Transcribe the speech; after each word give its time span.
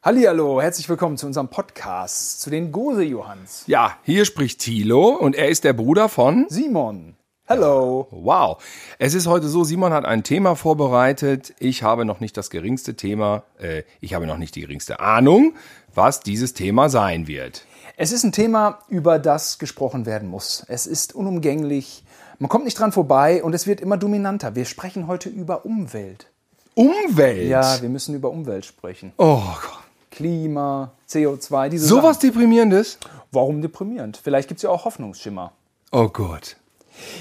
Hallihallo, 0.00 0.62
herzlich 0.62 0.88
willkommen 0.88 1.16
zu 1.16 1.26
unserem 1.26 1.48
Podcast, 1.48 2.40
zu 2.40 2.50
den 2.50 2.70
Gose-Johans. 2.70 3.64
Ja, 3.66 3.96
hier 4.04 4.24
spricht 4.26 4.60
Thilo 4.60 5.08
und 5.08 5.34
er 5.34 5.48
ist 5.48 5.64
der 5.64 5.72
Bruder 5.72 6.08
von 6.08 6.46
Simon. 6.48 7.16
Hello. 7.46 8.06
Wow. 8.12 8.62
Es 9.00 9.14
ist 9.14 9.26
heute 9.26 9.48
so, 9.48 9.64
Simon 9.64 9.92
hat 9.92 10.04
ein 10.04 10.22
Thema 10.22 10.54
vorbereitet. 10.54 11.52
Ich 11.58 11.82
habe 11.82 12.04
noch 12.04 12.20
nicht 12.20 12.36
das 12.36 12.48
geringste 12.48 12.94
Thema, 12.94 13.42
äh, 13.58 13.82
ich 14.00 14.14
habe 14.14 14.28
noch 14.28 14.36
nicht 14.36 14.54
die 14.54 14.60
geringste 14.60 15.00
Ahnung, 15.00 15.54
was 15.92 16.20
dieses 16.20 16.54
Thema 16.54 16.88
sein 16.90 17.26
wird. 17.26 17.66
Es 17.96 18.12
ist 18.12 18.22
ein 18.22 18.30
Thema, 18.30 18.78
über 18.88 19.18
das 19.18 19.58
gesprochen 19.58 20.06
werden 20.06 20.28
muss. 20.28 20.64
Es 20.68 20.86
ist 20.86 21.12
unumgänglich, 21.12 22.04
man 22.38 22.48
kommt 22.48 22.66
nicht 22.66 22.78
dran 22.78 22.92
vorbei 22.92 23.42
und 23.42 23.52
es 23.52 23.66
wird 23.66 23.80
immer 23.80 23.96
dominanter. 23.96 24.54
Wir 24.54 24.64
sprechen 24.64 25.08
heute 25.08 25.28
über 25.28 25.64
Umwelt. 25.64 26.30
Umwelt? 26.76 27.48
Ja, 27.48 27.82
wir 27.82 27.88
müssen 27.88 28.14
über 28.14 28.30
Umwelt 28.30 28.64
sprechen. 28.64 29.12
Oh 29.16 29.42
Gott. 29.60 29.87
Klima, 30.10 30.92
CO2, 31.08 31.68
diese 31.68 31.86
Sowas 31.86 32.16
Sachen. 32.16 32.30
Deprimierendes? 32.30 32.98
Warum 33.32 33.62
deprimierend? 33.62 34.16
Vielleicht 34.16 34.48
gibt 34.48 34.58
es 34.58 34.62
ja 34.62 34.70
auch 34.70 34.84
Hoffnungsschimmer. 34.84 35.52
Oh 35.92 36.08
Gott. 36.08 36.56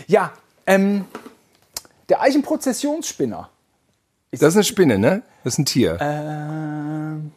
Ja, 0.08 0.32
ähm, 0.66 1.05
der 2.09 2.22
Eichenprozessionsspinner. 2.22 3.50
Das 4.31 4.42
ist 4.42 4.55
eine 4.55 4.64
Spinne, 4.64 4.98
ne? 4.98 5.23
Das 5.44 5.54
ist 5.54 5.59
ein 5.59 5.66
Tier. 5.66 5.98
Ähm, 6.02 7.31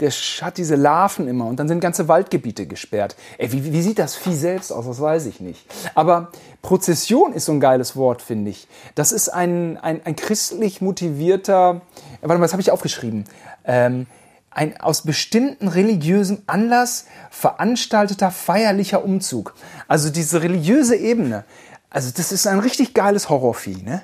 der 0.00 0.10
hat 0.10 0.58
diese 0.58 0.76
Larven 0.76 1.28
immer 1.28 1.46
und 1.46 1.56
dann 1.58 1.68
sind 1.68 1.80
ganze 1.80 2.08
Waldgebiete 2.08 2.66
gesperrt. 2.66 3.16
Ey, 3.38 3.52
wie, 3.52 3.72
wie 3.72 3.82
sieht 3.82 3.98
das 3.98 4.14
Vieh 4.14 4.34
selbst 4.34 4.70
aus? 4.70 4.86
Das 4.86 5.00
weiß 5.00 5.26
ich 5.26 5.40
nicht. 5.40 5.64
Aber 5.94 6.30
Prozession 6.62 7.32
ist 7.32 7.46
so 7.46 7.52
ein 7.52 7.60
geiles 7.60 7.96
Wort, 7.96 8.22
finde 8.22 8.50
ich. 8.50 8.68
Das 8.94 9.12
ist 9.12 9.28
ein, 9.28 9.76
ein, 9.78 10.00
ein 10.04 10.16
christlich 10.16 10.80
motivierter, 10.80 11.80
warte 12.20 12.38
mal, 12.38 12.40
das 12.40 12.52
habe 12.52 12.62
ich 12.62 12.70
aufgeschrieben. 12.70 13.24
Ähm, 13.64 14.06
ein 14.56 14.80
aus 14.80 15.02
bestimmten 15.02 15.68
religiösen 15.68 16.42
Anlass 16.46 17.06
veranstalteter 17.30 18.30
feierlicher 18.30 19.04
Umzug. 19.04 19.54
Also 19.86 20.10
diese 20.10 20.42
religiöse 20.42 20.96
Ebene. 20.96 21.44
Also 21.90 22.10
das 22.14 22.32
ist 22.32 22.46
ein 22.46 22.58
richtig 22.58 22.94
geiles 22.94 23.28
Horrorvieh, 23.28 23.82
ne? 23.82 24.02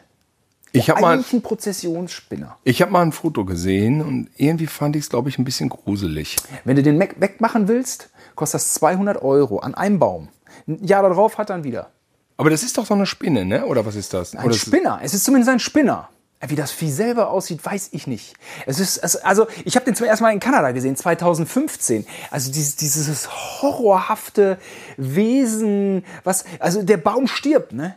ich 0.75 0.89
habe 0.89 1.01
mal, 1.03 1.15
Eigentlich 1.15 1.33
ein 1.35 1.43
Prozessionsspinner. 1.43 2.57
ich 2.65 2.81
hab 2.81 2.91
mal 2.91 3.03
ein 3.03 3.13
Foto 3.13 3.45
gesehen 3.45 4.01
und 4.01 4.31
irgendwie 4.37 4.67
fand 4.67 4.97
ich 4.97 5.03
es, 5.05 5.11
glaube 5.11 5.29
ich, 5.29 5.39
ein 5.39 5.45
bisschen 5.45 5.69
gruselig. 5.69 6.37
Wenn 6.65 6.77
du 6.77 6.83
den 6.83 6.99
weg- 6.99 7.17
wegmachen 7.19 7.69
willst, 7.69 8.09
kostet 8.37 8.61
das 8.61 8.73
200 8.75 9.21
Euro 9.21 9.59
an 9.59 9.75
einem 9.75 9.99
Baum. 9.99 10.29
Ein 10.67 10.83
Jahr 10.85 11.03
darauf 11.03 11.37
hat 11.39 11.51
er 11.51 11.59
ihn 11.59 11.65
wieder. 11.65 11.91
Aber 12.39 12.49
das 12.49 12.63
ist 12.63 12.79
doch 12.79 12.87
so 12.87 12.95
eine 12.95 13.05
Spinne, 13.05 13.45
ne? 13.45 13.67
Oder 13.67 13.85
was 13.85 13.95
ist 13.97 14.15
das? 14.15 14.35
Ein 14.35 14.45
Oder 14.47 14.55
Spinner. 14.55 15.01
Es 15.03 15.13
ist 15.13 15.25
zumindest 15.25 15.51
ein 15.51 15.61
Spinner. 15.61 16.09
Wie 16.47 16.57
das 16.57 16.73
Vieh 16.73 16.91
selber 16.91 17.31
aussieht, 17.31 17.65
weiß 17.65 17.91
ich 17.93 18.07
nicht. 18.07 18.35
Es 18.67 18.81
ist, 18.81 18.99
also 19.25 19.47
ich 19.65 19.77
habe 19.77 19.85
den 19.85 19.95
zum 19.95 20.07
ersten 20.07 20.25
Mal 20.25 20.33
in 20.33 20.41
Kanada 20.41 20.73
gesehen, 20.73 20.97
2015. 20.97 22.07
Also 22.31 22.51
dieses, 22.51 22.77
dieses 22.77 23.31
horrorhafte 23.63 24.59
Wesen, 24.97 26.05
was, 26.25 26.45
also 26.59 26.83
der 26.83 26.97
Baum 26.97 27.29
stirbt, 27.29 27.73
ne? 27.73 27.95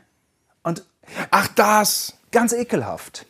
Und 0.64 0.84
Ach, 1.32 1.48
das! 1.48 2.14
ganz 2.36 2.52
ekelhaft. 2.52 3.26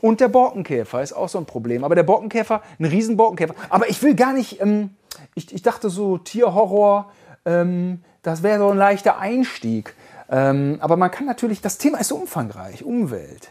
Und 0.00 0.20
der 0.20 0.28
Borkenkäfer 0.28 1.00
ist 1.00 1.12
auch 1.12 1.28
so 1.28 1.38
ein 1.38 1.46
Problem. 1.46 1.84
Aber 1.84 1.94
der 1.94 2.02
Borkenkäfer, 2.02 2.60
ein 2.78 2.84
Riesenborkenkäfer. 2.84 3.54
Aber 3.70 3.88
ich 3.88 4.02
will 4.02 4.14
gar 4.14 4.32
nicht, 4.32 4.60
ähm, 4.60 4.90
ich, 5.34 5.54
ich 5.54 5.62
dachte 5.62 5.90
so, 5.90 6.18
Tierhorror, 6.18 7.10
ähm, 7.46 8.02
das 8.22 8.42
wäre 8.42 8.58
so 8.58 8.70
ein 8.70 8.76
leichter 8.76 9.18
Einstieg. 9.18 9.94
Ähm, 10.28 10.78
aber 10.80 10.96
man 10.96 11.10
kann 11.10 11.24
natürlich, 11.24 11.60
das 11.60 11.78
Thema 11.78 11.98
ist 11.98 12.08
so 12.08 12.16
umfangreich, 12.16 12.84
Umwelt. 12.84 13.50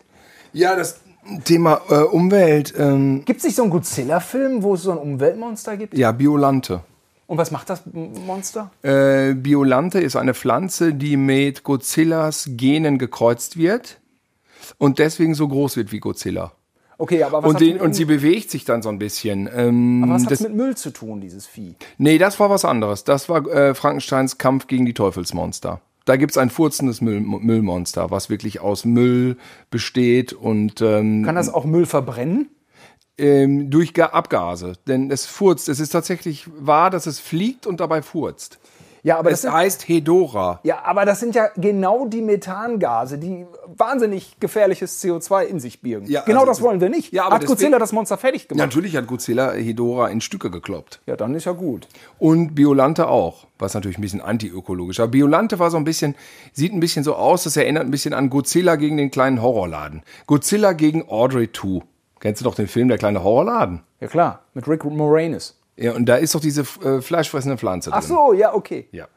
Ja, 0.53 0.75
das 0.75 0.99
Thema 1.44 1.81
äh, 1.89 1.95
Umwelt, 1.95 2.73
ähm, 2.77 3.23
Gibt 3.25 3.39
es 3.39 3.45
nicht 3.45 3.55
so 3.55 3.61
einen 3.61 3.71
Godzilla-Film, 3.71 4.63
wo 4.63 4.73
es 4.73 4.83
so 4.83 4.91
ein 4.91 4.97
Umweltmonster 4.97 5.77
gibt? 5.77 5.97
ja, 5.97 6.11
Biolante. 6.11 6.81
Und 7.27 7.38
was 7.38 7.52
macht 7.52 7.69
das 7.69 7.83
Monster? 7.94 8.72
Äh, 8.81 9.33
Biolante 9.35 9.99
ist 10.02 10.17
eine 10.17 10.33
Pflanze, 10.33 10.94
die 10.94 11.16
mit 11.16 11.63
Godzillas 11.63 12.49
Genen 12.57 12.97
gekreuzt 12.97 13.56
wird 13.56 14.01
und 14.78 15.00
deswegen 15.00 15.34
so 15.34 15.47
groß 15.47 15.78
wird 15.78 15.94
wie 15.94 16.00
Godzilla. 16.00 16.51
Okay, 16.97 17.23
aber 17.23 17.41
was 17.41 17.51
Und, 17.51 17.62
den, 17.62 17.79
und 17.79 17.94
sie 17.94 18.06
bewegt 18.06 18.51
sich 18.51 18.66
dann 18.66 18.81
so 18.81 18.89
ein 18.89 19.00
bisschen. 19.00 19.50
Ähm, 19.56 20.03
aber 20.03 20.16
was 20.16 20.23
hat 20.25 20.31
das, 20.31 20.41
mit 20.41 20.53
Müll 20.56 20.75
zu 20.75 20.91
tun, 20.91 21.22
dieses 21.22 21.47
Vieh? 21.47 21.75
nee, 21.97 22.18
das 22.18 22.39
war 22.39 22.50
was 22.50 22.66
anderes. 22.66 23.06
Das 23.06 23.29
war 23.29 23.47
äh, 23.47 23.73
Frankensteins 23.73 24.38
Kampf 24.38 24.68
gegen 24.68 24.85
die 24.85 24.94
Teufelsmonster. 24.94 25.79
Da 26.06 26.16
gibt's 26.16 26.38
ein 26.38 26.50
furzendes 26.50 27.01
Müll, 27.01 27.19
Müllmonster, 27.19 28.09
was 28.12 28.29
wirklich 28.29 28.59
aus 28.59 28.85
Müll 28.85 29.38
besteht 29.69 30.34
und 30.34 30.81
ähm, 30.81 31.23
Kann 31.23 31.35
das 31.35 31.53
auch 31.53 31.66
Müll 31.66 31.85
verbrennen? 31.85 32.50
ähm, 33.17 33.69
durch 33.69 33.94
Ga 33.94 34.07
Abgase. 34.07 34.73
Denn 34.88 35.12
es 35.12 35.25
furzt. 35.25 35.69
Es 35.69 35.79
ist 35.79 35.89
tatsächlich 35.89 36.47
wahr, 36.57 36.89
dass 36.89 37.06
es 37.06 37.19
fliegt 37.19 37.67
und 37.67 37.79
dabei 37.79 38.01
furzt. 38.01 38.59
Ja, 39.03 39.17
aber 39.17 39.29
das 39.31 39.39
Es 39.39 39.41
sind, 39.44 39.53
heißt 39.53 39.88
Hedora. 39.88 40.59
Ja, 40.63 40.84
aber 40.84 41.06
das 41.06 41.19
sind 41.19 41.34
ja 41.34 41.50
genau 41.56 42.06
die 42.06 42.22
Methangase, 42.22 43.17
die 43.17 43.45
wahnsinnig 43.75 44.39
gefährliches 44.39 45.03
CO2 45.03 45.44
in 45.45 45.59
sich 45.59 45.81
birgen. 45.81 46.06
Ja, 46.07 46.22
genau 46.22 46.41
also- 46.41 46.51
das 46.51 46.62
wollen 46.62 46.81
wir 46.81 46.89
nicht. 46.89 47.12
Ja, 47.12 47.25
aber 47.25 47.35
Hat 47.35 47.45
Godzilla 47.45 47.79
das 47.79 47.94
Monster 47.94 48.17
fertig 48.17 48.47
gemacht? 48.47 48.63
Natürlich 48.66 48.95
hat 48.95 49.07
Godzilla 49.07 49.53
Hedora 49.53 50.09
in 50.09 50.22
Stücke 50.22 50.51
gekloppt. 50.51 51.01
Ja, 51.07 51.16
dann 51.16 51.34
ist 51.34 51.45
ja 51.45 51.53
gut. 51.53 51.88
Und 52.19 52.53
Biolante 52.53 53.07
auch, 53.07 53.47
was 53.57 53.73
natürlich 53.73 53.97
ein 53.97 54.01
bisschen 54.01 54.22
antiökologisch. 54.22 55.00
Aber 55.00 55.09
Biolante 55.12 55.57
war 55.59 55.72
so 55.72 55.78
ein 55.78 55.83
bisschen, 55.83 56.16
sieht 56.53 56.73
ein 56.73 56.79
bisschen 56.79 57.03
so 57.03 57.16
aus, 57.16 57.44
das 57.44 57.57
erinnert 57.57 57.83
ein 57.85 57.91
bisschen 57.91 58.13
an 58.13 58.29
Godzilla 58.29 58.75
gegen 58.75 58.97
den 58.97 59.09
kleinen 59.09 59.41
Horrorladen. 59.41 60.03
Godzilla 60.28 60.73
gegen 60.73 61.09
Audrey 61.09 61.51
2. 61.51 61.81
Kennst 62.19 62.41
du 62.41 62.45
doch 62.45 62.53
den 62.53 62.68
Film 62.68 62.88
Der 62.88 63.00
kleine 63.00 63.23
Horrorladen? 63.23 63.81
Ja 64.00 64.07
klar, 64.07 64.41
mit 64.53 64.68
Rick 64.68 64.85
Moranis. 64.85 65.57
Ja, 65.77 65.93
und 65.93 66.05
da 66.05 66.15
ist 66.17 66.35
doch 66.35 66.41
diese 66.41 66.61
äh, 66.83 67.01
fleischfressende 67.01 67.57
Pflanze 67.57 67.91
Ach 67.93 67.99
drin. 68.01 68.09
so, 68.09 68.33
ja, 68.33 68.53
okay. 68.53 68.87
Ja. 68.91 69.07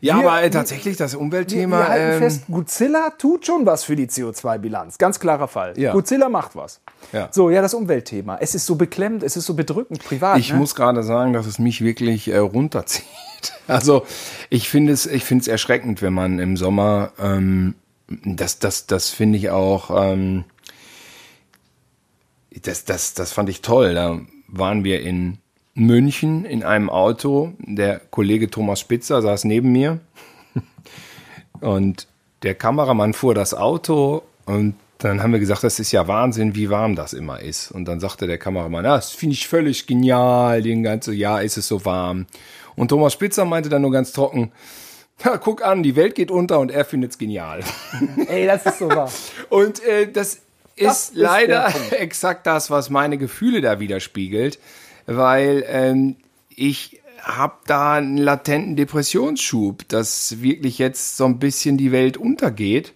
Ja, 0.00 0.16
Wir- 0.20 0.28
aber 0.28 0.40
äh, 0.40 0.44
wir- 0.44 0.50
tatsächlich 0.52 0.96
das 0.96 1.12
Wir, 1.12 1.20
Umweltthema. 1.20 1.78
wir 1.80 1.88
halten 1.88 2.12
ähm, 2.14 2.18
fest, 2.20 2.42
Godzilla 2.48 3.10
tut 3.18 3.44
schon 3.46 3.66
was 3.66 3.82
für 3.84 3.96
die 3.96 4.06
CO2-Bilanz. 4.06 4.96
Ganz 4.98 5.18
klarer 5.18 5.48
Fall. 5.48 5.74
Ja. 5.76 5.92
Godzilla 5.92 6.28
macht 6.28 6.54
was. 6.54 6.80
Ja. 7.12 7.28
So, 7.32 7.50
ja, 7.50 7.62
das 7.62 7.74
Umweltthema. 7.74 8.38
Es 8.40 8.54
ist 8.54 8.64
so 8.66 8.76
beklemmend, 8.76 9.22
es 9.24 9.36
ist 9.36 9.46
so 9.46 9.54
bedrückend 9.54 10.04
privat. 10.04 10.38
Ich 10.38 10.52
ne? 10.52 10.58
muss 10.58 10.74
gerade 10.76 11.02
sagen, 11.02 11.32
dass 11.32 11.46
es 11.46 11.58
mich 11.58 11.80
wirklich 11.82 12.28
äh, 12.28 12.38
runterzieht. 12.38 13.04
Also 13.68 14.04
ich 14.50 14.68
finde 14.68 14.92
es, 14.92 15.06
ich 15.06 15.22
finde 15.24 15.42
es 15.42 15.48
erschreckend, 15.48 16.02
wenn 16.02 16.12
man 16.12 16.40
im 16.40 16.56
Sommer, 16.56 17.12
ähm, 17.20 17.76
das, 18.24 18.58
das, 18.58 18.86
das 18.88 19.10
finde 19.10 19.38
ich 19.38 19.50
auch, 19.50 19.90
ähm, 19.94 20.42
das, 22.62 22.84
das, 22.84 23.14
das 23.14 23.32
fand 23.32 23.48
ich 23.48 23.62
toll. 23.62 23.94
Da 23.94 24.18
waren 24.48 24.84
wir 24.84 25.02
in 25.02 25.38
München 25.74 26.44
in 26.44 26.64
einem 26.64 26.90
Auto. 26.90 27.52
Der 27.58 28.00
Kollege 28.10 28.50
Thomas 28.50 28.80
Spitzer 28.80 29.22
saß 29.22 29.44
neben 29.44 29.70
mir 29.70 30.00
und 31.60 32.08
der 32.42 32.54
Kameramann 32.54 33.14
fuhr 33.14 33.34
das 33.34 33.54
Auto 33.54 34.22
und 34.44 34.74
dann 34.98 35.22
haben 35.22 35.32
wir 35.32 35.38
gesagt, 35.38 35.62
das 35.62 35.78
ist 35.78 35.92
ja 35.92 36.08
Wahnsinn, 36.08 36.56
wie 36.56 36.70
warm 36.70 36.96
das 36.96 37.12
immer 37.12 37.40
ist. 37.40 37.70
Und 37.70 37.84
dann 37.84 38.00
sagte 38.00 38.26
der 38.26 38.38
Kameramann, 38.38 38.84
ja, 38.84 38.96
das 38.96 39.12
finde 39.12 39.34
ich 39.34 39.46
völlig 39.46 39.86
genial, 39.86 40.60
den 40.60 40.82
ganzen 40.82 41.14
Jahr 41.14 41.42
ist 41.42 41.56
es 41.56 41.68
so 41.68 41.84
warm. 41.84 42.26
Und 42.74 42.88
Thomas 42.88 43.12
Spitzer 43.12 43.44
meinte 43.44 43.68
dann 43.68 43.82
nur 43.82 43.92
ganz 43.92 44.12
trocken, 44.12 44.50
ja, 45.24 45.36
guck 45.36 45.64
an, 45.64 45.82
die 45.82 45.96
Welt 45.96 46.14
geht 46.14 46.30
unter 46.30 46.58
und 46.60 46.70
er 46.70 46.84
findet 46.84 47.12
es 47.12 47.18
genial. 47.18 47.60
Ey, 48.28 48.46
das 48.46 48.66
ist 48.66 48.78
so 48.78 48.88
wahr. 48.88 49.10
Und 49.48 49.82
äh, 49.82 50.10
das 50.10 50.42
ist 50.78 51.12
leider 51.14 51.72
exakt 51.92 52.46
das, 52.46 52.70
was 52.70 52.90
meine 52.90 53.18
Gefühle 53.18 53.60
da 53.60 53.80
widerspiegelt, 53.80 54.58
weil 55.06 55.64
ähm, 55.66 56.16
ich 56.48 57.00
habe 57.22 57.56
da 57.66 57.94
einen 57.94 58.16
latenten 58.16 58.76
Depressionsschub, 58.76 59.88
dass 59.88 60.40
wirklich 60.40 60.78
jetzt 60.78 61.16
so 61.16 61.24
ein 61.24 61.38
bisschen 61.38 61.76
die 61.76 61.92
Welt 61.92 62.16
untergeht. 62.16 62.94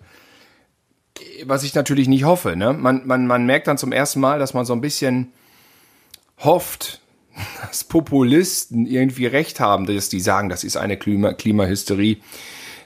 Was 1.44 1.62
ich 1.62 1.74
natürlich 1.74 2.08
nicht 2.08 2.24
hoffe. 2.24 2.56
Ne? 2.56 2.72
Man, 2.72 3.06
man, 3.06 3.26
man 3.26 3.46
merkt 3.46 3.66
dann 3.66 3.78
zum 3.78 3.92
ersten 3.92 4.20
Mal, 4.20 4.38
dass 4.38 4.54
man 4.54 4.64
so 4.64 4.72
ein 4.72 4.80
bisschen 4.80 5.32
hofft, 6.38 7.00
dass 7.66 7.84
Populisten 7.84 8.86
irgendwie 8.86 9.26
recht 9.26 9.60
haben, 9.60 9.86
dass 9.86 10.08
die 10.08 10.20
sagen, 10.20 10.48
das 10.48 10.64
ist 10.64 10.76
eine 10.76 10.96
Klima 10.96 11.32
Klimahysterie, 11.32 12.18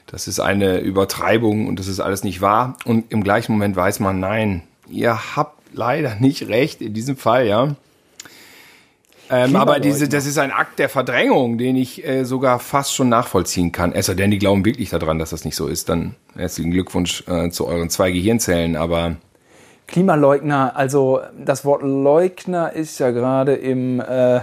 das 0.05 0.27
ist 0.27 0.39
eine 0.39 0.79
Übertreibung 0.79 1.67
und 1.67 1.79
das 1.79 1.87
ist 1.87 1.99
alles 1.99 2.23
nicht 2.23 2.41
wahr. 2.41 2.77
Und 2.85 3.11
im 3.11 3.23
gleichen 3.23 3.51
Moment 3.51 3.75
weiß 3.75 3.99
man, 3.99 4.19
nein, 4.19 4.63
ihr 4.89 5.35
habt 5.35 5.57
leider 5.73 6.15
nicht 6.15 6.47
recht 6.47 6.81
in 6.81 6.93
diesem 6.93 7.17
Fall, 7.17 7.47
ja. 7.47 7.75
Ähm, 9.29 9.55
aber 9.57 9.79
diese, 9.79 10.07
das 10.07 10.25
ist 10.25 10.37
ein 10.37 10.51
Akt 10.51 10.79
der 10.79 10.87
Verdrängung, 10.87 11.57
den 11.57 11.75
ich 11.75 12.05
äh, 12.05 12.23
sogar 12.23 12.59
fast 12.59 12.93
schon 12.93 13.09
nachvollziehen 13.09 13.73
kann. 13.73 13.91
Es 13.91 14.05
sei 14.05 14.13
denn, 14.13 14.31
die 14.31 14.39
glauben 14.39 14.63
wirklich 14.63 14.89
daran, 14.89 15.19
dass 15.19 15.31
das 15.31 15.43
nicht 15.43 15.55
so 15.55 15.67
ist. 15.67 15.89
Dann 15.89 16.15
herzlichen 16.35 16.71
Glückwunsch 16.71 17.23
äh, 17.27 17.49
zu 17.49 17.67
euren 17.67 17.89
zwei 17.89 18.11
Gehirnzellen. 18.11 18.77
Aber 18.77 19.17
Klimaleugner, 19.87 20.77
also 20.77 21.19
das 21.37 21.65
Wort 21.65 21.81
Leugner 21.81 22.71
ist 22.71 22.99
ja 22.99 23.11
gerade 23.11 23.55
im 23.55 23.99
äh, 23.99 24.41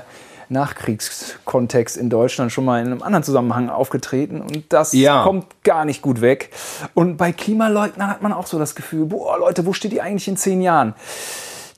Nachkriegskontext 0.49 1.96
in 1.96 2.11
Deutschland 2.11 2.52
schon 2.52 2.64
mal 2.64 2.81
in 2.81 2.87
einem 2.87 3.02
anderen 3.02 3.23
Zusammenhang 3.25 3.70
aufgetreten 3.70 4.41
und 4.41 4.64
das 4.73 4.93
Ja. 4.93 5.23
kommt 5.23 5.46
gar 5.64 5.85
nicht 5.85 6.02
gut 6.02 6.20
weg. 6.20 6.50
Und 6.94 7.17
bei 7.17 7.32
Klimaleugnern 7.32 8.08
hat 8.11 8.23
man 8.23 8.32
auch 8.32 8.46
so 8.46 8.58
das 8.58 8.75
Gefühl, 8.75 9.06
boah 9.06 9.38
Leute, 9.38 9.67
wo 9.67 9.73
steht 9.73 9.93
ihr 9.93 10.02
eigentlich 10.02 10.29
in 10.29 10.37
zehn 10.37 10.61
Jahren? 10.62 10.94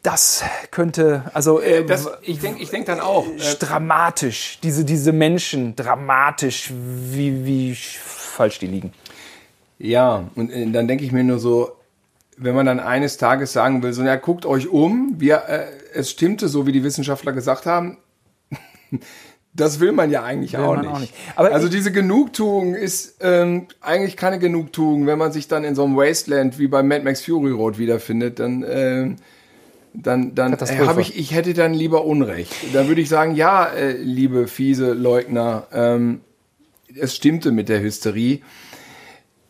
das 0.03 0.45
könnte, 0.71 1.25
also 1.35 1.61
äh, 1.61 1.85
Das, 1.85 2.09
ich 2.23 2.39
denke 2.39 2.63
ich 2.63 2.71
denk 2.71 2.87
dann 2.87 3.01
auch. 3.01 3.27
Äh, 3.27 3.57
dramatisch, 3.59 4.61
diese, 4.63 4.85
diese 4.85 5.13
Menschen, 5.13 5.75
dramatisch, 5.75 6.71
wie, 6.73 7.45
wie 7.45 7.75
falsch 7.75 8.61
die 8.61 8.69
liegen. 8.69 8.93
Ja, 9.81 10.25
und 10.37 10.51
äh, 10.53 10.71
dann 10.71 10.87
denke 10.87 11.05
ich 11.05 11.11
mir 11.11 11.25
nur 11.25 11.41
so, 11.41 11.73
wenn 12.37 12.55
man 12.55 12.67
dann 12.67 12.79
eines 12.79 13.17
Tages 13.17 13.53
sagen 13.53 13.83
will, 13.83 13.93
so, 13.93 14.05
ja, 14.05 14.15
guckt 14.15 14.47
euch 14.47 14.69
um, 14.69 15.15
wir, 15.19 15.43
äh, 15.49 15.65
es 15.93 16.11
stimmte 16.13 16.47
so, 16.49 16.67
wie 16.69 16.73
die 16.73 16.85
Wissenschaftler 16.85 17.33
gesagt 17.33 17.67
haben, 17.67 17.99
das 19.56 19.81
will 19.81 19.93
man 19.93 20.10
ja 20.10 20.22
eigentlich 20.22 20.56
auch, 20.58 20.75
man 20.75 20.82
nicht. 20.82 20.94
auch 20.94 21.00
nicht. 21.00 21.14
Aber 21.34 21.52
also 21.52 21.69
diese 21.69 21.90
Genugtuung 21.90 22.75
ist 22.75 23.16
ähm, 23.20 23.69
eigentlich 23.81 24.16
keine 24.16 24.38
Genugtuung, 24.38 25.06
wenn 25.06 25.19
man 25.19 25.32
sich 25.32 25.48
dann 25.48 25.64
in 25.64 25.75
so 25.75 25.84
einem 25.84 25.96
Wasteland 25.96 26.58
wie 26.58 26.66
bei 26.66 26.82
Mad 26.82 27.04
Max 27.04 27.22
Fury 27.22 27.52
Road 27.52 27.78
wiederfindet, 27.78 28.38
dann 28.38 28.64
ähm, 28.69 29.16
dann, 30.02 30.34
dann 30.34 30.52
äh, 30.52 30.87
habe 30.87 31.00
ich, 31.00 31.19
ich 31.19 31.34
hätte 31.34 31.54
dann 31.54 31.72
lieber 31.72 32.04
Unrecht. 32.04 32.52
Dann 32.75 32.88
würde 32.88 33.00
ich 33.00 33.08
sagen, 33.08 33.34
ja, 33.34 33.64
äh, 33.64 33.93
liebe 33.93 34.46
fiese 34.46 34.93
Leugner, 34.93 35.66
ähm, 35.72 36.20
es 36.94 37.16
stimmte 37.16 37.50
mit 37.50 37.69
der 37.69 37.81
Hysterie. 37.81 38.40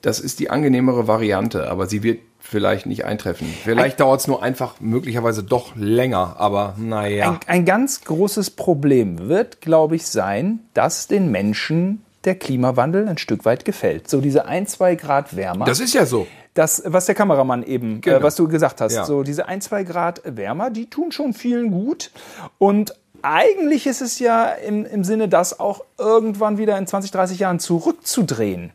Das 0.03 0.21
ist 0.21 0.39
die 0.39 0.51
angenehmere 0.51 1.09
Variante, 1.09 1.69
aber 1.69 1.87
sie 1.87 2.03
wird 2.03 2.21
vielleicht 2.49 2.87
nicht 2.87 3.05
eintreffen. 3.05 3.47
Vielleicht 3.65 4.01
dauert 4.01 4.21
es 4.21 4.27
nur 4.27 4.43
einfach 4.43 4.81
möglicherweise 4.81 5.43
doch 5.43 5.75
länger, 5.77 6.37
aber 6.39 6.75
naja. 6.79 7.33
Ein, 7.33 7.39
ein 7.47 7.65
ganz 7.65 8.03
großes 8.03 8.51
Problem 8.51 9.29
wird, 9.29 9.61
glaube 9.61 9.97
ich, 9.97 10.07
sein, 10.07 10.61
dass 10.75 11.07
den 11.09 11.31
Menschen 11.31 12.03
der 12.25 12.35
Klimawandel 12.37 13.07
ein 13.09 13.19
Stück 13.19 13.45
weit 13.45 13.65
gefällt. 13.65 14.09
So 14.09 14.21
diese 14.21 14.47
ein, 14.47 14.67
zwei 14.67 14.95
Grad 14.97 15.37
wärmer. 15.37 15.65
Das 15.65 15.79
ist 15.81 15.95
ja 15.95 16.07
so. 16.07 16.27
das, 16.55 16.83
was 16.85 17.07
der 17.07 17.15
Kameramann 17.15 17.63
eben, 17.63 18.01
Genau. 18.01 18.17
äh, 18.19 18.23
was 18.23 18.35
du 18.35 18.49
gesagt 18.49 18.81
hast, 18.81 18.95
Ja. 18.95 19.05
so 19.05 19.23
diese 19.23 19.47
ein, 19.47 19.61
zwei 19.61 19.85
Grad 19.85 20.23
wärmer, 20.25 20.71
die 20.71 20.91
tun 20.91 21.13
schon 21.13 21.35
vielen 21.35 21.71
gut. 21.71 22.11
Und 22.59 22.95
eigentlich 23.27 23.87
ist 23.87 24.01
es 24.01 24.19
ja 24.19 24.51
im, 24.51 24.87
im 24.87 25.03
Sinne, 25.03 25.29
das 25.29 25.59
auch 25.59 25.83
irgendwann 25.99 26.59
wieder 26.59 26.79
in 26.79 26.87
20, 26.87 27.11
30 27.11 27.39
Jahren 27.41 27.59
zurückzudrehen. 27.59 28.71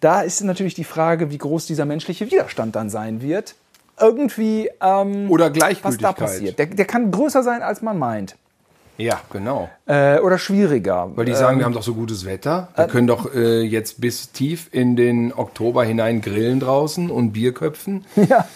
Da 0.00 0.20
ist 0.20 0.42
natürlich 0.42 0.74
die 0.74 0.84
Frage, 0.84 1.30
wie 1.30 1.38
groß 1.38 1.66
dieser 1.66 1.86
menschliche 1.86 2.26
Widerstand 2.30 2.76
dann 2.76 2.90
sein 2.90 3.22
wird. 3.22 3.54
Irgendwie, 3.98 4.68
ähm, 4.80 5.30
Oder 5.30 5.46
was 5.46 5.52
Gleichgültigkeit. 5.54 6.02
da 6.02 6.12
passiert. 6.12 6.58
Der, 6.58 6.66
der 6.66 6.84
kann 6.84 7.10
größer 7.10 7.42
sein, 7.42 7.62
als 7.62 7.80
man 7.80 7.98
meint. 7.98 8.36
Ja, 8.96 9.20
genau. 9.32 9.68
Äh, 9.86 10.18
oder 10.20 10.38
schwieriger. 10.38 11.10
Weil 11.14 11.24
die 11.24 11.34
sagen, 11.34 11.58
wir 11.58 11.64
haben 11.64 11.72
doch 11.72 11.82
so 11.82 11.94
gutes 11.94 12.24
Wetter. 12.24 12.68
Wir 12.76 12.86
können 12.86 13.06
doch 13.06 13.34
äh, 13.34 13.62
jetzt 13.62 14.00
bis 14.00 14.30
tief 14.30 14.68
in 14.70 14.94
den 14.94 15.32
Oktober 15.32 15.84
hinein 15.84 16.20
grillen 16.20 16.60
draußen 16.60 17.10
und 17.10 17.32
Bier 17.32 17.54
köpfen. 17.54 18.04
ja. 18.16 18.46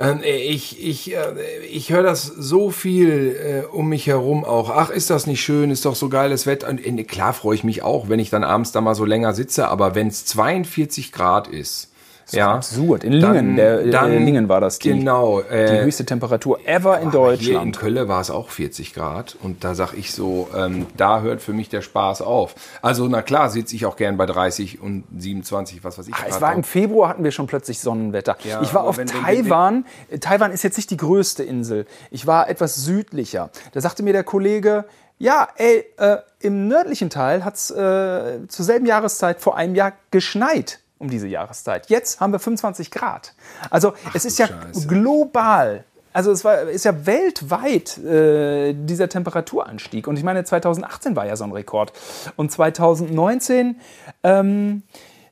Ähm, 0.00 0.22
äh, 0.22 0.36
ich 0.38 0.82
ich, 0.82 1.14
äh, 1.14 1.34
ich 1.70 1.92
höre 1.92 2.02
das 2.02 2.24
so 2.24 2.70
viel 2.70 3.64
äh, 3.66 3.66
um 3.66 3.90
mich 3.90 4.06
herum 4.06 4.44
auch. 4.44 4.70
Ach, 4.70 4.88
ist 4.88 5.10
das 5.10 5.26
nicht 5.26 5.42
schön? 5.42 5.70
Ist 5.70 5.84
doch 5.84 5.94
so 5.94 6.08
geiles 6.08 6.46
Wetter. 6.46 6.68
Und, 6.68 7.06
klar 7.06 7.34
freue 7.34 7.54
ich 7.54 7.64
mich 7.64 7.82
auch, 7.82 8.08
wenn 8.08 8.18
ich 8.18 8.30
dann 8.30 8.42
abends 8.42 8.72
da 8.72 8.80
mal 8.80 8.94
so 8.94 9.04
länger 9.04 9.34
sitze. 9.34 9.68
Aber 9.68 9.94
wenn 9.94 10.08
es 10.08 10.24
42 10.24 11.12
Grad 11.12 11.48
ist, 11.48 11.89
ja, 12.32 12.54
Absurd. 12.54 13.04
In 13.04 13.12
Lingen, 13.12 13.56
der, 13.56 13.80
äh, 13.80 14.16
in 14.16 14.24
Lingen 14.24 14.48
war 14.48 14.60
das 14.60 14.78
die, 14.78 14.90
genau. 14.90 15.40
die 15.42 15.54
Äh, 15.54 15.84
höchste 15.84 16.04
Temperatur 16.04 16.60
ever 16.66 17.00
in 17.00 17.08
aber 17.08 17.32
Hier 17.34 17.60
in 17.60 17.72
Deutschland. 17.72 17.78
Kölle 17.78 18.08
war 18.08 18.20
es 18.20 18.30
auch 18.30 18.48
40 18.50 18.94
Grad 18.94 19.36
und 19.42 19.64
da 19.64 19.74
sag 19.74 19.94
ich 19.94 20.12
so, 20.12 20.48
ähm, 20.56 20.86
da 20.96 21.20
hört 21.20 21.42
für 21.42 21.52
mich 21.52 21.68
der 21.68 21.82
Spaß 21.82 22.22
auf. 22.22 22.54
Also 22.82 23.06
na 23.08 23.22
klar, 23.22 23.50
sitze 23.50 23.74
ich 23.76 23.86
auch 23.86 23.96
gern 23.96 24.16
bei 24.16 24.26
30 24.26 24.80
und 24.80 25.04
27, 25.16 25.84
was 25.84 25.98
weiß 25.98 26.08
ich. 26.08 26.14
Ach, 26.14 26.24
es 26.28 26.40
war 26.40 26.50
drauf. 26.50 26.58
im 26.58 26.64
Februar 26.64 27.08
hatten 27.08 27.24
wir 27.24 27.30
schon 27.30 27.46
plötzlich 27.46 27.80
Sonnenwetter. 27.80 28.36
Ja, 28.44 28.62
ich 28.62 28.72
war 28.74 28.84
auf 28.84 28.96
wenn- 28.98 29.08
wenn- 29.08 29.22
Taiwan. 29.22 29.84
Taiwan 30.20 30.52
ist 30.52 30.62
jetzt 30.62 30.76
nicht 30.76 30.90
die 30.90 30.96
größte 30.96 31.42
Insel. 31.42 31.86
Ich 32.10 32.26
war 32.26 32.48
etwas 32.48 32.76
südlicher. 32.76 33.50
Da 33.72 33.80
sagte 33.80 34.02
mir 34.02 34.12
der 34.12 34.24
Kollege, 34.24 34.84
ja, 35.18 35.48
ey, 35.56 35.84
äh, 35.98 36.16
im 36.40 36.66
nördlichen 36.66 37.10
Teil 37.10 37.44
hat 37.44 37.54
es 37.56 37.70
äh, 37.70 38.46
zur 38.48 38.64
selben 38.64 38.86
Jahreszeit 38.86 39.40
vor 39.40 39.54
einem 39.56 39.74
Jahr 39.74 39.92
geschneit 40.10 40.80
um 41.00 41.10
diese 41.10 41.26
Jahreszeit. 41.26 41.88
Jetzt 41.88 42.20
haben 42.20 42.32
wir 42.32 42.38
25 42.38 42.90
Grad. 42.90 43.34
Also 43.70 43.94
es 44.14 44.24
ist 44.24 44.38
ja 44.38 44.46
Scheiße. 44.46 44.86
global. 44.86 45.84
Also 46.12 46.30
es 46.30 46.44
war, 46.44 46.62
ist 46.62 46.84
ja 46.84 47.06
weltweit 47.06 47.98
äh, 47.98 48.74
dieser 48.74 49.08
Temperaturanstieg. 49.08 50.06
Und 50.06 50.16
ich 50.16 50.24
meine, 50.24 50.44
2018 50.44 51.16
war 51.16 51.26
ja 51.26 51.36
so 51.36 51.44
ein 51.44 51.52
Rekord. 51.52 51.92
Und 52.36 52.52
2019 52.52 53.80
ähm, 54.22 54.82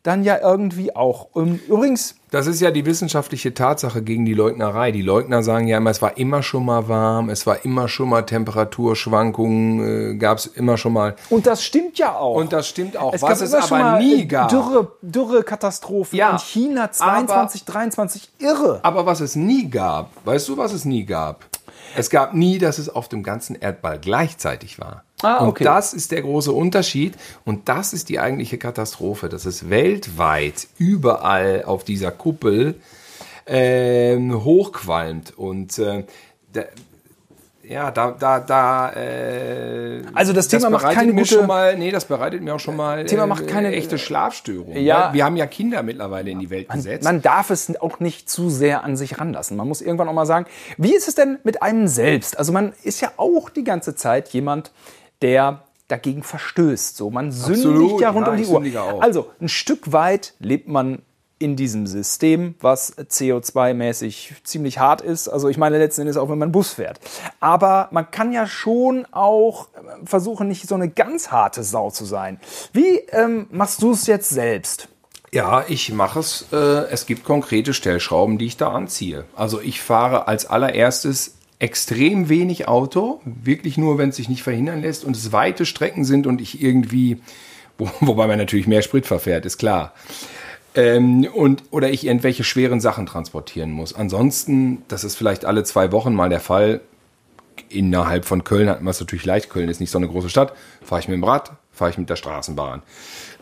dann 0.02 0.22
ja 0.24 0.38
irgendwie 0.40 0.94
auch. 0.94 1.28
Ähm, 1.36 1.60
übrigens, 1.68 2.14
Das 2.30 2.46
ist 2.46 2.60
ja 2.60 2.70
die 2.70 2.86
wissenschaftliche 2.86 3.54
Tatsache 3.54 4.02
gegen 4.02 4.24
die 4.24 4.34
Leugnerei. 4.34 4.92
Die 4.92 5.02
Leugner 5.02 5.42
sagen 5.42 5.66
ja 5.66 5.78
immer, 5.78 5.90
es 5.90 6.02
war 6.02 6.16
immer 6.18 6.42
schon 6.42 6.64
mal 6.64 6.88
warm, 6.88 7.30
es 7.30 7.46
war 7.46 7.64
immer 7.64 7.88
schon 7.88 8.08
mal 8.08 8.22
Temperaturschwankungen, 8.22 10.14
äh, 10.14 10.14
gab 10.16 10.38
es 10.38 10.46
immer 10.46 10.76
schon 10.76 10.92
mal. 10.92 11.16
und 11.30 11.46
das 11.46 11.64
stimmt 11.64 11.98
ja 11.98 12.16
auch. 12.16 12.36
Und 12.36 12.52
das 12.52 12.68
stimmt 12.68 12.96
auch. 12.96 13.14
es 13.14 13.22
Was 13.22 13.40
gab 13.40 13.48
es 13.48 13.72
aber 13.72 13.98
nie 13.98 14.22
äh, 14.22 14.26
gab. 14.26 14.48
Dürre, 14.50 14.92
Dürrekatastrophen 15.02 16.18
Ja, 16.18 16.30
in 16.32 16.38
China 16.38 16.90
22, 16.90 17.64
23. 17.64 18.30
Irre. 18.38 18.80
Aber 18.82 19.06
was 19.06 19.20
es 19.20 19.36
nie 19.36 19.68
gab, 19.68 20.10
weißt 20.24 20.48
du, 20.48 20.56
was 20.56 20.72
es 20.72 20.84
nie 20.84 21.04
gab? 21.04 21.46
Es 21.96 22.10
gab 22.10 22.34
nie, 22.34 22.58
dass 22.58 22.78
es 22.78 22.88
auf 22.88 23.08
dem 23.08 23.22
ganzen 23.22 23.56
Erdball 23.56 23.98
gleichzeitig 23.98 24.78
war. 24.78 25.04
Ah, 25.22 25.46
okay. 25.46 25.64
Und 25.64 25.70
das 25.74 25.94
ist 25.94 26.12
der 26.12 26.22
große 26.22 26.52
Unterschied 26.52 27.14
und 27.44 27.68
das 27.68 27.92
ist 27.92 28.08
die 28.08 28.20
eigentliche 28.20 28.56
Katastrophe, 28.58 29.28
dass 29.28 29.46
es 29.46 29.68
weltweit 29.68 30.68
überall 30.78 31.64
auf 31.64 31.82
dieser 31.84 32.10
Kuppel 32.12 32.76
ähm, 33.46 34.44
hochqualmt 34.44 35.36
und 35.36 35.78
äh, 35.78 36.04
da, 36.52 36.62
ja, 37.62 37.90
da, 37.90 38.12
da, 38.12 38.40
da. 38.40 38.92
Äh, 38.92 40.02
Also 40.14 40.32
das 40.32 40.48
Thema 40.48 40.70
macht 40.70 40.82
bereitet 40.82 40.98
keine 41.00 41.12
mir 41.12 41.22
gute- 41.22 41.34
schon 41.34 41.46
mal, 41.46 41.76
nee, 41.76 41.90
das 41.90 42.06
bereitet 42.06 42.42
mir 42.42 42.54
auch 42.54 42.60
schon 42.60 42.76
mal 42.76 43.04
Thema 43.04 43.26
macht 43.26 43.46
keine- 43.46 43.72
echte 43.72 43.98
Schlafstörung. 43.98 44.74
Ja. 44.76 45.08
weil 45.08 45.14
Wir 45.14 45.24
haben 45.26 45.36
ja 45.36 45.46
Kinder 45.46 45.82
mittlerweile 45.82 46.30
in 46.30 46.38
die 46.38 46.48
Welt 46.48 46.68
gesetzt. 46.70 47.04
Man 47.04 47.20
darf 47.20 47.50
es 47.50 47.74
auch 47.80 48.00
nicht 48.00 48.30
zu 48.30 48.48
sehr 48.48 48.84
an 48.84 48.96
sich 48.96 49.18
ranlassen. 49.20 49.56
Man 49.58 49.68
muss 49.68 49.82
irgendwann 49.82 50.08
auch 50.08 50.14
mal 50.14 50.24
sagen, 50.26 50.46
wie 50.78 50.94
ist 50.94 51.08
es 51.08 51.14
denn 51.14 51.38
mit 51.44 51.62
einem 51.62 51.88
selbst? 51.88 52.38
Also 52.38 52.52
man 52.52 52.72
ist 52.84 53.00
ja 53.02 53.12
auch 53.18 53.50
die 53.50 53.64
ganze 53.64 53.94
Zeit 53.94 54.28
jemand, 54.30 54.70
der 55.22 55.64
dagegen 55.88 56.22
verstößt. 56.22 56.96
So, 56.96 57.10
man 57.10 57.32
sündigt 57.32 57.66
Absolut. 57.66 58.00
ja 58.00 58.10
rund 58.10 58.26
Ja, 58.26 58.32
um 58.32 58.64
die 58.64 58.76
Uhr. 58.76 59.02
Also 59.02 59.30
ein 59.40 59.48
Stück 59.48 59.92
weit 59.92 60.34
lebt 60.38 60.68
man 60.68 61.02
in 61.38 61.56
diesem 61.56 61.86
System, 61.86 62.56
was 62.60 62.96
CO2-mäßig 62.98 64.42
ziemlich 64.42 64.78
hart 64.78 65.00
ist. 65.00 65.28
Also 65.28 65.48
ich 65.48 65.56
meine 65.56 65.78
letzten 65.78 66.02
Endes 66.02 66.16
auch, 66.16 66.28
wenn 66.28 66.38
man 66.38 66.52
Bus 66.52 66.72
fährt. 66.72 66.98
Aber 67.40 67.88
man 67.92 68.10
kann 68.10 68.32
ja 68.32 68.46
schon 68.46 69.06
auch 69.12 69.68
äh, 69.74 70.04
versuchen, 70.04 70.48
nicht 70.48 70.68
so 70.68 70.74
eine 70.74 70.88
ganz 70.88 71.30
harte 71.30 71.62
Sau 71.62 71.90
zu 71.90 72.04
sein. 72.04 72.40
Wie 72.72 72.98
ähm, 73.12 73.46
machst 73.50 73.82
du 73.82 73.92
es 73.92 74.06
jetzt 74.06 74.30
selbst? 74.30 74.88
Ja, 75.30 75.64
ich 75.68 75.92
mache 75.92 76.20
es. 76.20 76.46
Äh, 76.52 76.56
es 76.56 77.06
gibt 77.06 77.25
konkrete 77.25 77.75
Stellschrauben, 77.75 78.38
die 78.38 78.46
ich 78.46 78.56
da 78.56 78.72
anziehe. 78.72 79.25
Also 79.37 79.60
ich 79.60 79.80
fahre 79.80 80.26
als 80.26 80.46
allererstes 80.46 81.38
extrem 81.58 82.28
wenig 82.28 82.68
Auto, 82.68 83.20
wirklich 83.24 83.78
nur, 83.78 83.98
wenn 83.98 84.10
es 84.10 84.16
sich 84.16 84.28
nicht 84.28 84.42
verhindern 84.42 84.82
lässt 84.82 85.04
und 85.04 85.16
es 85.16 85.32
weite 85.32 85.66
Strecken 85.66 86.04
sind 86.04 86.26
und 86.26 86.40
ich 86.40 86.62
irgendwie, 86.62 87.20
wo, 87.76 87.90
wobei 88.00 88.26
man 88.26 88.38
natürlich 88.38 88.66
mehr 88.66 88.82
Sprit 88.82 89.06
verfährt, 89.06 89.44
ist 89.46 89.58
klar. 89.58 89.92
Ähm, 90.74 91.26
und, 91.34 91.64
oder 91.70 91.90
ich 91.90 92.06
irgendwelche 92.06 92.44
schweren 92.44 92.80
Sachen 92.80 93.06
transportieren 93.06 93.70
muss. 93.70 93.94
Ansonsten, 93.94 94.82
das 94.88 95.02
ist 95.02 95.16
vielleicht 95.16 95.44
alle 95.44 95.64
zwei 95.64 95.90
Wochen 95.90 96.14
mal 96.14 96.28
der 96.28 96.40
Fall, 96.40 96.80
innerhalb 97.68 98.24
von 98.24 98.44
Köln 98.44 98.68
hat 98.68 98.82
man 98.82 98.92
es 98.92 99.00
natürlich 99.00 99.24
leicht. 99.24 99.50
Köln 99.50 99.68
ist 99.68 99.80
nicht 99.80 99.90
so 99.90 99.98
eine 99.98 100.08
große 100.08 100.30
Stadt. 100.30 100.52
Fahre 100.82 101.00
ich 101.00 101.08
mit 101.08 101.16
dem 101.16 101.24
Rad, 101.24 101.52
fahre 101.72 101.90
ich 101.90 101.98
mit 101.98 102.08
der 102.08 102.16
Straßenbahn. 102.16 102.82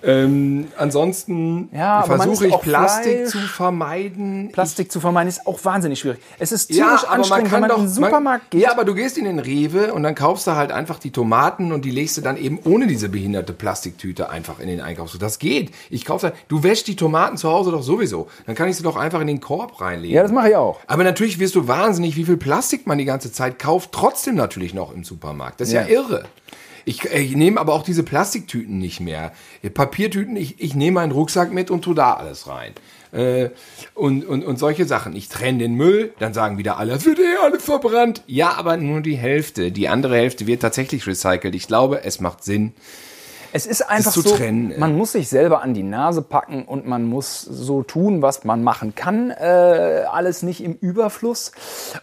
Ähm, 0.07 0.69
ansonsten 0.79 1.69
Ja, 1.73 2.05
man 2.09 2.21
versuche 2.21 2.47
ich 2.47 2.59
Plastik 2.61 3.17
Fleisch. 3.29 3.31
zu 3.31 3.39
vermeiden. 3.39 4.51
Plastik 4.53 4.91
zu 4.93 5.01
vermeiden 5.01 5.29
ist 5.29 5.47
auch 5.47 5.65
wahnsinnig 5.65 5.99
schwierig. 5.99 6.21
Es 6.39 6.53
ist 6.53 6.71
Ja, 6.71 6.87
tierisch 6.87 7.01
aber 7.03 7.11
man 7.11 7.19
anstrengend, 7.21 7.51
kann 7.51 7.55
wenn 7.55 7.61
man 7.63 7.71
doch, 7.71 7.79
in 7.79 7.85
den 7.87 7.93
Supermarkt 7.93 8.25
man, 8.45 8.51
geht. 8.51 8.63
Ja, 8.63 8.71
aber 8.73 8.85
du 8.85 8.95
gehst 8.95 9.19
in 9.19 9.25
den 9.25 9.39
Rewe 9.39 9.93
und 9.93 10.03
dann 10.05 10.15
kaufst 10.15 10.47
du 10.47 10.53
halt 10.53 10.71
einfach 10.73 10.99
die 10.99 11.11
Tomaten 11.11 11.73
und 11.73 11.85
die 11.85 11.91
legst 11.91 12.17
du 12.17 12.21
dann 12.21 12.37
eben 12.37 12.59
ohne 12.65 12.87
diese 12.87 13.09
behinderte 13.09 13.53
Plastiktüte 13.53 14.31
einfach 14.31 14.61
in 14.61 14.69
den 14.69 14.81
Einkaufs. 14.81 15.17
Das 15.19 15.39
geht. 15.39 15.73
Ich 15.91 16.05
kaufe, 16.05 16.33
du 16.49 16.63
wäschst 16.63 16.87
die 16.89 16.97
Tomaten 16.97 17.37
zu 17.37 17.51
Hause 17.51 17.71
doch 17.73 17.83
sowieso. 17.83 18.29
Dann 18.47 18.55
kann 18.55 18.69
ich 18.69 18.77
sie 18.77 18.83
doch 18.83 18.97
einfach 18.97 19.21
in 19.21 19.27
den 19.27 19.41
Korb 19.41 19.81
reinlegen. 19.81 20.15
ja, 20.15 20.23
das 20.23 20.33
mache 20.33 20.51
ich 20.51 20.57
auch. 20.57 20.79
Aber 20.87 21.05
natürlich 21.05 21.39
wirst 21.39 21.55
du 21.57 21.67
wahnsinnig, 21.69 22.17
wie 22.17 22.25
viel 22.25 22.37
Plastik 22.37 22.87
man 22.87 22.99
die 22.99 23.05
ganze 23.05 23.33
Zeit 23.33 23.59
kauft, 23.59 23.91
trotzdem 23.93 24.35
natürlich 24.37 24.73
noch 24.75 24.95
im 24.95 25.05
Supermarkt. 25.05 25.61
Das 25.61 25.69
ist 25.69 25.75
ja, 25.75 25.83
Ja. 25.83 25.89
irre. 25.89 26.25
Ich, 26.89 27.05
ich 27.05 27.35
nehme 27.35 27.61
aber 27.61 27.75
auch 27.75 27.83
diese 27.83 28.05
Plastiktüten 28.05 28.79
nicht 28.79 29.01
mehr. 29.01 29.33
Papiertüten, 29.75 30.37
ich, 30.37 30.61
ich 30.61 30.77
nehme 30.77 31.01
meinen 31.01 31.11
Rucksack 31.11 31.53
mit 31.53 31.69
und 31.69 31.83
tue 31.83 31.97
da 31.97 32.15
alles 32.15 32.47
rein. 32.47 32.75
Äh, 33.11 33.51
und, 33.95 34.25
und, 34.25 34.45
und 34.45 34.57
solche 34.57 34.85
Sachen. 34.85 35.17
Ich 35.17 35.29
trenne 35.29 35.59
den 35.59 35.75
Müll, 35.75 36.15
dann 36.21 36.33
sagen 36.33 36.59
wieder 36.59 36.79
alle, 36.79 36.93
es 36.93 37.05
wird 37.05 37.19
eh 37.19 37.43
alles 37.43 37.65
verbrannt. 37.65 38.23
Ja, 38.29 38.53
aber 38.53 38.77
nur 38.77 39.01
die 39.01 39.17
Hälfte. 39.17 39.73
Die 39.73 39.89
andere 39.89 40.17
Hälfte 40.17 40.47
wird 40.47 40.63
tatsächlich 40.63 41.09
recycelt. 41.09 41.57
Ich 41.57 41.67
glaube, 41.67 42.05
es 42.05 42.21
macht 42.21 42.45
Sinn. 42.45 42.73
Es 43.53 43.67
ist 43.67 43.83
einfach 43.83 44.13
zu 44.13 44.23
so, 44.23 44.37
trennen, 44.37 44.75
man 44.79 44.97
muss 44.97 45.13
sich 45.13 45.29
selber 45.29 45.63
an 45.63 45.75
die 45.75 45.83
Nase 45.83 46.23
packen 46.23 46.65
und 46.65 46.87
man 46.87 47.05
muss 47.05 47.41
so 47.43 47.83
tun, 47.83 48.23
was 48.23 48.45
man 48.45 48.63
machen 48.63 48.95
kann. 48.95 49.31
Äh, 49.31 50.05
alles 50.11 50.43
nicht 50.43 50.63
im 50.63 50.75
Überfluss. 50.75 51.53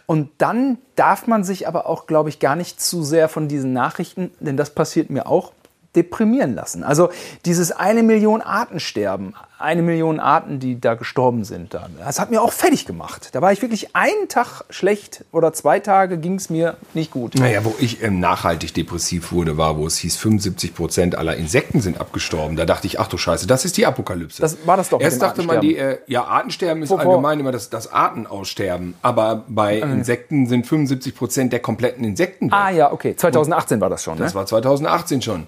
Und 0.06 0.30
dann 0.38 0.78
darf 0.96 1.26
man 1.26 1.44
sich 1.44 1.68
aber 1.68 1.86
auch, 1.86 2.06
glaube 2.06 2.28
ich, 2.28 2.38
gar 2.38 2.56
nicht 2.56 2.80
zu 2.80 3.02
sehr 3.02 3.28
von 3.28 3.48
diesen 3.48 3.72
Nachrichten, 3.72 4.32
denn 4.40 4.56
das 4.56 4.70
passiert 4.70 5.10
mir 5.10 5.26
auch, 5.26 5.52
deprimieren 5.96 6.54
lassen. 6.54 6.82
Also 6.82 7.10
dieses 7.44 7.72
eine 7.72 8.02
Million 8.02 8.42
Artensterben, 8.42 9.34
eine 9.64 9.82
Million 9.82 10.20
Arten, 10.20 10.60
die 10.60 10.80
da 10.80 10.94
gestorben 10.94 11.44
sind, 11.44 11.74
da, 11.74 11.88
das 11.98 12.20
hat 12.20 12.30
mir 12.30 12.42
auch 12.42 12.52
fertig 12.52 12.86
gemacht. 12.86 13.30
Da 13.32 13.42
war 13.42 13.52
ich 13.52 13.62
wirklich 13.62 13.96
einen 13.96 14.28
Tag 14.28 14.62
schlecht 14.70 15.24
oder 15.32 15.52
zwei 15.52 15.80
Tage 15.80 16.18
ging 16.18 16.34
es 16.34 16.50
mir 16.50 16.76
nicht 16.92 17.10
gut. 17.10 17.34
Naja, 17.34 17.64
wo 17.64 17.74
ich 17.80 18.02
ähm, 18.02 18.20
nachhaltig 18.20 18.74
depressiv 18.74 19.32
wurde, 19.32 19.56
war, 19.56 19.76
wo 19.78 19.86
es 19.86 19.96
hieß, 19.98 20.16
75 20.16 20.74
Prozent 20.74 21.16
aller 21.16 21.36
Insekten 21.36 21.80
sind 21.80 22.00
abgestorben. 22.00 22.56
Da 22.56 22.66
dachte 22.66 22.86
ich, 22.86 23.00
ach 23.00 23.08
du 23.08 23.16
Scheiße, 23.16 23.46
das 23.46 23.64
ist 23.64 23.76
die 23.76 23.86
Apokalypse. 23.86 24.40
Das 24.42 24.58
war 24.66 24.76
das 24.76 24.90
doch 24.90 25.00
Erst 25.00 25.22
dachte 25.22 25.42
man, 25.42 25.60
die, 25.60 25.76
äh, 25.76 25.98
ja, 26.06 26.24
Artensterben 26.24 26.82
ist 26.82 26.90
Wovor- 26.90 27.00
allgemein 27.00 27.40
immer 27.40 27.52
das, 27.52 27.70
das 27.70 27.92
Artenaussterben. 27.92 28.94
Aber 29.02 29.44
bei 29.48 29.78
Insekten 29.78 30.46
sind 30.46 30.66
75 30.66 31.14
Prozent 31.14 31.52
der 31.52 31.60
kompletten 31.60 32.04
Insekten 32.04 32.46
weg. 32.46 32.52
Ah 32.54 32.70
ja, 32.70 32.92
okay, 32.92 33.16
2018 33.16 33.80
war 33.80 33.90
das 33.90 34.04
schon. 34.04 34.18
Das 34.18 34.34
ne? 34.34 34.38
war 34.38 34.46
2018 34.46 35.22
schon. 35.22 35.46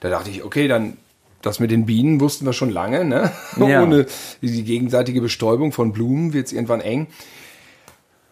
Da 0.00 0.10
dachte 0.10 0.28
ich, 0.30 0.44
okay, 0.44 0.68
dann 0.68 0.98
das 1.44 1.60
mit 1.60 1.70
den 1.70 1.86
Bienen 1.86 2.20
wussten 2.20 2.46
wir 2.46 2.52
schon 2.52 2.70
lange. 2.70 3.04
Ne? 3.04 3.30
Ja. 3.56 3.82
Ohne 3.82 4.06
die 4.42 4.64
gegenseitige 4.64 5.20
Bestäubung 5.20 5.72
von 5.72 5.92
Blumen 5.92 6.32
wird 6.32 6.46
es 6.46 6.52
irgendwann 6.52 6.80
eng. 6.80 7.06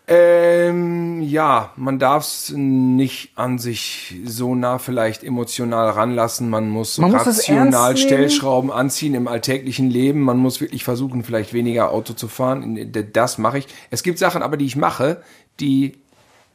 Ähm, 0.09 1.23
ja, 1.23 1.71
man 1.76 1.99
darf 1.99 2.25
es 2.25 2.52
nicht 2.54 3.31
an 3.37 3.59
sich 3.59 4.16
so 4.25 4.54
nah 4.54 4.78
vielleicht 4.78 5.23
emotional 5.23 5.90
ranlassen. 5.90 6.50
Man 6.50 6.69
muss 6.69 6.99
Man 6.99 7.12
muss 7.12 7.26
rational 7.26 7.95
nehmen. 7.95 7.97
Stellschrauben 7.97 8.71
anziehen 8.73 9.14
im 9.14 9.28
alltäglichen 9.28 9.88
Leben. 9.88 10.21
Man 10.21 10.38
muss 10.38 10.61
wirklich 10.61 10.83
versuchen, 10.83 11.23
vielleicht 11.23 11.54
weniger 11.54 11.92
Auto 11.92 12.14
zu 12.14 12.28
fahren. 12.28 12.92
Das 13.12 13.38
mache 13.38 13.59
ich. 13.59 13.69
Es 13.90 14.02
gibt 14.02 14.19
Sachen 14.19 14.42
aber, 14.42 14.57
die 14.57 14.66
ich 14.66 14.76
mache, 14.76 15.23
die, 15.61 15.99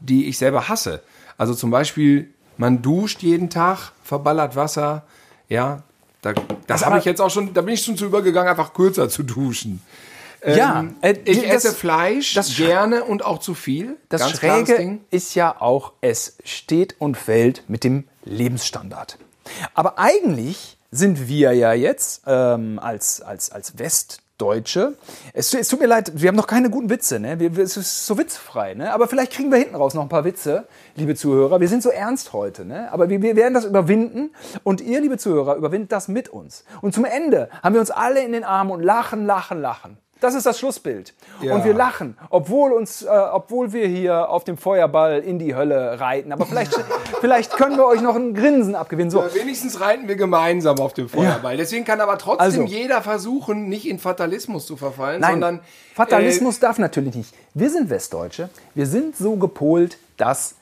die 0.01 0.25
ich 0.25 0.37
selber 0.37 0.67
hasse. 0.67 1.01
Also 1.37 1.53
zum 1.53 1.71
Beispiel, 1.71 2.33
man 2.57 2.81
duscht 2.81 3.23
jeden 3.23 3.49
Tag, 3.49 3.93
verballert 4.03 4.55
Wasser. 4.55 5.05
Ja, 5.47 5.83
da, 6.21 6.33
das 6.67 6.85
habe 6.85 6.97
ich 6.99 7.05
jetzt 7.05 7.21
auch 7.21 7.29
schon, 7.29 7.53
da 7.53 7.61
bin 7.61 7.73
ich 7.73 7.83
schon 7.83 7.97
zu 7.97 8.05
übergegangen, 8.05 8.49
einfach 8.49 8.73
kürzer 8.73 9.09
zu 9.09 9.23
duschen. 9.23 9.81
ja, 10.45 10.85
äh, 11.01 11.15
Ich 11.25 11.41
das- 11.43 11.65
esse 11.65 11.73
Fleisch 11.73 12.33
das 12.33 12.55
gerne 12.55 13.03
und 13.03 13.23
auch 13.25 13.39
zu 13.39 13.53
viel. 13.53 13.97
Das 14.09 14.21
Ganz 14.21 14.37
Schräge 14.37 14.77
Ding. 14.77 15.01
ist 15.11 15.35
ja 15.35 15.55
auch, 15.59 15.93
es 16.01 16.37
steht 16.43 16.95
und 16.99 17.17
fällt 17.17 17.63
mit 17.67 17.83
dem 17.83 18.05
Lebensstandard. 18.23 19.17
Aber 19.73 19.97
eigentlich 19.99 20.77
sind 20.91 21.27
wir 21.27 21.53
ja 21.53 21.73
jetzt 21.73 22.21
ähm, 22.27 22.79
als, 22.79 23.21
als, 23.21 23.51
als 23.51 23.77
Westdeutsche, 24.37 24.95
es, 25.33 25.51
es 25.55 25.67
tut 25.67 25.79
mir 25.79 25.87
leid, 25.87 26.11
wir 26.13 26.27
haben 26.27 26.35
noch 26.35 26.45
keine 26.45 26.69
guten 26.69 26.91
Witze, 26.91 27.19
ne? 27.19 27.39
wir, 27.39 27.57
es 27.57 27.75
ist 27.75 28.05
so 28.05 28.19
witzfrei, 28.19 28.75
ne? 28.75 28.93
aber 28.93 29.07
vielleicht 29.07 29.31
kriegen 29.31 29.49
wir 29.49 29.57
hinten 29.57 29.75
raus 29.75 29.95
noch 29.95 30.03
ein 30.03 30.09
paar 30.09 30.25
Witze, 30.25 30.67
liebe 30.95 31.15
Zuhörer. 31.15 31.59
Wir 31.59 31.67
sind 31.67 31.81
so 31.81 31.89
ernst 31.89 32.33
heute, 32.33 32.63
ne? 32.63 32.91
aber 32.91 33.09
wir, 33.09 33.19
wir 33.23 33.35
werden 33.35 33.55
das 33.55 33.65
überwinden 33.65 34.29
und 34.63 34.79
ihr, 34.79 35.01
liebe 35.01 35.17
Zuhörer, 35.17 35.55
überwindet 35.55 35.91
das 35.91 36.07
mit 36.07 36.29
uns. 36.29 36.65
Und 36.81 36.93
zum 36.93 37.05
Ende 37.05 37.49
haben 37.63 37.73
wir 37.73 37.79
uns 37.79 37.89
alle 37.89 38.23
in 38.23 38.31
den 38.31 38.43
Armen 38.43 38.69
und 38.69 38.83
lachen, 38.83 39.25
lachen, 39.25 39.59
lachen. 39.59 39.97
Das 40.19 40.33
ist 40.33 40.45
das 40.45 40.57
Schlussbild. 40.59 41.13
Ja. 41.41 41.53
Und 41.53 41.63
wir 41.65 41.73
lachen, 41.73 42.17
obwohl 42.29 42.71
uns, 42.71 43.03
äh, 43.03 43.07
obwohl 43.07 43.73
wir 43.73 43.87
hier 43.87 44.29
auf 44.29 44.43
dem 44.43 44.57
Feuerball 44.57 45.19
in 45.19 45.37
die 45.39 45.55
Hölle 45.55 45.99
reiten. 45.99 46.31
Aber 46.31 46.45
vielleicht, 46.45 46.73
vielleicht 47.21 47.51
können 47.57 47.77
wir 47.77 47.85
euch 47.85 48.01
noch 48.01 48.15
ein 48.15 48.33
Grinsen 48.33 48.75
abgewinnen. 48.75 49.11
So, 49.11 49.21
Aber 49.21 49.33
wenigstens 49.35 49.79
reiten 49.79 50.07
wir 50.07 50.15
gemeinsam 50.15 50.79
auf 50.79 50.93
dem 50.93 51.07
Feuerball. 51.09 51.57
Deswegen 51.57 51.85
kann 51.85 52.01
aber 52.01 52.17
trotzdem 52.17 52.43
Also- 52.43 52.63
jeder 52.63 53.01
versuchen, 53.01 53.69
nicht 53.69 53.87
in 53.87 53.99
Fatalismus 53.99 54.65
zu 54.65 54.75
verfallen, 54.77 55.21
nein, 55.21 55.31
sondern 55.33 55.59
Fatalismus 55.93 56.59
darf 56.59 56.77
natürlich 56.79 57.15
nicht. 57.15 57.33
Wir 57.53 57.69
sind 57.69 57.89
Westdeutsche. 57.89 58.49
Wir 58.75 58.85
sind 58.85 59.15
so 59.17 59.35
gepolt, 59.35 59.97
dass 60.17 60.55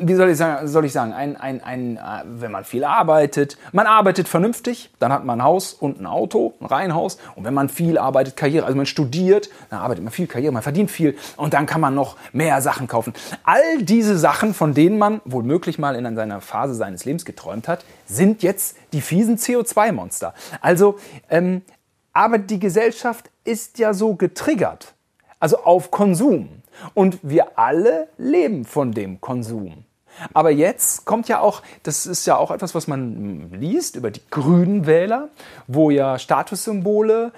wie 0.00 0.14
soll 0.14 0.30
ich 0.30 0.36
sagen, 0.36 0.68
soll 0.68 0.84
ich 0.84 0.92
sagen 0.92 1.12
ein, 1.12 1.36
ein, 1.36 1.62
ein, 1.62 1.96
äh, 1.96 2.00
wenn 2.24 2.52
man 2.52 2.64
viel 2.64 2.84
arbeitet, 2.84 3.58
man 3.72 3.86
arbeitet 3.86 4.28
vernünftig, 4.28 4.90
dann 4.98 5.12
hat 5.12 5.24
man 5.24 5.40
ein 5.40 5.44
Haus 5.44 5.72
und 5.72 6.00
ein 6.00 6.06
Auto, 6.06 6.54
ein 6.60 6.66
Reihenhaus. 6.66 7.18
Und 7.34 7.44
wenn 7.44 7.54
man 7.54 7.68
viel 7.68 7.98
arbeitet, 7.98 8.36
Karriere, 8.36 8.64
also 8.64 8.76
man 8.76 8.86
studiert, 8.86 9.50
dann 9.70 9.80
arbeitet 9.80 10.04
man 10.04 10.12
viel 10.12 10.26
Karriere, 10.26 10.52
man 10.52 10.62
verdient 10.62 10.90
viel 10.90 11.16
und 11.36 11.54
dann 11.54 11.66
kann 11.66 11.80
man 11.80 11.94
noch 11.94 12.16
mehr 12.32 12.60
Sachen 12.62 12.86
kaufen. 12.86 13.12
All 13.44 13.82
diese 13.82 14.18
Sachen, 14.18 14.54
von 14.54 14.74
denen 14.74 14.98
man 14.98 15.20
wohl 15.24 15.42
möglich 15.42 15.78
mal 15.78 15.94
in 15.94 16.16
seiner 16.16 16.40
Phase 16.40 16.74
seines 16.74 17.04
Lebens 17.04 17.24
geträumt 17.24 17.68
hat, 17.68 17.84
sind 18.06 18.42
jetzt 18.42 18.76
die 18.92 19.00
fiesen 19.00 19.36
CO2-Monster. 19.36 20.34
Also, 20.60 20.98
ähm, 21.30 21.62
aber 22.12 22.38
die 22.38 22.58
Gesellschaft 22.58 23.30
ist 23.44 23.78
ja 23.78 23.94
so 23.94 24.14
getriggert, 24.14 24.94
also 25.40 25.58
auf 25.58 25.90
Konsum. 25.90 26.48
Und 26.94 27.18
wir 27.22 27.58
alle 27.58 28.08
leben 28.18 28.64
von 28.64 28.92
dem 28.92 29.20
Konsum. 29.20 29.84
Aber 30.34 30.50
jetzt 30.50 31.04
kommt 31.04 31.28
ja 31.28 31.40
auch, 31.40 31.62
das 31.82 32.06
ist 32.06 32.26
ja 32.26 32.36
auch 32.36 32.50
etwas, 32.50 32.74
was 32.74 32.86
man 32.86 33.50
liest 33.52 33.96
über 33.96 34.10
die 34.10 34.22
grünen 34.30 34.86
Wähler, 34.86 35.28
wo 35.66 35.90
ja 35.90 36.18
Statussymbole 36.18 37.32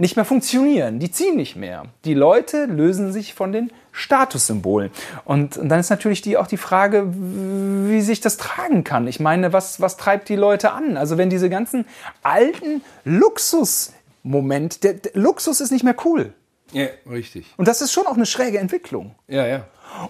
nicht 0.00 0.16
mehr 0.16 0.24
funktionieren. 0.24 0.98
Die 0.98 1.10
ziehen 1.10 1.36
nicht 1.36 1.56
mehr. 1.56 1.84
Die 2.04 2.14
Leute 2.14 2.64
lösen 2.64 3.12
sich 3.12 3.34
von 3.34 3.52
den 3.52 3.70
Statussymbolen. 3.92 4.90
Und, 5.24 5.56
und 5.56 5.68
dann 5.68 5.80
ist 5.80 5.90
natürlich 5.90 6.22
die, 6.22 6.36
auch 6.36 6.46
die 6.46 6.56
Frage, 6.56 7.12
wie 7.12 8.00
sich 8.00 8.20
das 8.20 8.36
tragen 8.36 8.82
kann. 8.84 9.06
Ich 9.06 9.20
meine, 9.20 9.52
was, 9.52 9.80
was 9.80 9.96
treibt 9.96 10.28
die 10.28 10.36
Leute 10.36 10.72
an? 10.72 10.96
Also 10.96 11.18
wenn 11.18 11.28
diese 11.28 11.50
ganzen 11.50 11.84
alten 12.22 12.82
Luxusmomente, 13.04 14.80
der, 14.80 14.94
der 14.94 15.12
Luxus 15.14 15.60
ist 15.60 15.70
nicht 15.70 15.84
mehr 15.84 15.96
cool. 16.04 16.32
Ja, 16.72 16.86
richtig. 17.10 17.46
Und 17.56 17.68
das 17.68 17.82
ist 17.82 17.92
schon 17.92 18.06
auch 18.06 18.14
eine 18.14 18.26
schräge 18.26 18.58
Entwicklung. 18.58 19.14
Ja, 19.26 19.46
ja. 19.46 19.64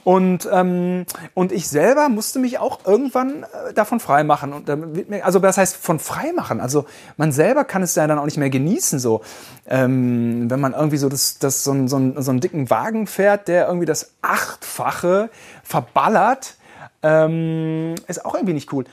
Und, 0.05 0.49
ähm, 0.53 1.05
und 1.35 1.53
ich 1.53 1.69
selber 1.69 2.09
musste 2.09 2.39
mich 2.39 2.59
auch 2.59 2.85
irgendwann 2.85 3.45
äh, 3.45 3.73
davon 3.75 4.01
freimachen. 4.01 4.53
Und 4.53 4.69
mir, 5.09 5.25
also 5.25 5.39
das 5.39 5.59
heißt 5.59 5.77
von 5.77 5.99
freimachen. 5.99 6.61
Also 6.61 6.87
man 7.17 7.33
selber 7.33 7.65
kann 7.65 7.83
es 7.83 7.95
ja 7.95 8.07
dann 8.07 8.19
auch 8.19 8.25
nicht 8.25 8.37
mehr 8.37 8.51
genießen. 8.51 8.99
So, 8.99 9.23
ähm, 9.67 10.51
wenn 10.51 10.61
man 10.61 10.73
irgendwie 10.73 10.97
so, 10.97 11.09
das, 11.09 11.39
das, 11.39 11.65
so, 11.65 11.73
einen, 11.73 11.89
so, 11.89 11.99
so 12.21 12.31
einen 12.31 12.41
dicken 12.41 12.71
Wagen 12.71 13.07
fährt, 13.07 13.49
der 13.49 13.67
irgendwie 13.67 13.87
das 13.87 14.15
Achtfache 14.23 15.31
verballert, 15.65 16.57
ähm, 17.03 17.95
ist 18.07 18.25
auch 18.25 18.35
irgendwie 18.35 18.55
nicht 18.55 18.73
cool. 18.73 18.85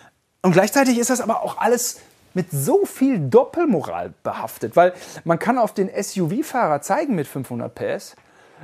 Und 0.42 0.52
gleichzeitig 0.52 0.98
ist 0.98 1.10
das 1.10 1.22
aber 1.22 1.44
auch 1.44 1.58
alles 1.58 2.00
mit 2.34 2.52
so 2.52 2.86
viel 2.86 3.20
Doppelmoral 3.20 4.14
behaftet, 4.24 4.76
weil 4.76 4.94
man 5.24 5.40
kann 5.40 5.58
auf 5.58 5.74
den 5.74 5.90
SUV-Fahrer 5.90 6.82
zeigen 6.82 7.16
mit 7.16 7.28
500 7.28 7.74
PS, 7.74 8.16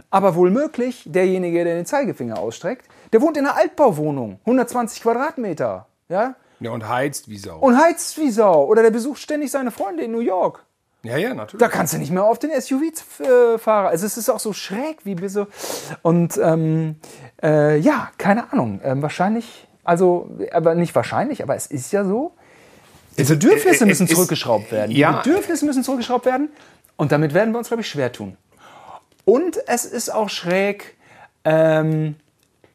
aber 0.09 0.35
wohl 0.35 0.49
möglich, 0.51 1.03
derjenige, 1.05 1.63
der 1.63 1.75
den 1.75 1.85
Zeigefinger 1.85 2.39
ausstreckt, 2.39 2.85
der 3.11 3.21
wohnt 3.21 3.37
in 3.37 3.45
einer 3.45 3.55
Altbauwohnung, 3.55 4.39
120 4.41 5.01
Quadratmeter, 5.03 5.87
ja, 6.09 6.35
Ja, 6.59 6.71
und 6.71 6.87
heizt 6.87 7.29
wie 7.29 7.37
Sau. 7.37 7.59
und 7.59 7.77
heizt 7.77 8.17
wie 8.17 8.31
Sau. 8.31 8.65
Oder 8.65 8.81
der 8.83 8.91
besucht 8.91 9.19
ständig 9.21 9.51
seine 9.51 9.71
Freunde 9.71 10.03
in 10.03 10.11
New 10.11 10.19
York. 10.19 10.63
ja, 11.03 11.17
ja, 11.17 11.33
natürlich. 11.33 11.59
Da 11.59 11.67
kannst 11.67 11.93
du 11.93 11.97
nicht 11.97 12.11
mehr 12.11 12.23
auf 12.23 12.39
den 12.39 12.49
SUV-Fahrer. 12.51 13.89
Also 13.89 14.05
es 14.05 14.17
ist 14.17 14.29
auch 14.29 14.39
so 14.39 14.53
schräg, 14.53 14.99
wie 15.05 15.17
wir 15.19 15.29
so. 15.29 15.47
Und 16.01 16.37
ähm, 16.41 16.95
äh, 17.41 17.77
ja, 17.79 18.09
keine 18.17 18.51
Ahnung. 18.51 18.79
Ähm, 18.83 19.01
wahrscheinlich, 19.01 19.67
also, 19.83 20.29
aber 20.53 20.75
nicht 20.75 20.95
wahrscheinlich, 20.95 21.43
aber 21.43 21.55
es 21.55 21.67
ist 21.67 21.91
ja 21.91 22.03
so. 22.05 22.33
Die 23.17 23.23
Bedürfnisse 23.23 23.83
äh, 23.83 23.87
müssen 23.87 24.05
es 24.05 24.09
ist- 24.11 24.15
zurückgeschraubt 24.15 24.71
werden. 24.71 24.91
ja. 24.91 25.21
Die 25.21 25.29
Bedürfnisse 25.29 25.65
müssen 25.65 25.83
zurückgeschraubt 25.83 26.25
werden. 26.25 26.49
Und 26.95 27.11
damit 27.11 27.33
werden 27.33 27.51
wir 27.53 27.57
uns, 27.57 27.67
glaube 27.67 27.81
ich, 27.81 27.89
schwer 27.89 28.11
tun. 28.11 28.37
Und 29.25 29.57
es 29.67 29.85
ist 29.85 30.13
auch 30.13 30.29
schräg, 30.29 30.95
ähm, 31.45 32.15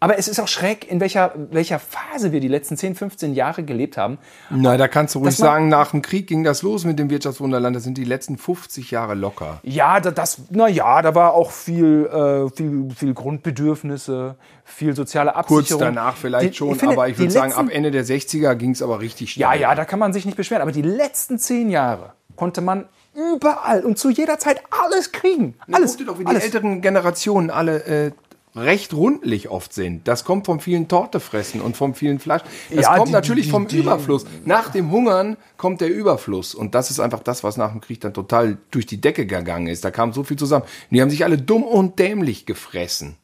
aber 0.00 0.16
es 0.16 0.28
ist 0.28 0.38
auch 0.38 0.46
schräg, 0.46 0.88
in 0.88 1.00
welcher, 1.00 1.32
welcher 1.50 1.80
Phase 1.80 2.30
wir 2.30 2.38
die 2.38 2.46
letzten 2.46 2.76
10, 2.76 2.94
15 2.94 3.34
Jahre 3.34 3.64
gelebt 3.64 3.96
haben. 3.96 4.18
Na, 4.48 4.76
da 4.76 4.86
kannst 4.86 5.16
du 5.16 5.18
ruhig 5.18 5.34
sagen, 5.36 5.68
nach 5.68 5.90
dem 5.90 6.02
Krieg 6.02 6.28
ging 6.28 6.44
das 6.44 6.62
los 6.62 6.84
mit 6.84 7.00
dem 7.00 7.10
Wirtschaftswunderland. 7.10 7.74
Das 7.74 7.82
sind 7.82 7.98
die 7.98 8.04
letzten 8.04 8.38
50 8.38 8.92
Jahre 8.92 9.14
locker. 9.14 9.58
Ja, 9.64 9.98
da- 9.98 10.12
das, 10.12 10.42
na 10.50 10.68
ja, 10.68 11.02
da 11.02 11.16
war 11.16 11.34
auch 11.34 11.50
viel, 11.50 12.06
äh, 12.06 12.48
viel, 12.56 12.88
viel 12.96 13.12
Grundbedürfnisse, 13.12 14.36
viel 14.64 14.94
soziale 14.94 15.32
Kurz 15.32 15.50
Absicherung. 15.62 15.80
danach 15.82 16.16
vielleicht 16.16 16.52
Die- 16.52 16.56
schon, 16.58 16.76
finde, 16.76 16.94
aber 16.94 17.08
ich 17.08 17.18
würde 17.18 17.32
sagen, 17.32 17.52
ab 17.52 17.66
Ende 17.70 17.90
der 17.90 18.04
60er 18.04 18.54
ging 18.54 18.70
es 18.70 18.82
aber 18.82 19.00
richtig 19.00 19.32
schnell. 19.32 19.42
Ja, 19.48 19.54
ja, 19.54 19.74
da 19.74 19.84
kann 19.84 19.98
man 19.98 20.12
sich 20.12 20.24
nicht 20.24 20.36
beschweren. 20.36 20.62
Aber 20.62 20.72
die 20.72 20.82
letzten 20.82 21.38
zehn 21.40 21.70
Jahre 21.70 22.12
konnte 22.36 22.60
man 22.60 22.84
überall 23.34 23.84
und 23.84 23.98
zu 23.98 24.10
jeder 24.10 24.38
Zeit 24.38 24.62
alles 24.70 25.12
kriegen. 25.12 25.54
Alles. 25.72 25.92
Guck 25.92 25.98
dir 25.98 26.04
doch, 26.06 26.18
wie 26.18 26.24
die 26.24 26.28
alles. 26.30 26.44
älteren 26.44 26.80
Generationen 26.80 27.50
alle 27.50 27.84
äh, 27.84 28.10
recht 28.56 28.92
rundlich 28.94 29.50
oft 29.50 29.72
sind. 29.72 30.08
Das 30.08 30.24
kommt 30.24 30.46
vom 30.46 30.58
vielen 30.58 30.88
Tortefressen 30.88 31.60
und 31.60 31.76
vom 31.76 31.94
vielen 31.94 32.18
Fleisch. 32.18 32.42
Das 32.70 32.84
Ja, 32.86 32.96
kommt 32.96 33.08
die- 33.08 33.12
natürlich 33.12 33.44
die- 33.46 33.50
vom 33.52 33.68
die- 33.68 33.78
Überfluss. 33.78 34.24
Nach 34.44 34.70
dem 34.70 34.90
Hungern 34.90 35.36
kommt 35.56 35.80
der 35.80 35.90
Überfluss. 35.90 36.54
Und 36.54 36.74
das 36.74 36.90
ist 36.90 36.98
einfach 36.98 37.20
das, 37.22 37.44
was 37.44 37.56
nach 37.56 37.70
dem 37.70 37.80
Krieg 37.80 38.00
dann 38.00 38.14
total 38.14 38.58
durch 38.70 38.86
die 38.86 39.00
Decke 39.00 39.26
gegangen 39.26 39.68
ist. 39.68 39.84
Da 39.84 39.90
kam 39.90 40.12
so 40.12 40.24
viel 40.24 40.36
zusammen. 40.38 40.64
Und 40.64 40.94
die 40.94 41.00
haben 41.02 41.10
sich 41.10 41.24
alle 41.24 41.38
dumm 41.38 41.62
und 41.62 41.98
dämlich 41.98 42.46
gefressen. 42.46 43.16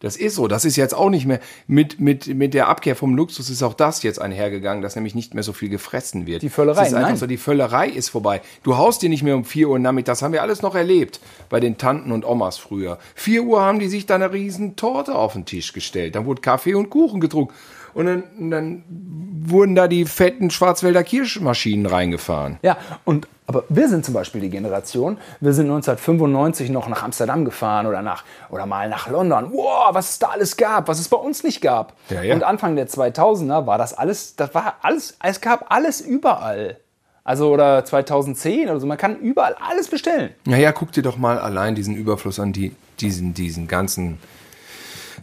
Das 0.00 0.16
ist 0.16 0.34
so. 0.34 0.48
Das 0.48 0.64
ist 0.64 0.76
jetzt 0.76 0.94
auch 0.94 1.10
nicht 1.10 1.26
mehr 1.26 1.40
mit, 1.66 2.00
mit, 2.00 2.26
mit 2.26 2.54
der 2.54 2.68
Abkehr 2.68 2.96
vom 2.96 3.14
Luxus 3.14 3.50
ist 3.50 3.62
auch 3.62 3.74
das 3.74 4.02
jetzt 4.02 4.20
einhergegangen, 4.20 4.82
dass 4.82 4.96
nämlich 4.96 5.14
nicht 5.14 5.34
mehr 5.34 5.42
so 5.42 5.52
viel 5.52 5.68
gefressen 5.68 6.26
wird. 6.26 6.42
Die 6.42 6.48
Völlerei, 6.48 6.80
Das 6.80 6.88
ist 6.88 6.94
einfach 6.94 7.10
nein. 7.10 7.18
so, 7.18 7.26
die 7.26 7.36
Völlerei 7.36 7.88
ist 7.88 8.08
vorbei. 8.08 8.40
Du 8.62 8.76
haust 8.76 9.02
dir 9.02 9.10
nicht 9.10 9.22
mehr 9.22 9.36
um 9.36 9.44
4 9.44 9.68
Uhr 9.68 9.78
nachmittags. 9.78 10.20
Das 10.20 10.22
haben 10.24 10.32
wir 10.32 10.42
alles 10.42 10.62
noch 10.62 10.74
erlebt 10.74 11.20
bei 11.50 11.60
den 11.60 11.78
Tanten 11.78 12.12
und 12.12 12.24
Omas 12.24 12.56
früher. 12.58 12.98
4 13.14 13.42
Uhr 13.44 13.60
haben 13.60 13.78
die 13.78 13.88
sich 13.88 14.06
da 14.06 14.14
eine 14.16 14.32
riesen 14.32 14.74
Torte 14.76 15.14
auf 15.14 15.34
den 15.34 15.44
Tisch 15.44 15.72
gestellt. 15.72 16.14
Dann 16.14 16.24
wurde 16.24 16.40
Kaffee 16.40 16.74
und 16.74 16.90
Kuchen 16.90 17.20
getrunken. 17.20 17.54
Und 17.92 18.06
dann, 18.06 18.50
dann 18.50 18.84
wurden 18.88 19.74
da 19.74 19.88
die 19.88 20.04
fetten 20.04 20.50
Schwarzwälder 20.50 21.02
Kirschmaschinen 21.02 21.86
reingefahren. 21.86 22.58
Ja, 22.62 22.78
und 23.04 23.28
aber 23.50 23.64
wir 23.68 23.88
sind 23.88 24.04
zum 24.04 24.14
Beispiel 24.14 24.40
die 24.40 24.48
Generation, 24.48 25.18
wir 25.40 25.52
sind 25.52 25.64
1995 25.64 26.70
noch 26.70 26.86
nach 26.86 27.02
Amsterdam 27.02 27.44
gefahren 27.44 27.86
oder 27.86 28.00
nach 28.00 28.22
oder 28.48 28.64
mal 28.64 28.88
nach 28.88 29.10
London. 29.10 29.50
Wow, 29.52 29.92
was 29.92 30.10
es 30.10 30.18
da 30.20 30.28
alles 30.28 30.56
gab, 30.56 30.86
was 30.86 31.00
es 31.00 31.08
bei 31.08 31.16
uns 31.16 31.42
nicht 31.42 31.60
gab. 31.60 31.96
Ja, 32.10 32.22
ja. 32.22 32.32
Und 32.32 32.44
Anfang 32.44 32.76
der 32.76 32.86
2000er 32.86 33.66
war 33.66 33.76
das 33.76 33.92
alles, 33.92 34.36
das 34.36 34.54
war 34.54 34.76
alles, 34.82 35.16
es 35.20 35.40
gab 35.40 35.66
alles 35.74 36.00
überall. 36.00 36.76
Also 37.24 37.50
oder 37.50 37.84
2010 37.84 38.70
oder 38.70 38.78
so, 38.78 38.86
man 38.86 38.96
kann 38.96 39.18
überall 39.18 39.56
alles 39.68 39.88
bestellen. 39.88 40.30
Naja, 40.44 40.70
guck 40.70 40.92
dir 40.92 41.02
doch 41.02 41.16
mal 41.16 41.40
allein 41.40 41.74
diesen 41.74 41.96
Überfluss 41.96 42.38
an, 42.38 42.52
die, 42.52 42.70
diesen, 43.00 43.34
diesen 43.34 43.66
ganzen, 43.66 44.20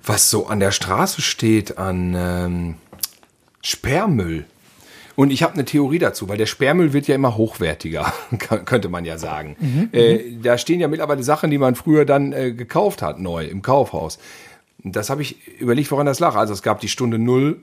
was 0.03 0.29
so 0.29 0.47
an 0.47 0.59
der 0.59 0.71
Straße 0.71 1.21
steht, 1.21 1.77
an 1.77 2.13
ähm, 2.13 2.75
Sperrmüll. 3.61 4.43
Und 5.17 5.31
ich 5.31 5.41
habe 5.41 5.55
eine 5.55 5.65
Theorie 5.65 5.97
dazu, 5.97 6.29
weil 6.29 6.37
der 6.37 6.45
Sperrmüll 6.45 6.93
wird 6.93 7.07
ja 7.07 7.15
immer 7.15 7.37
hochwertiger, 7.37 8.13
könnte 8.37 8.87
man 8.87 9.03
ja 9.03 9.17
sagen. 9.17 9.55
äh, 9.91 10.19
da 10.43 10.59
stehen 10.59 10.79
ja 10.79 10.87
mittlerweile 10.87 11.23
Sachen, 11.23 11.49
die 11.49 11.57
man 11.57 11.73
früher 11.73 12.05
dann 12.05 12.33
äh, 12.33 12.51
gekauft 12.51 13.01
hat, 13.01 13.19
neu 13.19 13.43
im 13.45 13.63
Kaufhaus. 13.63 14.19
Das 14.91 15.09
habe 15.09 15.21
ich 15.21 15.47
überlegt, 15.59 15.91
woran 15.91 16.05
das 16.05 16.19
lag. 16.19 16.35
Also 16.35 16.53
es 16.53 16.61
gab 16.61 16.79
die 16.79 16.87
Stunde 16.87 17.17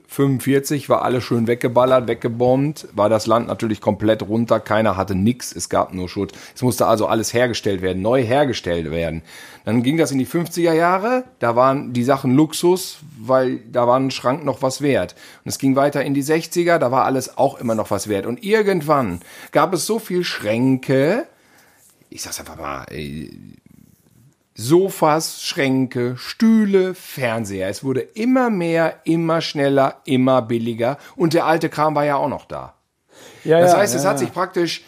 045, 0.07 0.89
war 0.89 1.03
alles 1.03 1.23
schön 1.23 1.47
weggeballert, 1.47 2.07
weggebombt, 2.07 2.87
war 2.93 3.09
das 3.09 3.27
Land 3.27 3.47
natürlich 3.47 3.81
komplett 3.81 4.23
runter, 4.23 4.59
keiner 4.59 4.97
hatte 4.97 5.15
nix, 5.15 5.55
es 5.55 5.69
gab 5.69 5.93
nur 5.93 6.09
Schutt. 6.09 6.33
Es 6.53 6.61
musste 6.61 6.87
also 6.87 7.07
alles 7.07 7.33
hergestellt 7.33 7.81
werden, 7.81 8.01
neu 8.01 8.23
hergestellt 8.23 8.91
werden. 8.91 9.21
Dann 9.65 9.83
ging 9.83 9.97
das 9.97 10.11
in 10.11 10.19
die 10.19 10.27
50er 10.27 10.73
Jahre, 10.73 11.23
da 11.39 11.55
waren 11.55 11.93
die 11.93 12.03
Sachen 12.03 12.35
Luxus, 12.35 12.99
weil 13.19 13.57
da 13.71 13.87
war 13.87 13.99
ein 13.99 14.11
Schrank 14.11 14.45
noch 14.45 14.61
was 14.61 14.81
wert. 14.81 15.15
Und 15.43 15.49
es 15.49 15.57
ging 15.57 15.75
weiter 15.75 16.03
in 16.03 16.13
die 16.13 16.23
60er, 16.23 16.77
da 16.77 16.91
war 16.91 17.05
alles 17.05 17.37
auch 17.37 17.59
immer 17.59 17.75
noch 17.75 17.91
was 17.91 18.07
wert. 18.07 18.25
Und 18.25 18.43
irgendwann 18.43 19.21
gab 19.51 19.73
es 19.73 19.85
so 19.85 19.99
viel 19.99 20.23
Schränke, 20.23 21.25
ich 22.09 22.21
sag's 22.21 22.39
einfach 22.39 22.57
mal, 22.57 22.85
äh, 22.91 23.29
Sofas, 24.55 25.43
Schränke, 25.43 26.15
Stühle, 26.17 26.95
Fernseher. 26.95 27.69
Es 27.69 27.83
wurde 27.83 27.99
immer 27.99 28.49
mehr, 28.49 29.01
immer 29.03 29.41
schneller, 29.41 30.01
immer 30.05 30.41
billiger. 30.41 30.97
Und 31.17 31.33
der 31.33 31.45
alte 31.45 31.69
Kram 31.69 31.93
war 31.93 32.05
ja 32.05 32.15
auch 32.15 32.29
noch 32.29 32.45
da. 32.45 32.73
Ja, 33.43 33.59
Das 33.59 33.75
heißt, 33.75 33.93
es 33.93 34.05
hat 34.05 34.17
sich 34.17 34.31
praktisch 34.31 34.83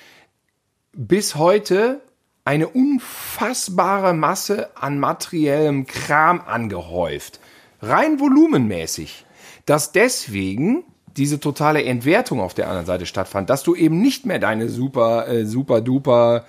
bis 0.93 1.35
heute 1.35 2.01
eine 2.45 2.69
unfassbare 2.69 4.13
Masse 4.13 4.69
an 4.75 4.99
materiellem 4.99 5.85
Kram 5.85 6.41
angehäuft. 6.41 7.41
Rein 7.81 8.21
volumenmäßig. 8.21 9.25
Dass 9.65 9.91
deswegen 9.91 10.85
diese 11.17 11.41
totale 11.41 11.83
Entwertung 11.83 12.39
auf 12.39 12.53
der 12.53 12.67
anderen 12.67 12.85
Seite 12.85 13.05
stattfand, 13.05 13.49
dass 13.49 13.63
du 13.63 13.75
eben 13.75 13.99
nicht 14.01 14.25
mehr 14.25 14.39
deine 14.39 14.69
super, 14.69 15.27
äh, 15.27 15.45
super 15.45 15.81
duper 15.81 16.45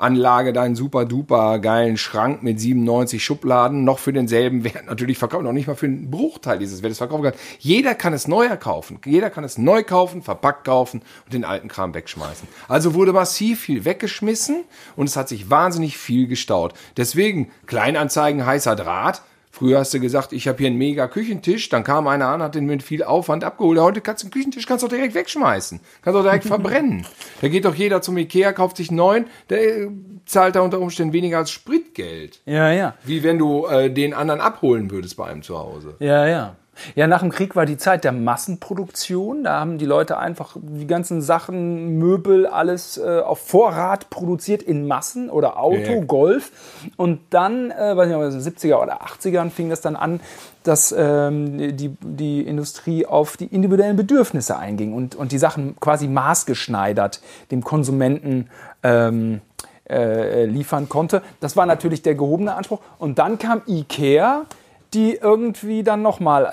Anlage, 0.00 0.52
deinen 0.52 0.76
super 0.76 1.04
duper 1.04 1.58
geilen 1.58 1.96
Schrank 1.96 2.42
mit 2.42 2.60
97 2.60 3.24
Schubladen 3.24 3.84
noch 3.84 3.98
für 3.98 4.12
denselben 4.12 4.64
Wert 4.64 4.86
natürlich 4.86 5.18
verkaufen, 5.18 5.44
noch 5.44 5.52
nicht 5.52 5.66
mal 5.66 5.74
für 5.74 5.86
einen 5.86 6.10
Bruchteil 6.10 6.58
dieses 6.58 6.82
Wertes 6.82 6.98
verkaufen 6.98 7.24
kann. 7.24 7.34
Jeder 7.58 7.94
kann 7.94 8.12
es 8.12 8.28
neu 8.28 8.48
kaufen. 8.56 8.98
Jeder 9.04 9.30
kann 9.30 9.44
es 9.44 9.58
neu 9.58 9.82
kaufen, 9.82 10.22
verpackt 10.22 10.64
kaufen 10.64 11.02
und 11.24 11.34
den 11.34 11.44
alten 11.44 11.68
Kram 11.68 11.94
wegschmeißen. 11.94 12.48
Also 12.68 12.94
wurde 12.94 13.12
massiv 13.12 13.60
viel 13.60 13.84
weggeschmissen 13.84 14.64
und 14.96 15.08
es 15.08 15.16
hat 15.16 15.28
sich 15.28 15.50
wahnsinnig 15.50 15.98
viel 15.98 16.26
gestaut. 16.26 16.74
Deswegen 16.96 17.50
Kleinanzeigen, 17.66 18.46
heißer 18.46 18.76
Draht. 18.76 19.22
Früher 19.56 19.78
hast 19.78 19.94
du 19.94 20.00
gesagt, 20.00 20.34
ich 20.34 20.48
habe 20.48 20.58
hier 20.58 20.66
einen 20.66 20.76
mega 20.76 21.08
Küchentisch, 21.08 21.70
dann 21.70 21.82
kam 21.82 22.06
einer 22.08 22.28
an, 22.28 22.42
hat 22.42 22.54
den 22.54 22.66
mit 22.66 22.82
viel 22.82 23.02
Aufwand 23.02 23.42
abgeholt. 23.42 23.78
Heute 23.78 24.02
kannst 24.02 24.22
du 24.22 24.26
einen 24.26 24.32
Küchentisch 24.32 24.66
kannst 24.66 24.82
du 24.82 24.86
doch 24.86 24.94
direkt 24.94 25.14
wegschmeißen, 25.14 25.80
kannst 26.02 26.14
du 26.14 26.18
doch 26.18 26.28
direkt 26.28 26.44
verbrennen. 26.46 27.06
Da 27.40 27.48
geht 27.48 27.64
doch 27.64 27.74
jeder 27.74 28.02
zum 28.02 28.18
Ikea, 28.18 28.52
kauft 28.52 28.76
sich 28.76 28.90
neuen, 28.90 29.24
der 29.48 29.84
äh, 29.84 29.88
zahlt 30.26 30.56
da 30.56 30.60
unter 30.60 30.78
Umständen 30.78 31.14
weniger 31.14 31.38
als 31.38 31.50
Spritgeld. 31.50 32.42
Ja, 32.44 32.70
ja. 32.70 32.96
Wie 33.04 33.22
wenn 33.22 33.38
du 33.38 33.64
äh, 33.64 33.90
den 33.90 34.12
anderen 34.12 34.42
abholen 34.42 34.90
würdest 34.90 35.16
bei 35.16 35.24
einem 35.24 35.42
zu 35.42 35.58
Hause. 35.58 35.94
Ja, 36.00 36.26
ja. 36.26 36.56
Ja, 36.94 37.06
nach 37.06 37.20
dem 37.20 37.30
Krieg 37.30 37.56
war 37.56 37.66
die 37.66 37.76
Zeit 37.76 38.04
der 38.04 38.12
Massenproduktion. 38.12 39.44
Da 39.44 39.60
haben 39.60 39.78
die 39.78 39.86
Leute 39.86 40.18
einfach 40.18 40.56
die 40.60 40.86
ganzen 40.86 41.22
Sachen, 41.22 41.98
Möbel, 41.98 42.46
alles 42.46 42.98
äh, 42.98 43.20
auf 43.20 43.38
Vorrat 43.38 44.10
produziert 44.10 44.62
in 44.62 44.86
Massen 44.86 45.30
oder 45.30 45.58
Auto, 45.58 45.76
Ja. 45.76 46.04
Golf. 46.04 46.52
Und 46.96 47.20
dann, 47.30 47.70
äh, 47.70 47.96
weiß 47.96 48.08
nicht, 48.08 48.16
ob 48.16 48.22
es 48.22 48.34
in 48.34 48.42
den 48.42 48.52
70er 48.52 48.82
oder 48.82 49.02
80ern 49.02 49.50
fing 49.50 49.70
das 49.70 49.80
dann 49.80 49.96
an, 49.96 50.20
dass 50.62 50.94
ähm, 50.96 51.76
die, 51.76 51.96
die 52.00 52.42
Industrie 52.42 53.06
auf 53.06 53.36
die 53.36 53.46
individuellen 53.46 53.96
Bedürfnisse 53.96 54.56
einging 54.58 54.94
und, 54.94 55.14
und 55.14 55.32
die 55.32 55.38
Sachen 55.38 55.76
quasi 55.80 56.08
maßgeschneidert 56.08 57.20
dem 57.50 57.62
Konsumenten 57.62 58.48
ähm, 58.82 59.40
äh, 59.88 60.44
liefern 60.46 60.88
konnte. 60.88 61.22
Das 61.40 61.56
war 61.56 61.66
natürlich 61.66 62.02
der 62.02 62.14
gehobene 62.14 62.54
Anspruch. 62.54 62.80
Und 62.98 63.18
dann 63.18 63.38
kam 63.38 63.62
Ikea, 63.66 64.46
die 64.96 65.14
irgendwie 65.14 65.82
dann 65.82 66.02
nochmal 66.02 66.52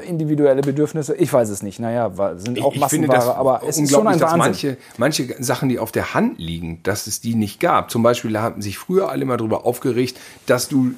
äh, 0.00 0.06
individuelle 0.06 0.60
Bedürfnisse, 0.60 1.14
ich 1.14 1.32
weiß 1.32 1.48
es 1.48 1.62
nicht, 1.62 1.78
naja, 1.78 2.10
sind 2.36 2.60
auch 2.62 2.74
Massenware, 2.74 3.36
aber 3.36 3.62
es 3.66 3.78
ist 3.78 3.92
schon 3.92 4.06
ein 4.08 4.18
dass 4.18 4.32
Wahnsinn. 4.32 4.38
manche, 4.38 4.76
manche 4.98 5.42
Sachen, 5.42 5.68
die 5.68 5.78
auf 5.78 5.92
der 5.92 6.12
Hand 6.12 6.38
liegen, 6.38 6.82
dass 6.82 7.06
es 7.06 7.20
die 7.20 7.34
nicht 7.34 7.60
gab. 7.60 7.90
Zum 7.90 8.02
Beispiel 8.02 8.36
haben 8.38 8.60
sich 8.60 8.76
früher 8.76 9.08
alle 9.08 9.24
mal 9.24 9.36
darüber 9.36 9.64
aufgeregt, 9.64 10.18
dass 10.46 10.68
du 10.68 10.94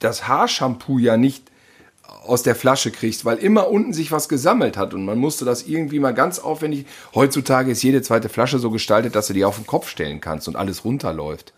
das 0.00 0.26
Haarshampoo 0.26 0.98
ja 0.98 1.16
nicht 1.16 1.44
aus 2.26 2.42
der 2.42 2.56
Flasche 2.56 2.90
kriegst, 2.90 3.24
weil 3.24 3.36
immer 3.36 3.70
unten 3.70 3.92
sich 3.92 4.10
was 4.10 4.28
gesammelt 4.28 4.76
hat 4.76 4.94
und 4.94 5.04
man 5.04 5.18
musste 5.18 5.44
das 5.44 5.62
irgendwie 5.62 6.00
mal 6.00 6.12
ganz 6.12 6.40
aufwendig. 6.40 6.86
Heutzutage 7.14 7.70
ist 7.70 7.82
jede 7.82 8.02
zweite 8.02 8.28
Flasche 8.28 8.58
so 8.58 8.70
gestaltet, 8.70 9.14
dass 9.14 9.28
du 9.28 9.32
die 9.32 9.44
auf 9.44 9.56
den 9.56 9.66
Kopf 9.66 9.88
stellen 9.88 10.20
kannst 10.20 10.48
und 10.48 10.56
alles 10.56 10.84
runterläuft. 10.84 11.52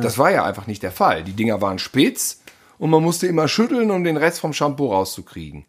Das 0.00 0.18
war 0.18 0.30
ja 0.30 0.44
einfach 0.44 0.68
nicht 0.68 0.84
der 0.84 0.92
Fall. 0.92 1.24
Die 1.24 1.32
Dinger 1.32 1.60
waren 1.60 1.80
spitz 1.80 2.38
und 2.78 2.90
man 2.90 3.02
musste 3.02 3.26
immer 3.26 3.48
schütteln, 3.48 3.90
um 3.90 4.04
den 4.04 4.16
Rest 4.16 4.40
vom 4.40 4.52
Shampoo 4.52 4.92
rauszukriegen. 4.92 5.64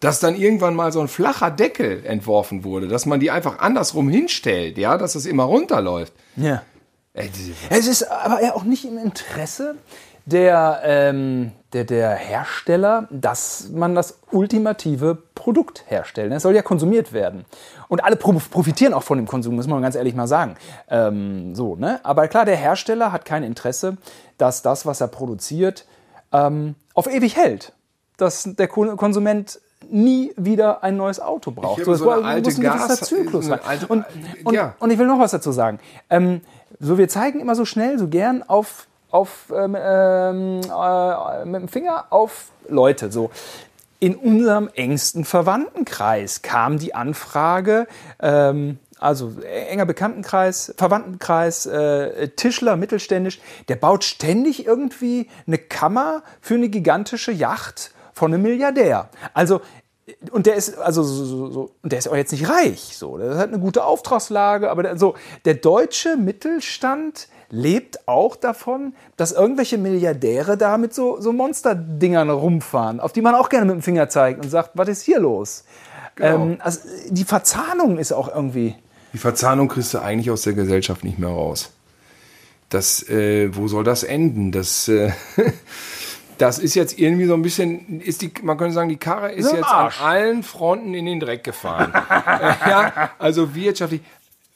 Dass 0.00 0.20
dann 0.20 0.34
irgendwann 0.34 0.74
mal 0.74 0.92
so 0.92 1.00
ein 1.00 1.08
flacher 1.08 1.50
Deckel 1.50 2.04
entworfen 2.06 2.64
wurde, 2.64 2.88
dass 2.88 3.04
man 3.04 3.20
die 3.20 3.30
einfach 3.30 3.58
andersrum 3.58 4.08
hinstellt, 4.08 4.78
ja, 4.78 4.96
dass 4.96 5.14
es 5.14 5.26
immer 5.26 5.44
runterläuft. 5.44 6.12
Ja. 6.36 6.62
Es 7.12 7.86
ist 7.86 8.04
aber 8.04 8.42
ja 8.42 8.54
auch 8.54 8.62
nicht 8.62 8.84
im 8.84 8.96
Interesse 8.96 9.74
der, 10.26 10.80
ähm, 10.84 11.52
der, 11.72 11.84
der 11.84 12.10
Hersteller, 12.14 13.08
dass 13.10 13.68
man 13.70 13.94
das 13.94 14.20
ultimative 14.30 15.18
Produkt 15.34 15.84
herstellt. 15.88 16.32
Es 16.32 16.42
soll 16.42 16.54
ja 16.54 16.62
konsumiert 16.62 17.12
werden. 17.12 17.44
Und 17.88 18.04
alle 18.04 18.16
pro 18.16 18.32
profitieren 18.32 18.94
auch 18.94 19.02
von 19.02 19.18
dem 19.18 19.26
Konsum, 19.26 19.56
muss 19.56 19.66
man 19.66 19.82
ganz 19.82 19.96
ehrlich 19.96 20.14
mal 20.14 20.28
sagen. 20.28 20.56
Ähm, 20.88 21.54
so, 21.54 21.76
ne? 21.76 22.00
Aber 22.02 22.28
klar, 22.28 22.44
der 22.44 22.56
Hersteller 22.56 23.12
hat 23.12 23.24
kein 23.24 23.42
Interesse, 23.42 23.96
dass 24.38 24.62
das, 24.62 24.86
was 24.86 25.00
er 25.00 25.08
produziert, 25.08 25.86
ähm, 26.32 26.74
auf 26.94 27.06
ewig 27.12 27.36
hält. 27.36 27.72
Dass 28.16 28.42
der 28.44 28.68
Ko- 28.68 28.96
Konsument 28.96 29.60
nie 29.88 30.32
wieder 30.36 30.82
ein 30.84 30.96
neues 30.96 31.20
Auto 31.20 31.50
braucht. 31.50 31.80
Ich 31.80 31.86
habe 31.86 31.96
so 31.96 32.10
eine 32.10 32.20
es 32.20 32.26
alte 32.26 32.50
ein 32.50 32.60
gewisser 32.60 32.88
Gas- 32.88 33.00
Zyklus 33.00 33.46
so 33.46 33.54
alte- 33.54 33.86
und, 33.86 34.04
und, 34.44 34.54
ja. 34.54 34.74
und 34.78 34.90
ich 34.90 34.98
will 34.98 35.06
noch 35.06 35.18
was 35.18 35.30
dazu 35.30 35.52
sagen. 35.52 35.80
Ähm, 36.10 36.42
so, 36.78 36.98
wir 36.98 37.08
zeigen 37.08 37.40
immer 37.40 37.54
so 37.54 37.64
schnell, 37.64 37.98
so 37.98 38.08
gern 38.08 38.42
auf, 38.42 38.86
auf 39.10 39.50
ähm, 39.54 39.76
ähm, 39.80 40.60
äh, 40.62 41.44
mit 41.46 41.62
dem 41.62 41.68
Finger 41.68 42.04
auf 42.10 42.50
Leute. 42.68 43.10
So. 43.10 43.30
In 43.98 44.16
unserem 44.16 44.68
engsten 44.74 45.24
Verwandtenkreis 45.24 46.42
kam 46.42 46.78
die 46.78 46.94
Anfrage, 46.94 47.86
ähm, 48.20 48.78
also 49.00 49.32
enger 49.40 49.86
Bekanntenkreis, 49.86 50.74
Verwandtenkreis, 50.76 51.66
äh, 51.66 52.28
Tischler, 52.28 52.76
mittelständisch, 52.76 53.40
der 53.68 53.76
baut 53.76 54.04
ständig 54.04 54.66
irgendwie 54.66 55.28
eine 55.46 55.58
Kammer 55.58 56.22
für 56.40 56.54
eine 56.54 56.68
gigantische 56.68 57.32
Yacht 57.32 57.92
von 58.12 58.32
einem 58.32 58.42
Milliardär. 58.42 59.08
Also 59.32 59.60
und 60.32 60.46
der 60.46 60.56
ist 60.56 60.76
also 60.76 61.02
so, 61.02 61.24
so, 61.24 61.50
so 61.50 61.70
und 61.82 61.92
der 61.92 61.98
ist 62.00 62.08
auch 62.08 62.16
jetzt 62.16 62.32
nicht 62.32 62.48
reich, 62.48 62.96
so, 62.96 63.16
der 63.16 63.36
hat 63.36 63.48
eine 63.48 63.60
gute 63.60 63.84
Auftragslage, 63.84 64.70
aber 64.70 64.82
der, 64.82 64.98
so 64.98 65.14
der 65.44 65.54
deutsche 65.54 66.16
Mittelstand 66.16 67.28
lebt 67.48 68.08
auch 68.08 68.36
davon, 68.36 68.94
dass 69.16 69.32
irgendwelche 69.32 69.78
Milliardäre 69.78 70.56
da 70.56 70.78
mit 70.78 70.94
so, 70.94 71.20
so 71.20 71.32
Monsterdingern 71.32 72.28
rumfahren, 72.28 73.00
auf 73.00 73.12
die 73.12 73.22
man 73.22 73.34
auch 73.34 73.48
gerne 73.48 73.66
mit 73.66 73.74
dem 73.76 73.82
Finger 73.82 74.08
zeigt 74.08 74.44
und 74.44 74.50
sagt, 74.50 74.72
was 74.74 74.88
ist 74.88 75.02
hier 75.02 75.20
los? 75.20 75.64
Ähm, 76.18 76.58
also 76.60 76.80
die 77.08 77.24
Verzahnung 77.24 77.98
ist 77.98 78.12
auch 78.12 78.34
irgendwie. 78.34 78.76
Die 79.12 79.18
Verzahnung 79.18 79.68
kriegst 79.68 79.94
du 79.94 79.98
eigentlich 79.98 80.30
aus 80.30 80.42
der 80.42 80.52
Gesellschaft 80.52 81.04
nicht 81.04 81.18
mehr 81.18 81.30
raus. 81.30 81.72
Das, 82.68 83.08
äh, 83.08 83.54
wo 83.54 83.66
soll 83.66 83.82
das 83.82 84.04
enden? 84.04 84.52
Das, 84.52 84.86
äh, 84.88 85.10
das 86.38 86.58
ist 86.58 86.74
jetzt 86.74 86.98
irgendwie 86.98 87.26
so 87.26 87.34
ein 87.34 87.42
bisschen, 87.42 88.00
ist 88.00 88.22
die, 88.22 88.32
man 88.42 88.56
könnte 88.56 88.74
sagen, 88.74 88.88
die 88.88 88.96
Karre 88.96 89.32
ist 89.32 89.52
jetzt 89.52 89.64
an 89.64 89.90
allen 90.00 90.42
Fronten 90.44 90.94
in 90.94 91.06
den 91.06 91.20
Dreck 91.20 91.44
gefahren. 91.44 91.92
Äh, 92.30 92.70
ja, 92.70 93.10
also 93.18 93.54
wirtschaftlich. 93.54 94.02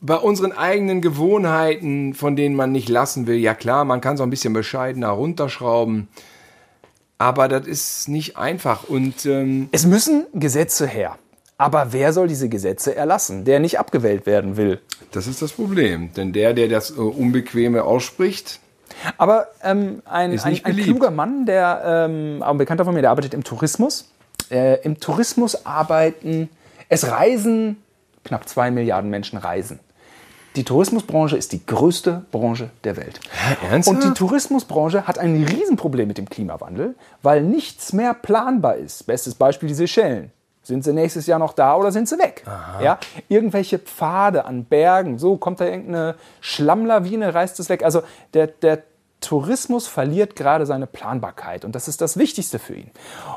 Bei 0.00 0.16
unseren 0.16 0.52
eigenen 0.52 1.00
Gewohnheiten, 1.00 2.14
von 2.14 2.36
denen 2.36 2.54
man 2.54 2.72
nicht 2.72 2.88
lassen 2.88 3.26
will, 3.26 3.36
ja 3.36 3.54
klar, 3.54 3.84
man 3.84 4.00
kann 4.00 4.16
so 4.16 4.22
ein 4.22 4.30
bisschen 4.30 4.52
bescheidener 4.52 5.08
runterschrauben. 5.08 6.08
Aber 7.18 7.48
das 7.48 7.66
ist 7.66 8.08
nicht 8.08 8.36
einfach. 8.36 8.84
Und 8.84 9.24
ähm, 9.24 9.68
Es 9.72 9.86
müssen 9.86 10.26
Gesetze 10.34 10.86
her. 10.86 11.18
Aber 11.56 11.92
wer 11.92 12.12
soll 12.12 12.28
diese 12.28 12.48
Gesetze 12.48 12.96
erlassen, 12.96 13.44
der 13.44 13.60
nicht 13.60 13.78
abgewählt 13.78 14.26
werden 14.26 14.56
will? 14.56 14.80
das 15.12 15.26
ist 15.26 15.40
das 15.40 15.52
Problem. 15.52 16.12
Denn 16.14 16.32
der, 16.32 16.54
der 16.54 16.68
das 16.68 16.90
äh, 16.90 16.94
Unbequeme 16.94 17.84
ausspricht, 17.84 18.60
Aber 19.16 19.48
ähm, 19.62 20.02
ein, 20.04 20.32
Ist 20.32 20.44
ein, 20.44 20.60
ein 20.64 20.76
kluger 20.76 21.10
Mann, 21.10 21.46
der, 21.46 21.82
ähm, 22.08 22.42
ein 22.42 22.58
Bekannter 22.58 22.84
von 22.84 22.94
mir, 22.94 23.02
der 23.02 23.10
arbeitet 23.10 23.34
im 23.34 23.44
Tourismus. 23.44 24.10
Äh, 24.50 24.82
Im 24.82 25.00
Tourismus 25.00 25.64
arbeiten, 25.64 26.48
es 26.88 27.10
reisen, 27.10 27.82
knapp 28.24 28.48
zwei 28.48 28.70
Milliarden 28.70 29.10
Menschen 29.10 29.38
reisen. 29.38 29.80
Die 30.56 30.64
Tourismusbranche 30.64 31.36
ist 31.36 31.52
die 31.52 31.64
größte 31.66 32.24
Branche 32.30 32.70
der 32.84 32.96
Welt. 32.96 33.18
ernsthaft? 33.70 33.96
Und 33.96 34.04
die 34.04 34.14
Tourismusbranche 34.14 35.06
hat 35.06 35.18
ein 35.18 35.42
Riesenproblem 35.42 36.06
mit 36.06 36.18
dem 36.18 36.28
Klimawandel, 36.28 36.94
weil 37.22 37.42
nichts 37.42 37.92
mehr 37.92 38.14
planbar 38.14 38.76
ist. 38.76 39.06
Bestes 39.06 39.34
Beispiel 39.34 39.68
die 39.68 39.74
Seychellen. 39.74 40.30
Sind 40.64 40.82
sie 40.82 40.92
nächstes 40.92 41.26
Jahr 41.28 41.38
noch 41.38 41.52
da 41.52 41.76
oder 41.76 41.92
sind 41.92 42.08
sie 42.08 42.18
weg? 42.18 42.42
Ja, 42.82 42.98
irgendwelche 43.28 43.78
Pfade 43.78 44.44
an 44.46 44.64
Bergen, 44.64 45.18
so 45.18 45.36
kommt 45.36 45.60
da 45.60 45.66
irgendeine 45.66 46.16
Schlammlawine, 46.40 47.32
reißt 47.34 47.60
es 47.60 47.68
weg. 47.68 47.84
Also 47.84 48.02
der, 48.32 48.46
der 48.48 48.82
Tourismus 49.20 49.86
verliert 49.86 50.36
gerade 50.36 50.66
seine 50.66 50.86
Planbarkeit 50.86 51.64
und 51.64 51.74
das 51.74 51.86
ist 51.88 52.00
das 52.00 52.16
Wichtigste 52.18 52.58
für 52.58 52.74
ihn. 52.74 52.90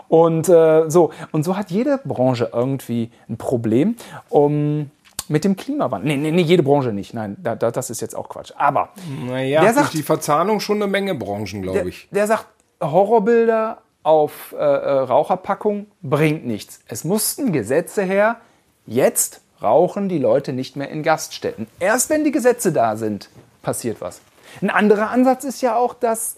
Und 0.07 0.49
äh, 0.49 0.89
so 0.89 1.11
und 1.31 1.43
so 1.43 1.55
hat 1.55 1.69
jede 1.69 1.99
Branche 2.03 2.49
irgendwie 2.53 3.11
ein 3.29 3.37
Problem. 3.37 3.95
Um, 4.29 4.89
mit 5.29 5.43
dem 5.43 5.57
Klimawandel. 5.57 6.07
Nee, 6.07 6.15
nee, 6.17 6.31
nee, 6.31 6.41
jede 6.41 6.63
Branche 6.63 6.93
nicht. 6.93 7.13
Nein, 7.13 7.35
da, 7.43 7.53
da, 7.55 7.69
das 7.69 7.89
ist 7.89 7.99
jetzt 7.99 8.15
auch 8.15 8.29
Quatsch. 8.29 8.53
Aber 8.57 8.89
naja, 9.27 9.59
Der 9.61 9.73
sagt- 9.73 9.93
die 9.93 10.01
Verzahnung 10.03 10.61
schon 10.61 10.77
eine 10.77 10.87
Menge 10.89 11.15
Branchen, 11.15 11.61
glaube 11.61 11.79
der, 11.79 11.87
ich. 11.87 12.07
der 12.11 12.27
sagt, 12.27 12.45
Horrorbilder 12.81 13.79
auf 14.07 14.55
äh, 14.57 14.63
äh, 14.63 14.99
Raucherpackung 14.99 15.87
bringt 16.01 16.45
nichts. 16.47 16.79
Es 16.87 17.03
mussten 17.03 17.51
Gesetze 17.51 18.03
her. 18.03 18.37
Jetzt 18.85 19.41
rauchen 19.61 20.07
die 20.07 20.17
Leute 20.17 20.53
nicht 20.53 20.77
mehr 20.77 20.89
in 20.89 21.03
Gaststätten. 21.03 21.67
Erst 21.81 22.09
wenn 22.09 22.23
die 22.23 22.31
Gesetze 22.31 22.71
da 22.71 22.95
sind, 22.95 23.29
passiert 23.61 23.99
was. 23.99 24.21
Ein 24.61 24.69
anderer 24.69 25.09
Ansatz 25.09 25.43
ist 25.43 25.61
ja 25.61 25.75
auch, 25.75 25.93
dass 25.93 26.37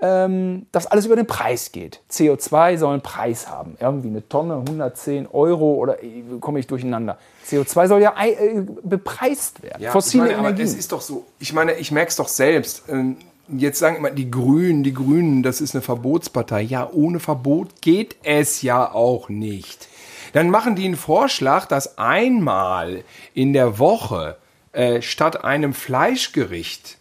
ähm, 0.00 0.66
dass 0.70 0.86
alles 0.86 1.06
über 1.06 1.16
den 1.16 1.26
Preis 1.26 1.72
geht. 1.72 2.00
CO2 2.08 2.78
soll 2.78 2.92
einen 2.92 3.02
Preis 3.02 3.48
haben. 3.48 3.76
Irgendwie 3.80 4.08
eine 4.08 4.28
Tonne, 4.28 4.54
110 4.54 5.26
Euro 5.26 5.74
oder 5.74 6.02
äh, 6.04 6.22
komme 6.40 6.60
ich 6.60 6.68
durcheinander. 6.68 7.18
CO2 7.44 7.88
soll 7.88 8.02
ja 8.02 8.14
äh, 8.16 8.62
bepreist 8.84 9.60
werden. 9.60 9.88
Fossile 9.90 10.24
ich 10.24 10.28
meine, 10.28 10.38
aber 10.38 10.48
Energien. 10.50 10.66
es 10.68 10.78
ist 10.78 10.92
doch 10.92 11.00
so, 11.00 11.24
ich 11.40 11.52
meine, 11.52 11.74
ich 11.74 11.90
merke 11.90 12.10
es 12.10 12.16
doch 12.16 12.28
selbst. 12.28 12.84
Ähm, 12.88 13.16
Jetzt 13.50 13.78
sagen 13.78 13.96
immer 13.96 14.10
die 14.10 14.30
Grünen, 14.30 14.82
die 14.82 14.92
Grünen, 14.92 15.42
das 15.42 15.62
ist 15.62 15.74
eine 15.74 15.82
Verbotspartei. 15.82 16.60
Ja, 16.60 16.90
ohne 16.92 17.18
Verbot 17.18 17.80
geht 17.80 18.16
es 18.22 18.60
ja 18.60 18.92
auch 18.92 19.30
nicht. 19.30 19.88
Dann 20.34 20.50
machen 20.50 20.76
die 20.76 20.84
einen 20.84 20.96
Vorschlag, 20.96 21.66
dass 21.66 21.96
einmal 21.96 23.04
in 23.32 23.54
der 23.54 23.78
Woche 23.78 24.36
äh, 24.72 25.00
statt 25.00 25.44
einem 25.44 25.72
Fleischgericht 25.72 26.98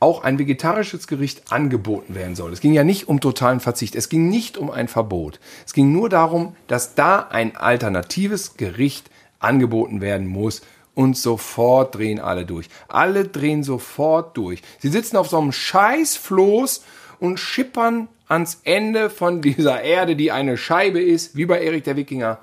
auch 0.00 0.24
ein 0.24 0.38
vegetarisches 0.38 1.06
Gericht 1.06 1.52
angeboten 1.52 2.14
werden 2.14 2.34
soll. 2.34 2.52
Es 2.52 2.60
ging 2.60 2.74
ja 2.74 2.84
nicht 2.84 3.08
um 3.08 3.20
totalen 3.20 3.60
Verzicht, 3.60 3.94
es 3.94 4.08
ging 4.08 4.28
nicht 4.28 4.58
um 4.58 4.70
ein 4.70 4.88
Verbot. 4.88 5.40
Es 5.64 5.72
ging 5.72 5.92
nur 5.92 6.08
darum, 6.08 6.54
dass 6.66 6.94
da 6.94 7.20
ein 7.30 7.56
alternatives 7.56 8.56
Gericht 8.56 9.10
angeboten 9.38 10.00
werden 10.00 10.26
muss. 10.26 10.62
Und 10.96 11.16
sofort 11.16 11.94
drehen 11.94 12.18
alle 12.18 12.44
durch. 12.46 12.68
Alle 12.88 13.28
drehen 13.28 13.62
sofort 13.62 14.36
durch. 14.36 14.62
Sie 14.80 14.88
sitzen 14.88 15.16
auf 15.18 15.28
so 15.28 15.38
einem 15.38 15.52
Scheißfloß 15.52 16.82
und 17.20 17.38
schippern 17.38 18.08
ans 18.26 18.60
Ende 18.64 19.10
von 19.10 19.40
dieser 19.42 19.82
Erde, 19.82 20.16
die 20.16 20.32
eine 20.32 20.56
Scheibe 20.56 21.00
ist, 21.00 21.36
wie 21.36 21.46
bei 21.46 21.60
Erik 21.62 21.84
der 21.84 21.96
Wikinger 21.96 22.38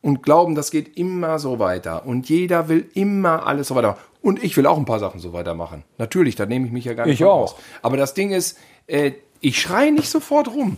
und 0.00 0.22
glauben, 0.22 0.54
das 0.54 0.70
geht 0.70 0.96
immer 0.96 1.38
so 1.38 1.58
weiter. 1.58 2.06
Und 2.06 2.28
jeder 2.28 2.68
will 2.68 2.88
immer 2.94 3.46
alles 3.46 3.68
so 3.68 3.74
weiter. 3.74 3.98
Und 4.22 4.42
ich 4.42 4.56
will 4.56 4.66
auch 4.66 4.78
ein 4.78 4.84
paar 4.84 5.00
Sachen 5.00 5.20
so 5.20 5.32
weitermachen. 5.32 5.84
Natürlich, 5.98 6.36
da 6.36 6.46
nehme 6.46 6.66
ich 6.66 6.72
mich 6.72 6.84
ja 6.84 6.94
gar 6.94 7.04
nicht 7.06 7.20
Ich 7.20 7.24
auch. 7.26 7.42
aus. 7.42 7.56
Aber 7.82 7.96
das 7.96 8.14
Ding 8.14 8.30
ist, 8.30 8.58
äh, 8.86 9.12
ich 9.40 9.60
schreie 9.60 9.92
nicht 9.92 10.08
sofort 10.08 10.48
rum. 10.48 10.76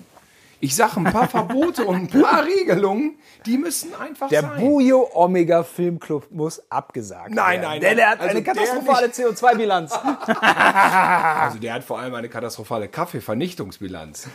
Ich 0.63 0.77
sage 0.77 0.99
ein 0.99 1.05
paar 1.05 1.27
Verbote 1.29 1.87
und 1.87 1.97
ein 2.15 2.21
paar 2.23 2.45
Regelungen, 2.45 3.19
die 3.47 3.57
müssen 3.57 3.95
einfach 3.95 4.29
Der 4.29 4.43
sein. 4.43 4.61
Bujo 4.61 5.09
Omega 5.15 5.63
Filmclub 5.63 6.31
muss 6.31 6.63
abgesagt 6.71 7.31
Nein, 7.31 7.63
werden. 7.63 7.63
nein, 7.63 7.81
Der, 7.81 7.89
nein. 7.91 7.97
der 7.97 8.11
hat 8.11 8.21
Also 8.21 8.31
eine 8.37 8.43
der 8.43 8.55
katastrophale 8.55 9.07
CO2-Bilanz. 9.09 9.93
also 10.41 11.59
der 11.59 11.73
hat 11.75 11.85
vor 11.85 11.99
allem 11.99 12.15
eine 12.15 12.29
katastrophale 12.29 12.89
Kaffeevernichtungsbilanz. 12.89 14.29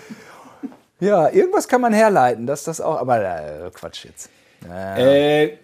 ja, 0.99 1.29
irgendwas 1.29 1.67
kann 1.67 1.81
man 1.81 1.93
herleiten, 1.93 2.47
dass 2.47 2.63
das 2.63 2.81
auch. 2.81 2.97
Aber 2.99 3.21
äh, 3.21 3.69
Quatsch 3.71 4.05
jetzt. 4.05 4.29
Äh, 4.67 5.57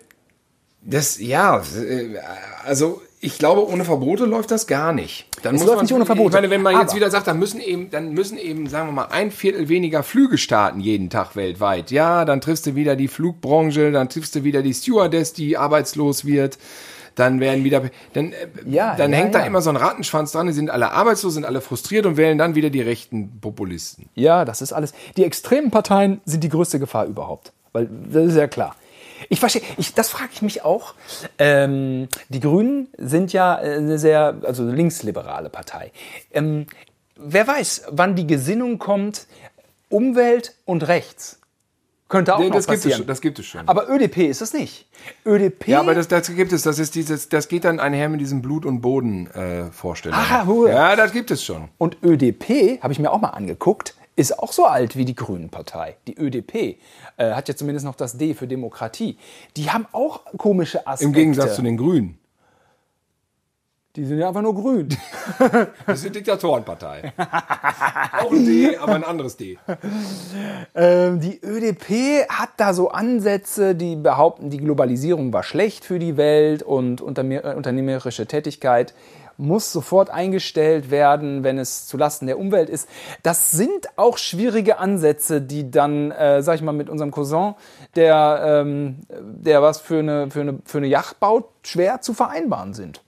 das, 0.84 1.20
ja, 1.20 1.58
äh, 1.76 2.20
also 2.66 3.02
ich 3.24 3.38
glaube, 3.38 3.68
ohne 3.68 3.86
Verbote 3.86 4.26
läuft 4.26 4.50
das 4.52 4.66
gar 4.66 4.92
nicht. 4.94 5.28
Dann 5.44 5.56
Es 5.56 5.64
läuft 5.64 5.84
nicht 5.84 5.94
ohne 5.94 6.06
Verbote. 6.08 6.30
Ich 6.30 6.34
meine, 6.34 6.50
wenn 6.50 6.62
man 6.64 6.74
jetzt 6.74 6.90
Aber- 6.90 6.96
wieder 6.96 7.12
sagt, 7.12 7.28
dann 7.28 7.38
müssen 7.38 7.62
eben, 7.62 7.92
dann 7.92 8.14
müssen 8.14 8.38
eben, 8.38 8.68
sagen 8.68 8.88
wir 8.90 8.94
mal, 8.94 9.06
ein 9.12 9.30
Viertel 9.32 9.70
weniger 9.70 10.02
Flüge 10.02 10.38
starten 10.40 10.80
jeden 10.80 11.10
Tag 11.12 11.36
weltweit. 11.36 11.92
Ja, 11.92 12.26
dann 12.26 12.42
triffst 12.42 12.66
du 12.66 12.76
wieder 12.76 12.96
die 12.96 13.08
Flugbranche, 13.08 13.92
dann 13.92 14.10
triffst 14.10 14.34
du 14.36 14.44
wieder 14.44 14.64
die 14.64 14.74
Stewardess, 14.74 15.34
die 15.34 15.56
arbeitslos 15.56 16.26
wird. 16.26 16.58
Dann 17.16 17.40
werden 17.42 17.64
wieder, 17.64 17.84
dann, 18.14 18.32
äh, 18.32 18.36
Ja, 18.66 18.96
dann 18.96 19.12
ja, 19.12 19.18
hängt 19.20 19.34
ja. 19.36 19.42
da 19.42 19.46
immer 19.46 19.62
so 19.62 19.70
ein 19.70 19.76
Rattenschwanz 19.76 20.32
dran, 20.32 20.48
die 20.48 20.54
sind 20.54 20.70
alle 20.70 20.92
arbeitslos, 20.92 21.34
sind 21.36 21.46
alle 21.46 21.62
frustriert 21.62 22.06
und 22.06 22.18
wählen 22.18 22.38
dann 22.38 22.56
wieder 22.56 22.70
die 22.70 22.82
rechten 22.82 23.40
Populisten. 23.42 24.10
Ja, 24.16 24.46
das 24.46 24.62
ist 24.62 24.74
alles. 24.74 24.94
Die 25.18 25.26
extremen 25.26 25.70
Parteien 25.72 26.22
sind 26.26 26.44
die 26.44 26.50
größte 26.50 26.80
Gefahr 26.80 27.06
überhaupt. 27.06 27.52
Weil 27.74 27.88
das 28.12 28.26
ist 28.28 28.36
ja 28.36 28.48
klar. 28.48 28.76
Ich 29.30 29.40
verstehe, 29.40 29.62
ich, 29.78 29.94
das 29.94 30.10
frage 30.10 30.30
ich 30.34 30.42
mich 30.42 30.64
auch. 30.64 30.94
Ähm, 31.38 32.08
die 32.30 32.40
Grünen 32.40 32.88
sind 32.98 33.34
ja 33.34 33.56
eine 33.56 33.98
sehr, 33.98 34.38
also 34.44 34.64
eine 34.64 34.74
linksliberale 34.74 35.50
Partei. 35.50 35.92
Ähm, 36.32 36.66
wer 37.16 37.48
weiß, 37.48 37.84
wann 37.92 38.16
die 38.16 38.28
Gesinnung 38.28 38.78
kommt, 38.80 39.28
Umwelt 39.90 40.56
und 40.66 40.88
Rechts. 40.88 41.38
Könnte 42.08 42.36
auch 42.36 42.40
Nee, 42.40 42.48
noch 42.50 42.56
das, 42.56 42.66
gibt 42.68 42.78
es 42.78 42.84
passieren. 42.84 42.98
schon, 43.00 43.08
das 43.08 43.22
gibt 43.22 43.40
es 43.40 43.46
schon. 43.46 43.68
Aber 43.70 43.90
ÖDP 43.90 44.18
ist 44.30 44.42
es 44.42 44.52
nicht. 44.54 44.86
ÖDP. 45.26 45.70
Ja, 45.70 45.80
aber 45.80 45.96
das, 45.96 46.10
das 46.10 46.28
gibt 46.36 46.52
es. 46.52 46.64
Das 46.64 46.78
ist 46.78 46.94
dieses, 46.96 47.30
das 47.30 47.48
geht 47.48 47.64
dann 47.64 47.80
einher 47.80 48.10
mit 48.10 48.20
diesem 48.20 48.42
Blut 48.42 48.66
und 48.66 48.82
Boden 48.82 49.28
äh, 49.32 49.72
Vorstellungen. 49.72 50.22
Ah. 50.30 50.46
Ja, 50.68 50.96
das 50.98 51.14
gibt 51.14 51.32
es 51.32 51.42
schon. 51.42 51.70
Und 51.78 51.98
ÖDP, 52.04 52.82
habe 52.82 52.92
ich 52.92 53.00
mir 53.00 53.12
auch 53.12 53.22
mal 53.22 53.30
angeguckt, 53.30 53.96
ist 54.16 54.38
auch 54.38 54.52
so 54.52 54.66
alt 54.66 54.96
wie 54.96 55.06
die 55.06 55.16
Grünen-Partei. 55.16 55.98
Die 56.08 56.18
ÖDP 56.18 56.78
äh, 57.18 57.32
hat 57.32 57.48
ja 57.48 57.56
zumindest 57.56 57.86
noch 57.86 57.96
das 57.96 58.18
D 58.18 58.34
für 58.34 58.48
Demokratie. 58.48 59.18
Die 59.58 59.72
haben 59.72 59.88
auch 59.92 60.26
komische 60.38 60.86
Aspekte. 60.86 61.06
Im 61.06 61.14
Gegensatz 61.14 61.56
zu 61.56 61.62
den 61.62 61.78
Grünen. 61.78 62.18
Die 63.98 64.06
sind 64.06 64.20
ja 64.20 64.30
einfach 64.30 64.42
nur 64.42 64.56
grün. 64.56 64.88
Das 65.86 66.00
ist 66.00 66.06
eine 66.06 66.12
Diktatorenpartei. 66.12 67.12
Auch 67.18 68.32
ein 68.32 68.46
D, 68.46 68.78
aber 68.78 68.96
ein 68.96 69.04
anderes 69.04 69.36
D. 69.36 69.58
ähm, 70.76 71.20
die 71.20 71.42
ÖDP 71.44 72.26
hat 72.30 72.52
da 72.56 72.74
so 72.74 72.90
Ansätze, 72.92 73.76
die 73.76 73.98
behaupten, 73.98 74.50
die 74.50 74.60
Globalisierung 74.60 75.34
war 75.34 75.44
schlecht 75.44 75.84
für 75.84 76.00
die 76.00 76.16
Welt 76.16 76.64
und 76.64 77.02
äh, 77.02 77.54
unternehmerische 77.54 78.28
Tätigkeit 78.28 78.94
muss 79.38 79.72
sofort 79.72 80.10
eingestellt 80.10 80.92
werden, 80.92 81.44
wenn 81.44 81.58
es 81.58 81.88
zulasten 81.88 82.28
der 82.28 82.38
Umwelt 82.40 82.70
ist. 82.70 82.88
Das 83.24 83.52
sind 83.52 83.88
auch 83.96 84.18
schwierige 84.18 84.78
Ansätze, 84.80 85.42
die 85.42 85.70
dann, 85.72 86.12
äh, 86.12 86.42
sag 86.44 86.56
ich 86.56 86.62
mal, 86.62 86.72
mit 86.72 86.90
unserem 86.90 87.12
Cousin, 87.12 87.56
der, 87.96 88.64
ähm, 88.66 88.98
der 89.10 89.62
was 89.62 89.80
für 89.80 90.00
eine, 90.00 90.30
für, 90.32 90.42
eine, 90.42 90.60
für 90.66 90.78
eine 90.80 90.88
Yacht 90.88 91.20
baut, 91.20 91.46
schwer 91.64 92.02
zu 92.02 92.14
vereinbaren 92.14 92.74
sind. 92.74 93.02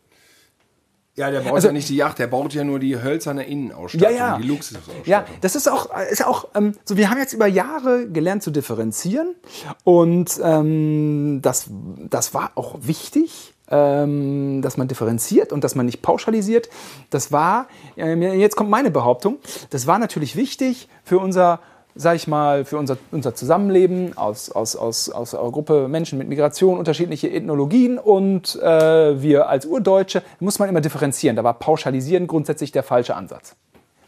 Ja, 1.16 1.30
der 1.30 1.42
baut 1.42 1.54
Also- 1.54 1.68
ja 1.68 1.74
nicht 1.74 1.90
die 1.90 1.96
Yacht, 1.96 2.18
der 2.18 2.26
baut 2.26 2.56
ja 2.56 2.64
nur 2.64 2.80
die 2.80 3.00
hölzerne 3.00 3.44
Innenausstattung, 3.46 4.18
Ja, 4.18 4.30
ja. 4.32 4.38
die 4.40 4.48
Luxusausstattung. 4.48 5.04
Ja, 5.06 5.26
das 5.42 5.56
ist 5.56 5.70
auch, 5.70 5.90
ist 6.12 6.26
auch 6.26 6.48
ähm, 6.56 6.74
so, 6.86 6.98
wir 6.98 7.12
haben 7.12 7.20
jetzt 7.20 7.34
über 7.34 7.46
Jahre 7.46 8.08
gelernt 8.10 8.42
zu 8.42 8.50
differenzieren 8.50 9.36
und 9.84 10.40
ähm, 10.44 11.40
das, 11.44 11.68
das 12.10 12.34
war 12.34 12.54
auch 12.56 12.78
wichtig, 12.82 13.53
ähm, 13.70 14.62
dass 14.62 14.78
man 14.78 14.88
differenziert 14.88 15.54
und 15.54 15.64
dass 15.64 15.76
man 15.76 15.86
nicht 15.86 16.02
pauschalisiert. 16.02 16.70
Das 17.10 17.32
war, 17.32 17.68
ähm, 17.98 18.22
jetzt 18.22 18.56
kommt 18.56 18.70
meine 18.70 18.92
Behauptung, 18.92 19.38
das 19.70 19.88
war 19.88 20.00
natürlich 20.00 20.36
wichtig 20.36 20.90
für 21.04 21.20
unser 21.20 21.60
sag 21.96 22.16
ich 22.16 22.28
mal, 22.28 22.66
für 22.66 22.78
unser, 22.78 22.98
unser 23.12 23.36
Zusammenleben 23.36 24.18
aus, 24.18 24.50
aus, 24.50 24.76
aus, 24.76 25.10
aus 25.10 25.36
einer 25.36 25.52
Gruppe 25.52 25.88
Menschen 25.88 26.18
mit 26.18 26.28
Migration, 26.28 26.80
unterschiedliche 26.80 27.30
Ethnologien 27.30 28.00
und 28.00 28.60
äh, 28.62 29.22
wir 29.22 29.48
als 29.48 29.66
Urdeutsche, 29.66 30.24
muss 30.40 30.60
man 30.60 30.70
immer 30.70 30.82
differenzieren. 30.82 31.36
Da 31.36 31.44
war 31.44 31.54
Pauschalisieren 31.54 32.28
grundsätzlich 32.28 32.72
der 32.72 32.84
falsche 32.84 33.16
Ansatz. 33.16 33.56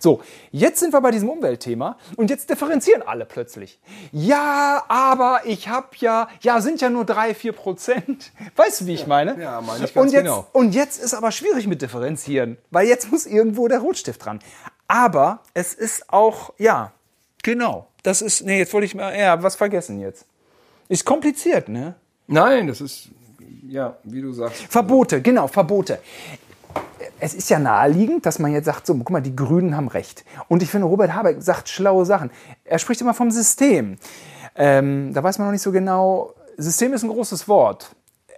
So, 0.06 0.22
jetzt 0.52 0.82
sind 0.82 0.94
wir 0.94 1.02
bei 1.02 1.10
diesem 1.10 1.30
Umweltthema 1.30 1.98
und 2.16 2.30
jetzt 2.30 2.48
differenzieren 2.52 3.02
alle 3.02 3.26
plötzlich. 3.26 3.80
Ja, 4.12 4.84
aber 4.88 5.40
ich 5.46 5.68
habe 5.68 5.88
ja, 5.98 6.28
ja, 6.42 6.62
sind 6.62 6.80
ja 6.80 6.92
nur 6.92 7.06
drei, 7.06 7.34
vier 7.34 7.54
Prozent. 7.54 8.32
Weißt 8.56 8.82
du, 8.82 8.86
wie 8.86 8.94
ich 8.94 9.08
meine? 9.08 9.36
Ja, 9.42 9.62
meine 9.62 9.84
ich 9.84 9.96
ganz 9.96 10.06
und 10.06 10.14
jetzt, 10.14 10.22
genau. 10.22 10.46
Und 10.54 10.76
jetzt 10.76 11.02
ist 11.02 11.16
aber 11.16 11.32
schwierig 11.32 11.66
mit 11.66 11.82
differenzieren, 11.82 12.60
weil 12.70 12.88
jetzt 12.88 13.12
muss 13.12 13.26
irgendwo 13.26 13.68
der 13.68 13.80
Rotstift 13.80 14.24
dran. 14.24 14.42
Aber 14.88 15.40
es 15.56 15.74
ist 15.74 16.14
auch, 16.14 16.54
ja, 16.60 16.92
genau. 17.42 17.88
Das 18.04 18.22
ist, 18.22 18.46
nee, 18.46 18.60
jetzt 18.60 18.74
wollte 18.74 18.86
ich 18.86 18.94
mal, 18.94 19.18
ja, 19.18 19.42
was 19.42 19.56
vergessen 19.56 20.00
jetzt. 20.00 20.28
Ist 20.88 21.04
kompliziert, 21.04 21.68
ne? 21.68 21.96
Nein, 22.28 22.68
das 22.68 22.80
ist, 22.80 23.10
ja, 23.68 23.98
wie 24.04 24.22
du 24.22 24.34
sagst. 24.34 24.68
Verbote, 24.70 25.24
genau, 25.24 25.48
Verbote. 25.48 25.98
Es 27.20 27.34
ist 27.34 27.50
ja 27.50 27.60
naheliegend, 27.60 28.26
dass 28.26 28.40
man 28.40 28.52
jetzt 28.52 28.66
sagt, 28.66 28.86
so, 28.86 28.94
guck 28.96 29.10
mal, 29.10 29.22
die 29.22 29.36
Grünen 29.36 29.76
haben 29.76 29.88
recht. 29.88 30.26
Und 30.48 30.62
ich 30.62 30.70
finde, 30.70 30.88
Robert 30.88 31.14
Habeck 31.14 31.42
sagt 31.42 31.70
schlaue 31.70 32.06
Sachen. 32.06 32.30
Er 32.64 32.80
spricht 32.80 33.02
immer 33.02 33.14
vom 33.14 33.32
System. 33.32 33.98
Ähm, 34.56 35.14
da 35.14 35.24
weiß 35.24 35.38
man 35.38 35.48
noch 35.48 35.52
nicht 35.54 35.62
so 35.62 35.72
genau, 35.72 36.34
System 36.58 36.94
ist 36.94 37.04
ein 37.04 37.10
großes 37.10 37.48
Wort. 37.48 37.96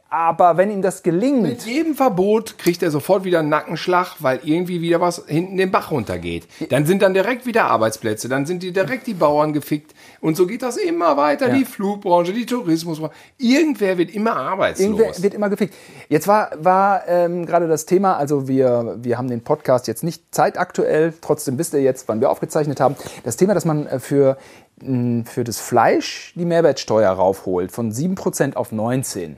Aber 0.10 0.56
wenn 0.56 0.72
ihm 0.72 0.82
das 0.82 1.04
gelingt, 1.04 1.41
Mit 1.41 1.65
jedem 1.65 1.93
Verbot 1.93 2.58
kriegt 2.58 2.82
er 2.82 2.91
sofort 2.91 3.26
wieder 3.26 3.39
einen 3.39 3.50
Nackenschlag, 3.50 4.15
weil 4.20 4.39
irgendwie 4.43 4.82
wieder 4.82 5.02
was 5.02 5.24
hinten 5.28 5.58
den 5.58 5.70
Bach 5.70 5.91
runtergeht. 5.91 6.48
Dann 6.70 6.86
sind 6.86 7.02
dann 7.02 7.13
direkt 7.13 7.46
wieder 7.46 7.65
Arbeitsplätze, 7.65 8.30
dann 8.30 8.46
sind 8.46 8.63
die 8.63 8.72
direkt 8.72 9.06
die 9.08 9.13
Bauern 9.13 9.52
gefickt. 9.52 9.93
Und 10.22 10.38
so 10.38 10.48
geht 10.48 10.62
das 10.62 10.78
immer 10.78 11.17
weiter. 11.17 11.50
Ja. 11.50 11.56
Die 11.56 11.65
Flugbranche, 11.65 12.32
die 12.32 12.46
Tourismusbranche. 12.46 13.13
Irgendwer 13.38 13.98
wird 13.98 14.12
immer 14.12 14.38
arbeitslos. 14.38 14.88
Irgendwer 14.88 15.24
wird 15.24 15.34
immer 15.34 15.50
gefickt. 15.50 15.74
Jetzt 16.08 16.28
war, 16.28 16.52
war 16.58 17.06
ähm, 17.08 17.46
gerade 17.46 17.67
das 17.67 17.86
Thema, 17.86 18.15
also 18.15 18.48
wir, 18.48 18.98
wir 19.02 19.17
haben 19.17 19.28
den 19.28 19.41
Podcast 19.41 19.88
jetzt 19.88 20.06
nicht 20.06 20.24
zeitaktuell, 20.34 21.13
trotzdem 21.20 21.58
wisst 21.58 21.74
ihr 21.74 21.82
jetzt, 21.82 22.08
wann 22.08 22.22
wir 22.22 22.30
aufgezeichnet 22.30 22.80
haben. 22.80 22.96
Das 23.26 23.36
Thema, 23.36 23.54
dass 23.54 23.65
man 23.65 23.88
äh, 23.88 24.00
für, 24.00 24.38
für 24.80 25.43
das 25.43 25.60
Fleisch 25.60 26.34
die 26.36 26.46
Mehrwertsteuer 26.46 27.12
raufholt 27.12 27.74
von 27.74 27.91
7% 27.91 28.56
auf 28.56 28.72
19%. 28.72 29.36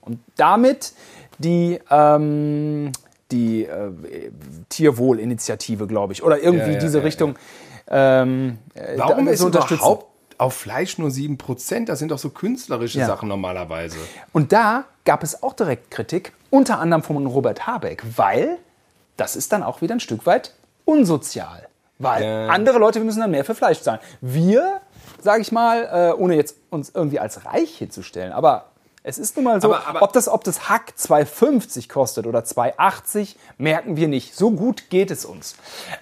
Und 0.00 0.20
damit 0.36 0.92
die, 1.38 1.78
ähm, 1.90 2.92
die 3.30 3.64
äh, 3.64 4.30
Tierwohlinitiative, 4.68 5.86
glaube 5.86 6.12
ich, 6.12 6.22
oder 6.22 6.38
irgendwie 6.42 6.68
Ja, 6.68 6.74
ja, 6.74 6.80
diese 6.80 6.98
ja, 6.98 7.04
Richtung. 7.04 7.36
Ähm, 7.88 8.58
äh, 8.74 8.98
Warum 8.98 9.28
ist 9.28 9.42
überhaupt 9.42 10.06
auf 10.38 10.54
Fleisch 10.54 10.98
nur 10.98 11.10
7%? 11.10 11.86
Das 11.86 11.98
sind 11.98 12.10
doch 12.10 12.18
so 12.18 12.30
künstlerische. 12.30 13.04
Sachen 13.04 13.28
normalerweise. 13.28 13.98
Und 14.32 14.52
da 14.52 14.84
gab 15.04 15.22
es 15.22 15.42
auch 15.42 15.52
direkt 15.52 15.90
Kritik, 15.90 16.32
unter 16.50 16.78
anderem 16.78 17.02
von 17.02 17.26
Robert 17.26 17.66
Habeck, 17.66 18.02
weil 18.16 18.58
das 19.16 19.36
ist 19.36 19.52
dann 19.52 19.62
auch 19.62 19.82
wieder 19.82 19.94
ein 19.94 20.00
Stück 20.00 20.26
weit 20.26 20.54
unsozial. 20.84 21.68
Weil 21.98 22.48
andere 22.48 22.78
Leute 22.78 22.98
müssen 23.00 23.20
dann 23.20 23.30
mehr 23.30 23.44
für 23.44 23.54
Fleisch 23.54 23.82
zahlen. 23.82 24.00
Wir, 24.22 24.80
sage 25.20 25.42
ich 25.42 25.52
mal, 25.52 26.12
äh, 26.12 26.18
ohne 26.18 26.34
jetzt 26.34 26.56
uns 26.70 26.90
irgendwie 26.94 27.18
als 27.18 27.44
reich 27.44 27.76
hinzustellen, 27.76 28.32
aber 28.32 28.69
es 29.02 29.18
ist 29.18 29.36
nun 29.36 29.44
mal 29.44 29.60
so, 29.60 29.74
Aber- 29.74 29.86
aber- 29.86 30.02
ob, 30.02 30.12
das, 30.12 30.28
ob 30.28 30.44
das 30.44 30.68
Hack 30.68 30.92
2,50 30.98 31.88
kostet 31.88 32.26
oder 32.26 32.40
2,80, 32.44 33.36
merken 33.58 33.96
wir 33.96 34.08
nicht. 34.08 34.34
So 34.36 34.50
gut 34.50 34.90
geht 34.90 35.10
es 35.10 35.24
uns. 35.24 35.56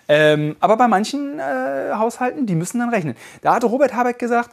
Ähm, 0.09 0.57
aber 0.61 0.77
bei 0.77 0.89
manchen 0.89 1.39
äh, 1.39 1.93
Haushalten, 1.95 2.47
die 2.47 2.55
müssen 2.55 2.79
dann 2.81 2.91
rechnen. 2.91 3.15
Da 3.43 3.55
hatte 3.55 3.67
Robert 3.67 3.95
Habeck 3.95 4.19
gesagt, 4.19 4.51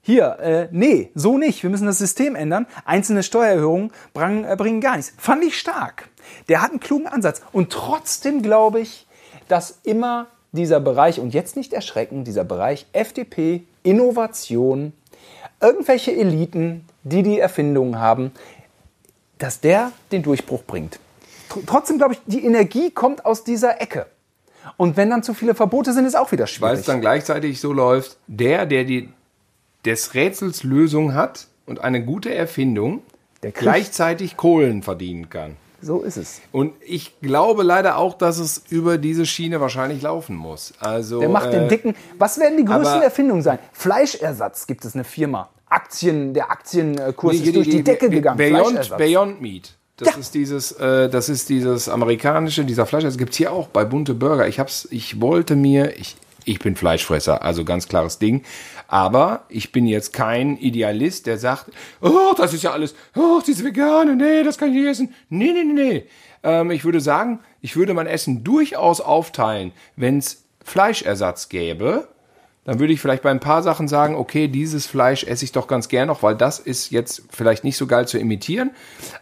hier, 0.00 0.38
äh, 0.38 0.68
nee, 0.70 1.10
so 1.14 1.36
nicht. 1.38 1.62
Wir 1.64 1.70
müssen 1.70 1.86
das 1.86 1.98
System 1.98 2.34
ändern. 2.36 2.66
Einzelne 2.84 3.22
Steuererhöhungen 3.22 3.90
brang, 4.14 4.44
äh, 4.44 4.54
bringen 4.56 4.80
gar 4.80 4.96
nichts. 4.96 5.12
Fand 5.18 5.42
ich 5.44 5.58
stark. 5.58 6.08
Der 6.48 6.62
hat 6.62 6.70
einen 6.70 6.80
klugen 6.80 7.08
Ansatz. 7.08 7.42
Und 7.52 7.72
trotzdem 7.72 8.42
glaube 8.42 8.80
ich, 8.80 9.06
dass 9.48 9.80
immer 9.82 10.28
dieser 10.52 10.80
Bereich, 10.80 11.20
und 11.20 11.34
jetzt 11.34 11.56
nicht 11.56 11.72
erschrecken, 11.74 12.24
dieser 12.24 12.44
Bereich 12.44 12.86
FDP, 12.92 13.64
Innovation, 13.82 14.92
irgendwelche 15.60 16.14
Eliten, 16.14 16.84
die 17.02 17.22
die 17.22 17.38
Erfindungen 17.38 17.98
haben, 17.98 18.32
dass 19.38 19.60
der 19.60 19.92
den 20.12 20.22
Durchbruch 20.22 20.62
bringt. 20.64 20.98
Tr- 21.50 21.62
Trotzdem 21.66 21.98
glaube 21.98 22.14
ich, 22.14 22.20
die 22.26 22.44
Energie 22.44 22.90
kommt 22.90 23.24
aus 23.24 23.44
dieser 23.44 23.80
Ecke. 23.80 24.06
Und 24.76 24.96
wenn 24.96 25.08
dann 25.10 25.22
zu 25.22 25.32
viele 25.34 25.54
Verbote 25.54 25.92
sind, 25.92 26.04
ist 26.04 26.16
auch 26.16 26.30
wieder 26.32 26.42
Weil 26.42 26.48
es 26.48 26.54
schwierig. 26.54 26.84
dann 26.86 27.00
gleichzeitig 27.00 27.60
so 27.60 27.72
läuft, 27.72 28.16
der, 28.26 28.66
der 28.66 28.84
die, 28.84 29.08
des 29.84 30.14
Rätsels 30.14 30.62
Lösung 30.62 31.14
hat 31.14 31.46
und 31.66 31.80
eine 31.80 32.04
gute 32.04 32.34
Erfindung, 32.34 33.02
Der 33.42 33.52
gleichzeitig 33.52 34.36
Kohlen 34.36 34.82
verdienen 34.82 35.30
kann. 35.30 35.56
So 35.80 36.02
ist 36.02 36.16
es. 36.16 36.40
Und 36.50 36.72
ich 36.84 37.20
glaube 37.20 37.62
leider 37.62 37.98
auch, 37.98 38.14
dass 38.14 38.38
es 38.38 38.62
über 38.68 38.98
diese 38.98 39.26
Schiene 39.26 39.60
wahrscheinlich 39.60 40.02
laufen 40.02 40.34
muss. 40.34 40.72
Also, 40.80 41.20
Der 41.20 41.28
macht 41.28 41.52
den 41.52 41.64
äh, 41.64 41.68
dicken. 41.68 41.94
Was 42.18 42.38
werden 42.40 42.56
die 42.56 42.64
größten 42.64 43.02
Erfindungen 43.02 43.42
sein? 43.42 43.58
Fleischersatz 43.72 44.66
gibt 44.66 44.84
es 44.84 44.94
eine 44.94 45.04
Firma. 45.04 45.50
Aktien, 45.68 46.34
der 46.34 46.50
Aktienkurs 46.50 47.34
Nee, 47.36 47.42
ist 47.44 47.54
durch 47.56 47.68
die, 47.68 47.84
Decke 47.84 48.10
gegangen. 48.10 48.38
Beyond, 48.38 48.70
Fleischersatz. 48.70 48.98
Beyond 48.98 49.40
Meat. 49.40 49.74
Das 49.98 50.08
Ja. 50.08 50.16
ist 50.16 50.34
dieses, 50.34 50.72
äh, 50.72 51.08
das 51.10 51.28
ist 51.28 51.48
dieses 51.48 51.88
amerikanische, 51.88 52.64
dieser 52.64 52.86
Fleisch. 52.86 53.04
Das 53.04 53.18
gibt's 53.18 53.36
hier 53.36 53.52
auch 53.52 53.68
bei 53.68 53.84
bunte 53.84 54.14
Burger. 54.14 54.46
Ich 54.48 54.58
hab's, 54.58 54.86
ich 54.90 55.20
wollte 55.20 55.56
mir, 55.56 55.96
ich, 55.96 56.16
ich 56.44 56.58
bin 56.60 56.76
Fleischfresser, 56.76 57.42
also 57.42 57.64
ganz 57.64 57.88
klares 57.88 58.18
Ding. 58.18 58.42
Aber 58.88 59.44
ich 59.50 59.70
bin 59.70 59.86
jetzt 59.86 60.14
kein 60.14 60.56
Idealist, 60.56 61.26
der 61.26 61.36
sagt, 61.36 61.66
oh, 62.00 62.32
das 62.36 62.54
ist 62.54 62.62
ja 62.62 62.72
alles, 62.72 62.94
oh, 63.14 63.40
diese 63.46 63.62
Vegane, 63.62 64.16
nee, 64.16 64.42
das 64.42 64.56
kann 64.56 64.70
ich 64.70 64.76
nicht 64.76 64.88
essen. 64.88 65.14
Nee, 65.28 65.52
nee, 65.52 65.62
nee, 65.62 65.72
nee. 65.74 66.04
Ähm, 66.42 66.70
ich 66.70 66.86
würde 66.86 67.00
sagen, 67.00 67.40
ich 67.60 67.76
würde 67.76 67.92
mein 67.92 68.06
Essen 68.06 68.44
durchaus 68.44 69.02
aufteilen, 69.02 69.72
wenn's 69.96 70.46
Fleischersatz 70.64 71.50
gäbe 71.50 72.08
dann 72.68 72.80
würde 72.80 72.92
ich 72.92 73.00
vielleicht 73.00 73.22
bei 73.22 73.30
ein 73.30 73.40
paar 73.40 73.62
Sachen 73.62 73.88
sagen, 73.88 74.14
okay, 74.14 74.46
dieses 74.46 74.86
Fleisch 74.86 75.24
esse 75.24 75.42
ich 75.42 75.52
doch 75.52 75.68
ganz 75.68 75.88
gern 75.88 76.08
noch, 76.08 76.22
weil 76.22 76.34
das 76.34 76.58
ist 76.58 76.90
jetzt 76.90 77.22
vielleicht 77.30 77.64
nicht 77.64 77.78
so 77.78 77.86
geil 77.86 78.06
zu 78.06 78.18
imitieren. 78.18 78.72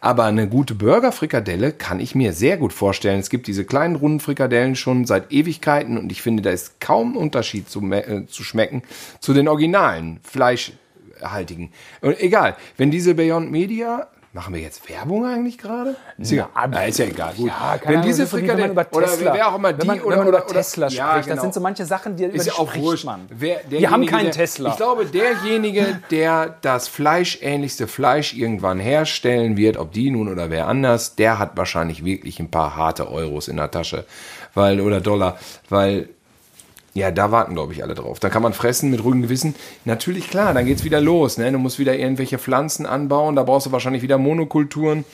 Aber 0.01 0.25
eine 0.25 0.49
gute 0.49 0.75
Burger-Frikadelle 0.75 1.71
kann 1.71 2.01
ich 2.01 2.17
mir 2.17 2.33
sehr 2.33 2.57
gut 2.57 2.73
vorstellen. 2.73 3.21
Es 3.21 3.31
gibt 3.31 3.47
diese 3.47 3.65
kleinen 3.65 3.95
runden 3.95 4.19
Frikadellen 4.19 4.75
schon 4.75 5.05
seit 5.05 5.31
Ewigkeiten 5.31 5.97
und 5.97 6.11
ich 6.11 6.23
finde, 6.23 6.43
da 6.43 6.51
ist 6.51 6.81
kaum 6.81 7.17
Unterschied 7.17 7.71
zu, 7.71 7.89
äh, 7.93 8.27
zu 8.27 8.43
schmecken 8.43 8.83
zu 9.21 9.33
den 9.33 9.47
originalen 9.47 10.19
Fleischhaltigen. 10.25 11.71
Und 12.01 12.21
egal, 12.21 12.57
wenn 12.79 12.91
diese 12.91 13.15
Beyond 13.15 13.53
Media 13.53 14.09
Machen 14.37 14.53
wir 14.53 14.61
jetzt 14.61 14.87
Werbung 14.91 15.25
eigentlich 15.25 15.57
gerade? 15.57 15.97
Ist, 16.19 16.31
Ja, 16.31 16.51
ist 16.87 16.99
ja 16.99 17.07
egal. 17.07 17.33
Gut. 17.35 17.47
Ja, 17.49 17.81
wenn 17.83 17.89
Ahnung, 17.89 18.03
diese 18.07 18.25
das 18.25 18.33
man 18.33 18.41
Frikadelle 18.41 18.73
über 18.73 18.87
oder 18.93 19.07
Tesla, 19.07 19.33
wer 19.33 19.49
auch 19.49 19.57
immer 19.57 19.73
die 19.73 19.81
wenn 19.81 19.87
man, 19.87 20.01
oder, 20.01 20.11
wenn 20.11 20.19
man 20.19 20.29
oder, 20.29 20.39
über 20.41 20.47
Tesla 20.47 20.87
oder, 20.87 20.91
spricht, 20.91 21.09
ja, 21.09 21.17
das 21.17 21.27
genau. 21.27 21.41
sind 21.41 21.55
so 21.55 21.61
manche 21.61 21.87
Sachen, 21.87 22.17
die 22.17 22.25
über 22.25 22.35
Ist 22.35 22.47
die 22.47 22.51
auch 22.51 22.77
wurscht. 22.77 23.07
man. 23.07 23.23
Wer, 23.31 23.63
Wir 23.71 23.91
haben 23.91 24.05
keinen 24.05 24.25
der, 24.25 24.33
Tesla. 24.33 24.69
Ich 24.69 24.77
glaube, 24.77 25.07
derjenige, 25.07 26.03
der 26.11 26.55
das 26.61 26.87
fleischähnlichste 26.87 27.89
Fleisch 27.89 28.35
irgendwann 28.35 28.79
herstellen 28.79 29.57
wird, 29.57 29.79
ob 29.79 29.93
die 29.93 30.11
nun 30.11 30.29
oder 30.29 30.51
wer 30.51 30.69
anders, 30.69 31.17
der 31.17 31.39
hat 31.39 31.57
wahrscheinlich 31.57 32.05
wirklich 32.05 32.39
ein 32.39 32.51
paar 32.51 32.77
harte 32.77 33.11
Euros 33.11 33.49
in 33.49 33.57
der 33.57 33.71
Tasche. 33.71 34.05
Weil, 34.53 34.83
oder 34.83 35.01
Dollar. 35.01 35.39
Weil, 35.71 36.11
ja, 36.97 37.11
da 37.11 37.31
warten, 37.31 37.55
glaube 37.55 37.75
ich, 37.75 37.83
alle 37.83 37.95
drauf. 37.95 38.21
Da 38.21 38.31
kann 38.31 38.43
man 38.43 38.55
fressen 38.55 38.91
mit 38.91 39.05
ruhigem 39.05 39.21
Gewissen. 39.21 39.55
Natürlich, 39.85 40.31
klar, 40.31 40.55
dann 40.55 40.65
geht's 40.65 40.83
wieder 40.83 40.99
los. 40.99 41.37
Ne? 41.37 41.53
Du 41.53 41.59
musst 41.59 41.79
wieder 41.79 41.95
irgendwelche 41.95 42.39
Pflanzen 42.39 42.87
anbauen. 42.87 43.37
Da 43.37 43.43
brauchst 43.43 43.67
du 43.67 43.73
wahrscheinlich 43.73 44.03
wieder 44.03 44.17
Monokulturen. 44.17 45.05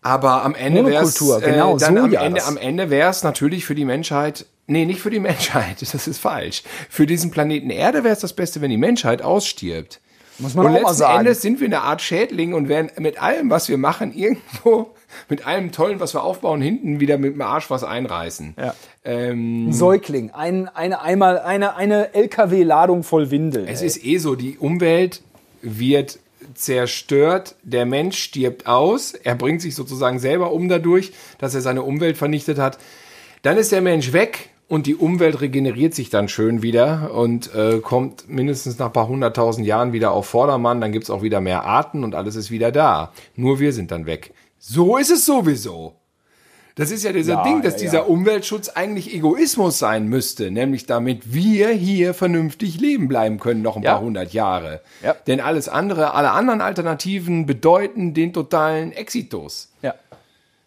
Aber 0.00 0.44
am 0.44 0.54
Ende 0.54 0.84
Monokultur, 0.84 1.40
genau, 1.40 1.74
äh, 1.74 1.78
dann 1.80 1.98
am 1.98 2.10
Soja, 2.10 2.22
Ende, 2.22 2.38
das. 2.38 2.48
am 2.48 2.56
Ende 2.56 2.88
wäre 2.88 3.10
es 3.10 3.24
natürlich 3.24 3.66
für 3.66 3.74
die 3.74 3.84
Menschheit, 3.84 4.46
nee, 4.68 4.86
nicht 4.86 5.00
für 5.00 5.10
die 5.10 5.18
Menschheit, 5.20 5.82
das 5.82 6.06
ist 6.06 6.18
falsch. 6.18 6.62
Für 6.88 7.04
diesen 7.04 7.32
Planeten 7.32 7.70
Erde 7.70 8.04
wäre 8.04 8.14
es 8.14 8.20
das 8.20 8.32
Beste, 8.32 8.60
wenn 8.60 8.70
die 8.70 8.76
Menschheit 8.76 9.22
ausstirbt. 9.22 10.00
Muss 10.38 10.54
man 10.54 10.66
und 10.66 10.70
auch 10.70 10.74
mal 10.74 10.80
letzten 10.82 10.96
sagen. 10.98 11.18
Endes 11.18 11.42
sind 11.42 11.60
wir 11.60 11.66
eine 11.66 11.82
Art 11.82 12.00
Schädling 12.00 12.54
und 12.54 12.68
werden 12.68 12.92
mit 12.98 13.20
allem, 13.20 13.50
was 13.50 13.68
wir 13.68 13.76
machen, 13.76 14.12
irgendwo, 14.14 14.94
mit 15.28 15.46
allem 15.46 15.72
Tollen, 15.72 16.00
was 16.00 16.14
wir 16.14 16.22
aufbauen, 16.22 16.60
hinten 16.60 17.00
wieder 17.00 17.18
mit 17.18 17.34
dem 17.34 17.42
Arsch 17.42 17.70
was 17.70 17.84
einreißen. 17.84 18.54
Ja. 18.58 18.74
Ähm, 19.04 19.68
Ein 19.68 19.72
Säugling, 19.72 20.30
ein, 20.30 20.68
eine, 20.68 21.02
einmal, 21.02 21.38
eine, 21.38 21.76
eine 21.76 22.14
LKW-Ladung 22.14 23.02
voll 23.02 23.30
Windeln. 23.30 23.66
Es 23.68 23.80
ey. 23.80 23.86
ist 23.86 24.04
eh 24.04 24.18
so, 24.18 24.34
die 24.34 24.58
Umwelt 24.58 25.22
wird 25.62 26.18
zerstört, 26.54 27.54
der 27.62 27.86
Mensch 27.86 28.18
stirbt 28.18 28.66
aus, 28.66 29.12
er 29.12 29.34
bringt 29.34 29.62
sich 29.62 29.74
sozusagen 29.74 30.18
selber 30.18 30.52
um 30.52 30.68
dadurch, 30.68 31.12
dass 31.38 31.54
er 31.54 31.60
seine 31.60 31.82
Umwelt 31.82 32.16
vernichtet 32.16 32.58
hat. 32.58 32.78
Dann 33.42 33.56
ist 33.56 33.72
der 33.72 33.80
Mensch 33.80 34.12
weg 34.12 34.50
und 34.68 34.86
die 34.86 34.94
Umwelt 34.94 35.40
regeneriert 35.40 35.94
sich 35.94 36.10
dann 36.10 36.28
schön 36.28 36.62
wieder 36.62 37.12
und 37.14 37.54
äh, 37.54 37.80
kommt 37.80 38.28
mindestens 38.28 38.78
nach 38.78 38.86
ein 38.86 38.92
paar 38.92 39.08
hunderttausend 39.08 39.66
Jahren 39.66 39.92
wieder 39.92 40.12
auf 40.12 40.26
Vordermann, 40.26 40.80
dann 40.80 40.92
gibt's 40.92 41.10
auch 41.10 41.22
wieder 41.22 41.40
mehr 41.40 41.64
Arten 41.64 42.04
und 42.04 42.14
alles 42.14 42.36
ist 42.36 42.50
wieder 42.50 42.70
da. 42.70 43.12
Nur 43.34 43.58
wir 43.58 43.72
sind 43.72 43.90
dann 43.90 44.06
weg. 44.06 44.32
So 44.60 44.98
ist 44.98 45.10
es 45.10 45.24
sowieso. 45.24 45.96
Das 46.76 46.90
ist 46.90 47.02
ja 47.02 47.12
dieser 47.12 47.34
Ja, 47.34 47.44
Ding, 47.44 47.62
dass 47.62 47.74
ja, 47.74 47.80
dieser 47.80 47.98
ja. 47.98 48.04
Umweltschutz 48.04 48.68
eigentlich 48.68 49.12
Egoismus 49.12 49.78
sein 49.78 50.06
müsste, 50.06 50.50
nämlich 50.50 50.86
damit 50.86 51.32
wir 51.32 51.70
hier 51.70 52.14
vernünftig 52.14 52.78
leben 52.78 53.08
bleiben 53.08 53.40
können, 53.40 53.62
noch 53.62 53.76
ein 53.76 53.82
paar 53.82 54.00
hundert 54.00 54.32
Jahre. 54.32 54.80
Ja. 55.02 55.14
Denn 55.26 55.40
alles 55.40 55.68
andere, 55.68 56.14
alle 56.14 56.30
anderen 56.30 56.60
Alternativen 56.60 57.46
bedeuten 57.46 58.14
den 58.14 58.32
totalen 58.32 58.92
Exitus. 58.92 59.72
Ja. 59.82 59.94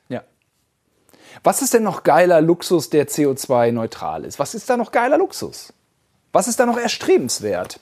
Ja. 0.09 0.23
Was 1.43 1.61
ist 1.61 1.73
denn 1.73 1.83
noch 1.83 2.03
geiler 2.03 2.41
Luxus, 2.41 2.89
der 2.89 3.07
CO2-neutral 3.07 4.25
ist? 4.25 4.39
Was 4.39 4.55
ist 4.55 4.69
da 4.69 4.75
noch 4.75 4.91
geiler 4.91 5.19
Luxus? 5.19 5.71
Was 6.31 6.47
ist 6.47 6.59
da 6.59 6.65
noch 6.65 6.77
erstrebenswert? 6.77 7.79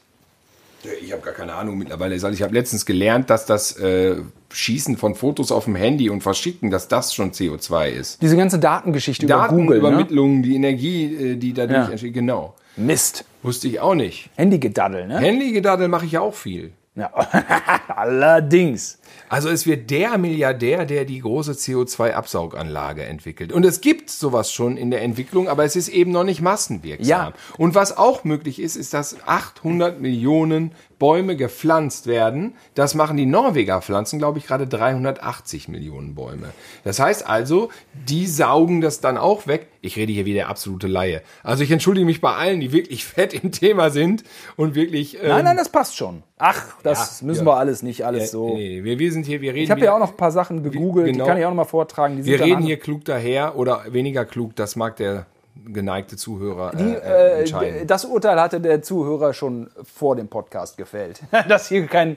Ich 1.01 1.11
habe 1.11 1.21
gar 1.21 1.33
keine 1.33 1.53
Ahnung 1.53 1.77
mittlerweile. 1.77 2.15
Ich 2.15 2.41
habe 2.41 2.53
letztens 2.53 2.85
gelernt, 2.85 3.29
dass 3.29 3.45
das 3.45 3.77
äh, 3.77 4.15
Schießen 4.51 4.97
von 4.97 5.15
Fotos 5.15 5.51
auf 5.51 5.65
dem 5.65 5.75
Handy 5.75 6.09
und 6.09 6.21
Verschicken, 6.21 6.71
dass 6.71 6.87
das 6.87 7.13
schon 7.13 7.31
CO2 7.31 7.89
ist. 7.89 8.21
Diese 8.21 8.35
ganze 8.35 8.59
Datengeschichte 8.59 9.25
über 9.25 9.47
Google. 9.47 9.65
Ne? 9.65 9.67
Datenübermittlung, 9.81 10.43
die 10.43 10.55
Energie, 10.55 11.31
äh, 11.33 11.35
die 11.35 11.53
dadurch 11.53 11.85
Ja. 11.85 11.89
entsteht. 11.91 12.13
Genau. 12.13 12.55
Mist. 12.77 13.25
Wusste 13.43 13.67
ich 13.67 13.79
auch 13.79 13.95
nicht. 13.95 14.29
Handygedaddel, 14.35 15.07
ne? 15.07 15.19
Handygedaddel 15.19 15.87
mache 15.87 16.05
ich 16.05 16.13
ja 16.13 16.21
auch 16.21 16.33
viel. 16.35 16.71
Ja. 16.95 17.11
Allerdings. 17.87 18.99
Also 19.29 19.49
es 19.49 19.65
wird 19.65 19.89
der 19.89 20.17
Milliardär, 20.17 20.85
der 20.85 21.05
die 21.05 21.19
große 21.19 21.53
CO2-Absauganlage 21.53 23.03
entwickelt. 23.03 23.51
Und 23.53 23.65
es 23.65 23.81
gibt 23.81 24.09
sowas 24.09 24.51
schon 24.51 24.77
in 24.77 24.91
der 24.91 25.01
Entwicklung, 25.01 25.47
aber 25.47 25.63
es 25.63 25.75
ist 25.75 25.87
eben 25.89 26.11
noch 26.11 26.23
nicht 26.23 26.41
massenwirksam. 26.41 27.07
Ja. 27.07 27.33
Und 27.57 27.75
was 27.75 27.97
auch 27.97 28.23
möglich 28.23 28.59
ist, 28.59 28.75
ist, 28.75 28.93
dass 28.93 29.17
800 29.25 30.01
Millionen 30.01 30.71
Bäume 31.01 31.35
gepflanzt 31.35 32.05
werden. 32.05 32.53
Das 32.75 32.93
machen 32.93 33.17
die 33.17 33.25
Norweger, 33.25 33.81
pflanzen, 33.81 34.19
glaube 34.19 34.37
ich, 34.37 34.45
gerade 34.45 34.67
380 34.67 35.67
Millionen 35.67 36.13
Bäume. 36.13 36.51
Das 36.83 36.99
heißt 36.99 37.27
also, 37.27 37.71
die 38.07 38.27
saugen 38.27 38.81
das 38.81 39.01
dann 39.01 39.17
auch 39.17 39.47
weg. 39.47 39.69
Ich 39.81 39.95
rede 39.95 40.13
hier 40.13 40.25
wie 40.25 40.33
der 40.33 40.47
absolute 40.47 40.85
Laie. 40.87 41.23
Also 41.41 41.63
ich 41.63 41.71
entschuldige 41.71 42.05
mich 42.05 42.21
bei 42.21 42.35
allen, 42.35 42.59
die 42.59 42.71
wirklich 42.71 43.03
fett 43.05 43.33
im 43.33 43.51
Thema 43.51 43.89
sind 43.89 44.23
und 44.57 44.75
wirklich... 44.75 45.17
Ähm, 45.19 45.29
Nein, 45.29 45.45
nein, 45.45 45.57
das 45.57 45.69
passt 45.69 45.97
schon. 45.97 46.21
Ach, 46.37 46.75
das 46.83 47.21
Ja, 47.21 47.27
müssen 47.27 47.47
ja. 47.47 47.53
wir 47.53 47.57
alles 47.57 47.81
nicht, 47.81 48.05
alles 48.05 48.29
so. 48.29 48.53
Nee, 48.55 48.83
wir, 48.83 48.99
wir 49.01 49.11
sind 49.11 49.25
hier, 49.25 49.41
wir 49.41 49.53
reden 49.53 49.63
Ich 49.63 49.71
habe 49.71 49.81
ja 49.81 49.93
auch 49.95 49.99
noch 49.99 50.11
ein 50.11 50.17
paar 50.17 50.31
Sachen 50.31 50.61
gegoogelt, 50.63 51.07
genau. 51.07 51.23
die 51.25 51.29
kann 51.29 51.37
ich 51.39 51.45
auch 51.45 51.49
noch 51.49 51.55
mal 51.57 51.65
vortragen. 51.65 52.17
Die 52.17 52.25
Wir 52.25 52.39
reden 52.39 52.57
an- 52.57 52.63
hier 52.63 52.77
klug 52.77 53.03
daher 53.05 53.57
oder 53.57 53.81
weniger 53.89 54.25
klug, 54.25 54.55
das 54.55 54.75
mag 54.75 54.95
der 54.97 55.25
geneigte 55.65 56.15
Zuhörer 56.17 56.71
Die, 56.75 56.83
äh, 56.83 56.95
äh, 56.95 56.99
äh, 57.35 57.39
entscheiden. 57.39 57.87
das 57.87 58.05
Urteil 58.05 58.39
hatte 58.39 58.61
der 58.61 58.81
Zuhörer 58.81 59.33
schon 59.33 59.69
vor 59.83 60.15
dem 60.15 60.27
Podcast 60.27 60.77
gefällt. 60.77 61.21
Dass 61.49 61.67
hier 61.67 61.85
kein, 61.87 62.15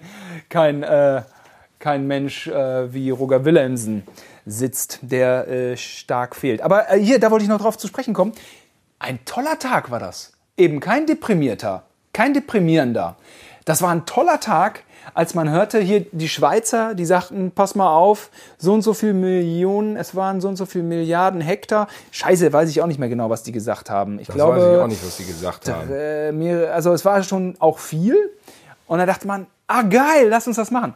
kein, 0.49 0.83
äh, 0.83 1.23
kein 1.79 2.07
Mensch 2.07 2.47
äh, 2.47 2.93
wie 2.93 3.11
Roger 3.11 3.45
Willemsen 3.45 4.05
sitzt, 4.47 4.99
der 5.03 5.49
äh, 5.49 5.77
stark 5.77 6.37
fehlt. 6.37 6.61
Aber 6.63 6.87
hier, 6.99 7.19
da 7.19 7.31
wollte 7.31 7.45
ich 7.45 7.49
noch 7.49 7.61
drauf 7.61 7.77
zu 7.79 7.87
sprechen 7.87 8.15
kommen. 8.15 8.33
Ein 8.99 9.19
toller 9.25 9.59
Tag 9.59 9.91
war 9.91 9.99
das. 10.01 10.33
Eben 10.57 10.81
kein 10.81 11.07
deprimierter, 11.07 11.83
kein 12.13 12.33
deprimierender. 12.35 13.17
Das 13.65 13.81
war 13.81 13.91
ein 13.91 14.05
toller 14.05 14.41
Tag, 14.41 14.83
als 15.15 15.35
man 15.35 15.51
hörte, 15.51 15.81
hier 15.81 16.07
die 16.13 16.29
Schweizer, 16.29 16.95
die 16.95 17.05
sagten, 17.05 17.51
pass 17.51 17.75
mal 17.75 17.95
auf, 17.95 18.31
so 18.59 18.73
und 18.73 18.83
so 18.83 18.95
viel 18.95 19.15
Millionen, 19.15 19.97
es 19.97 20.15
waren 20.15 20.41
so 20.41 20.49
und 20.49 20.57
so 20.57 20.67
viel 20.67 20.83
Milliarden 20.83 21.41
Hektar. 21.41 21.89
Scheiße, 22.11 22.53
weiß 22.53 22.69
ich 22.71 22.83
auch 22.83 22.87
nicht 22.87 22.99
mehr 22.99 23.09
genau, 23.09 23.31
was 23.31 23.43
die 23.43 23.53
gesagt 23.53 23.91
haben. 23.91 24.19
Ich 24.19 24.27
das 24.27 24.37
glaube, 24.37 24.57
weiß 24.57 24.73
ich 24.73 24.79
auch 24.81 24.87
nicht, 24.87 25.07
was 25.07 25.17
die 25.17 25.27
gesagt 25.27 25.69
haben. 25.69 25.91
äh, 25.91 26.33
mir, 26.33 26.75
also 26.75 26.93
es 26.93 27.05
war 27.05 27.23
schon 27.23 27.57
auch 27.59 27.79
viel. 27.79 28.17
Und 28.87 28.99
da 28.99 29.07
dachte 29.07 29.27
man, 29.27 29.47
ah 29.67 29.83
geil, 29.83 30.29
lass 30.29 30.47
uns 30.47 30.57
das 30.57 30.71
machen. 30.71 30.95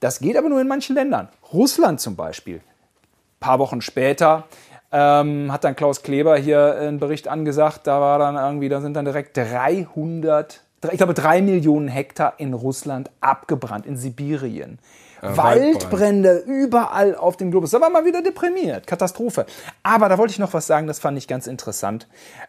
Das 0.00 0.20
geht 0.20 0.36
aber 0.36 0.48
nur 0.48 0.60
in 0.60 0.68
manchen 0.68 0.94
Ländern. 0.94 1.28
Russland 1.52 2.00
zum 2.00 2.16
Beispiel. 2.16 2.56
Ein 2.56 3.40
paar 3.40 3.58
Wochen 3.58 3.80
später 3.80 4.44
ähm, 4.92 5.50
hat 5.50 5.64
dann 5.64 5.74
Klaus 5.74 6.02
Kleber 6.02 6.36
hier 6.36 6.76
einen 6.76 7.00
Bericht 7.00 7.28
angesagt, 7.28 7.86
da 7.86 8.00
war 8.00 8.18
dann 8.18 8.36
irgendwie, 8.36 8.68
da 8.68 8.80
sind 8.80 8.94
dann 8.94 9.04
direkt 9.04 9.36
300, 9.36 10.60
ich 10.92 10.98
glaube 10.98 11.14
drei 11.14 11.42
Millionen 11.42 11.88
Hektar 11.88 12.34
in 12.38 12.54
Russland 12.54 13.10
abgebrannt, 13.20 13.86
in 13.86 13.96
Sibirien. 13.96 14.78
Waldbrände 15.24 16.44
überall 16.46 17.14
auf 17.14 17.36
dem 17.36 17.50
Globus. 17.50 17.70
Da 17.70 17.80
war 17.80 17.90
mal 17.90 18.04
wieder 18.04 18.22
deprimiert. 18.22 18.86
Katastrophe. 18.86 19.46
Aber 19.82 20.08
da 20.08 20.18
wollte 20.18 20.32
ich 20.32 20.38
noch 20.38 20.52
was 20.52 20.66
sagen, 20.66 20.86
das 20.86 20.98
fand 20.98 21.16
ich 21.16 21.26
ganz 21.26 21.46
interessant. 21.46 22.06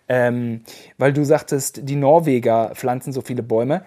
Ähm, 0.10 0.62
weil 0.98 1.14
du 1.14 1.24
sagtest, 1.24 1.88
die 1.88 1.96
Norweger 1.96 2.72
pflanzen 2.76 3.14
so 3.14 3.22
viele 3.22 3.44
Bäume. 3.44 3.86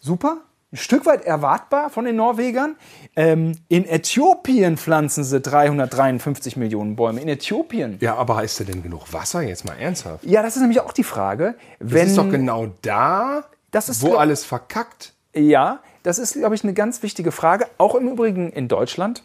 Super. 0.00 0.38
Ein 0.72 0.76
Stück 0.76 1.04
weit 1.04 1.24
erwartbar 1.24 1.90
von 1.90 2.04
den 2.04 2.14
Norwegern. 2.14 2.76
Ähm, 3.16 3.56
in 3.66 3.84
Äthiopien 3.88 4.76
pflanzen 4.76 5.24
sie 5.24 5.40
353 5.40 6.56
Millionen 6.56 6.94
Bäume. 6.94 7.20
In 7.20 7.28
Äthiopien. 7.28 7.98
Ja, 8.00 8.14
aber 8.14 8.36
heißt 8.36 8.60
da 8.60 8.64
denn 8.64 8.80
genug 8.80 9.12
Wasser? 9.12 9.42
Jetzt 9.42 9.64
mal 9.64 9.74
ernsthaft. 9.74 10.24
Ja, 10.24 10.42
das 10.42 10.54
ist 10.54 10.62
nämlich 10.62 10.80
auch 10.80 10.92
die 10.92 11.02
Frage. 11.02 11.56
Das 11.80 11.92
Wenn, 11.92 12.06
ist 12.06 12.18
doch 12.18 12.30
genau 12.30 12.68
da, 12.82 13.46
Das 13.72 13.88
ist 13.88 14.02
wo 14.02 14.14
alles 14.14 14.44
verkackt. 14.44 15.12
Ja, 15.34 15.80
das 16.04 16.20
ist, 16.20 16.34
glaube 16.34 16.54
ich, 16.54 16.62
eine 16.62 16.72
ganz 16.72 17.02
wichtige 17.02 17.32
Frage. 17.32 17.66
Auch 17.76 17.96
im 17.96 18.06
Übrigen 18.08 18.52
in 18.52 18.68
Deutschland. 18.68 19.24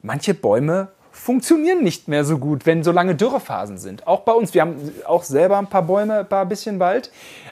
Manche 0.00 0.32
Bäume 0.32 0.88
funktionieren 1.12 1.82
nicht 1.82 2.08
mehr 2.08 2.24
so 2.24 2.38
gut, 2.38 2.64
wenn 2.64 2.82
so 2.82 2.92
lange 2.92 3.14
Dürrephasen 3.14 3.76
sind. 3.76 4.06
Auch 4.06 4.20
bei 4.20 4.32
uns. 4.32 4.54
Wir 4.54 4.62
haben 4.62 4.76
auch 5.04 5.24
selber 5.24 5.58
ein 5.58 5.66
paar 5.66 5.82
Bäume, 5.82 6.20
ein 6.20 6.28
paar 6.28 6.46
bisschen 6.46 6.78
Wald. 6.78 7.10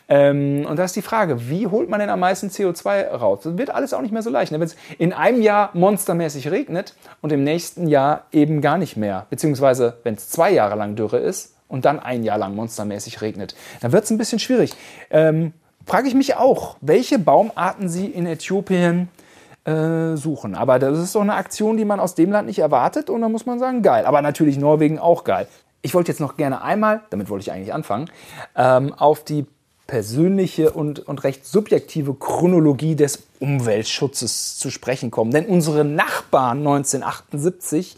Ähm, 0.08 0.66
und 0.66 0.78
da 0.78 0.84
ist 0.84 0.96
die 0.96 1.02
Frage, 1.02 1.50
wie 1.50 1.66
holt 1.66 1.90
man 1.90 2.00
denn 2.00 2.08
am 2.08 2.20
meisten 2.20 2.48
CO2 2.48 3.08
raus? 3.08 3.40
Das 3.44 3.58
wird 3.58 3.70
alles 3.70 3.92
auch 3.92 4.00
nicht 4.00 4.12
mehr 4.12 4.22
so 4.22 4.30
leicht. 4.30 4.52
ne? 4.52 4.58
Wenn 4.58 4.66
es 4.66 4.76
in 4.98 5.12
einem 5.12 5.42
Jahr 5.42 5.70
monstermäßig 5.74 6.50
regnet 6.50 6.94
und 7.20 7.30
im 7.30 7.44
nächsten 7.44 7.88
Jahr 7.88 8.24
eben 8.32 8.60
gar 8.60 8.78
nicht 8.78 8.96
mehr, 8.96 9.26
beziehungsweise 9.28 9.98
wenn 10.04 10.14
es 10.14 10.30
zwei 10.30 10.50
Jahre 10.50 10.76
lang 10.76 10.96
Dürre 10.96 11.18
ist 11.18 11.54
und 11.68 11.84
dann 11.84 12.00
ein 12.00 12.24
Jahr 12.24 12.38
lang 12.38 12.54
monstermäßig 12.54 13.20
regnet, 13.20 13.54
dann 13.80 13.92
wird 13.92 14.04
es 14.04 14.10
ein 14.10 14.18
bisschen 14.18 14.38
schwierig. 14.38 14.72
Ähm, 15.10 15.52
frage 15.84 16.08
ich 16.08 16.14
mich 16.14 16.36
auch, 16.36 16.76
welche 16.80 17.18
Baumarten 17.18 17.88
Sie 17.90 18.06
in 18.06 18.26
Äthiopien 18.26 19.08
äh, 19.64 20.16
suchen. 20.16 20.54
Aber 20.54 20.78
das 20.78 20.98
ist 20.98 21.14
doch 21.14 21.20
eine 21.20 21.34
Aktion, 21.34 21.76
die 21.76 21.84
man 21.84 22.00
aus 22.00 22.14
dem 22.14 22.32
Land 22.32 22.46
nicht 22.46 22.60
erwartet 22.60 23.10
und 23.10 23.20
da 23.20 23.28
muss 23.28 23.44
man 23.44 23.58
sagen, 23.58 23.82
geil. 23.82 24.06
Aber 24.06 24.22
natürlich 24.22 24.56
Norwegen 24.56 24.98
auch 24.98 25.24
geil. 25.24 25.46
Ich 25.82 25.94
wollte 25.94 26.10
jetzt 26.10 26.20
noch 26.20 26.38
gerne 26.38 26.62
einmal, 26.62 27.02
damit 27.10 27.28
wollte 27.28 27.42
ich 27.42 27.52
eigentlich 27.52 27.74
anfangen, 27.74 28.10
ähm, 28.56 28.94
auf 28.94 29.22
die 29.24 29.46
persönliche 29.88 30.70
und, 30.70 31.00
und 31.00 31.24
recht 31.24 31.44
subjektive 31.46 32.14
Chronologie 32.14 32.94
des 32.94 33.24
Umweltschutzes 33.40 34.58
zu 34.58 34.70
sprechen 34.70 35.10
kommen. 35.10 35.32
Denn 35.32 35.46
unsere 35.46 35.82
Nachbarn 35.82 36.58
1978 36.58 37.96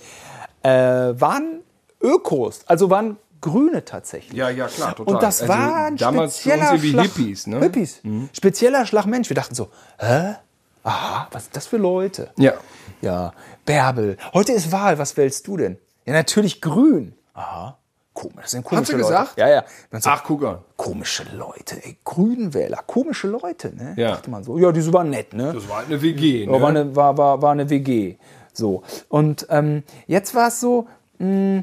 äh, 0.62 0.70
waren 0.70 1.61
Ökos, 2.00 2.61
also 2.66 2.88
waren 2.88 3.18
Grüne 3.40 3.85
tatsächlich. 3.85 4.38
Ja, 4.38 4.50
ja, 4.50 4.68
klar, 4.68 4.94
total. 4.94 5.14
Und 5.14 5.22
das 5.22 5.42
Also 5.42 5.53
war 5.53 5.87
ein 5.87 5.96
damals 5.96 6.38
für 6.38 6.50
spezieller 6.50 6.83
wie 6.83 6.90
Schlag, 6.90 7.05
Hippies, 7.07 7.46
ne? 7.46 7.59
Hippies. 7.59 8.00
Spezieller 8.35 8.87
Schlag 8.87 9.07
Mensch. 9.07 9.29
Wir 9.29 9.35
dachten 9.35 9.55
so, 9.55 9.68
hä? 9.98 10.37
Aha, 10.85 11.29
was 11.33 11.44
sind 11.44 11.57
das 11.57 11.66
für 11.66 11.76
Leute? 11.76 12.31
Ja. 12.37 12.55
Ja, 13.03 13.33
Bärbel. 13.66 14.16
Heute 14.33 14.53
ist 14.53 14.70
Wahl. 14.72 14.98
Was 14.98 15.16
wählst 15.16 15.46
du 15.46 15.57
denn? 15.57 15.79
Ja, 16.05 16.12
natürlich 16.12 16.61
grün. 16.61 17.14
Aha. 17.35 17.79
Komisch, 18.20 18.37
das 18.42 18.50
sind 18.50 18.64
komische 18.64 18.87
sie 18.87 18.92
Leute. 18.98 19.09
gesagt? 19.09 19.38
Ja, 19.38 19.48
ja. 19.48 19.64
So, 19.92 20.11
Ach, 20.11 20.22
guck 20.24 20.44
an. 20.44 20.59
komische 20.76 21.24
Leute, 21.35 21.76
ey. 21.83 21.96
Grünwähler, 22.04 22.80
komische 22.87 23.28
Leute, 23.28 23.74
ne? 23.74 23.94
Ja. 23.96 24.11
Dachte 24.12 24.30
man 24.30 24.44
so. 24.44 24.59
Ja, 24.59 24.72
die 24.72 24.92
waren 24.92 25.09
nett, 25.11 25.33
ne? 25.33 25.52
Das 25.54 25.68
war 25.68 25.78
halt 25.78 25.87
eine 25.87 26.02
WG, 26.02 26.44
Ja, 26.44 26.52
war, 26.61 26.72
ne? 26.72 26.80
eine, 26.80 26.96
war, 26.96 27.16
war, 27.16 27.40
war 27.40 27.52
eine 27.52 27.70
WG. 27.70 28.16
So. 28.52 28.83
Und 29.09 29.46
ähm, 29.48 29.85
jetzt 30.06 30.35
war 30.35 30.48
es 30.48 30.61
so, 30.61 30.87
mh, 31.18 31.62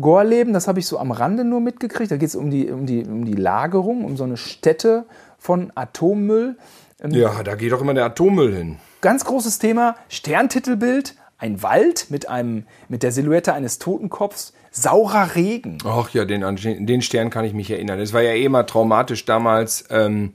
Gorleben, 0.00 0.52
das 0.52 0.66
habe 0.66 0.80
ich 0.80 0.86
so 0.86 0.98
am 0.98 1.12
Rande 1.12 1.44
nur 1.44 1.60
mitgekriegt. 1.60 2.10
Da 2.10 2.16
geht 2.16 2.28
es 2.28 2.34
um 2.34 2.50
die, 2.50 2.68
um, 2.70 2.86
die, 2.86 3.04
um 3.04 3.24
die 3.24 3.34
Lagerung, 3.34 4.04
um 4.04 4.16
so 4.16 4.24
eine 4.24 4.36
Stätte 4.36 5.04
von 5.38 5.70
Atommüll. 5.76 6.56
Ja, 7.08 7.42
da 7.44 7.54
geht 7.54 7.70
doch 7.72 7.80
immer 7.80 7.94
der 7.94 8.06
Atommüll 8.06 8.54
hin. 8.54 8.78
Ganz 9.02 9.24
großes 9.24 9.58
Thema, 9.60 9.94
Sterntitelbild, 10.08 11.14
ein 11.38 11.62
Wald 11.62 12.06
mit, 12.10 12.28
einem, 12.28 12.64
mit 12.88 13.02
der 13.04 13.12
Silhouette 13.12 13.52
eines 13.52 13.78
Totenkopfs, 13.78 14.52
saurer 14.76 15.34
Regen. 15.34 15.78
Ach 15.84 16.10
ja, 16.10 16.24
den, 16.24 16.86
den 16.86 17.02
Stern 17.02 17.30
kann 17.30 17.44
ich 17.44 17.52
mich 17.54 17.70
erinnern. 17.70 17.98
Es 18.00 18.12
war 18.12 18.22
ja 18.22 18.32
eh 18.32 18.44
immer 18.44 18.66
traumatisch 18.66 19.24
damals. 19.24 19.84
Ähm, 19.90 20.32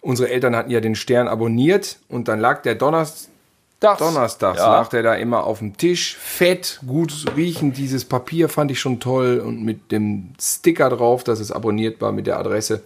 unsere 0.00 0.30
Eltern 0.30 0.54
hatten 0.56 0.70
ja 0.70 0.80
den 0.80 0.94
Stern 0.94 1.28
abonniert 1.28 1.98
und 2.08 2.28
dann 2.28 2.40
lag 2.40 2.62
der 2.62 2.74
Donnerstag. 2.74 3.28
Das- 3.80 3.98
Donnerstags 3.98 4.58
Ja. 4.58 4.72
lag 4.72 4.88
der 4.90 5.02
da 5.02 5.14
immer 5.16 5.42
auf 5.44 5.58
dem 5.58 5.76
Tisch. 5.76 6.16
Fett, 6.16 6.78
gut 6.86 7.24
riechend. 7.36 7.76
Dieses 7.78 8.04
Papier 8.04 8.48
fand 8.48 8.70
ich 8.70 8.78
schon 8.78 9.00
toll 9.00 9.40
und 9.44 9.64
mit 9.64 9.90
dem 9.90 10.34
Sticker 10.40 10.88
drauf, 10.88 11.24
dass 11.24 11.40
es 11.40 11.50
abonniert 11.50 12.00
war 12.00 12.12
mit 12.12 12.28
der 12.28 12.38
Adresse. 12.38 12.84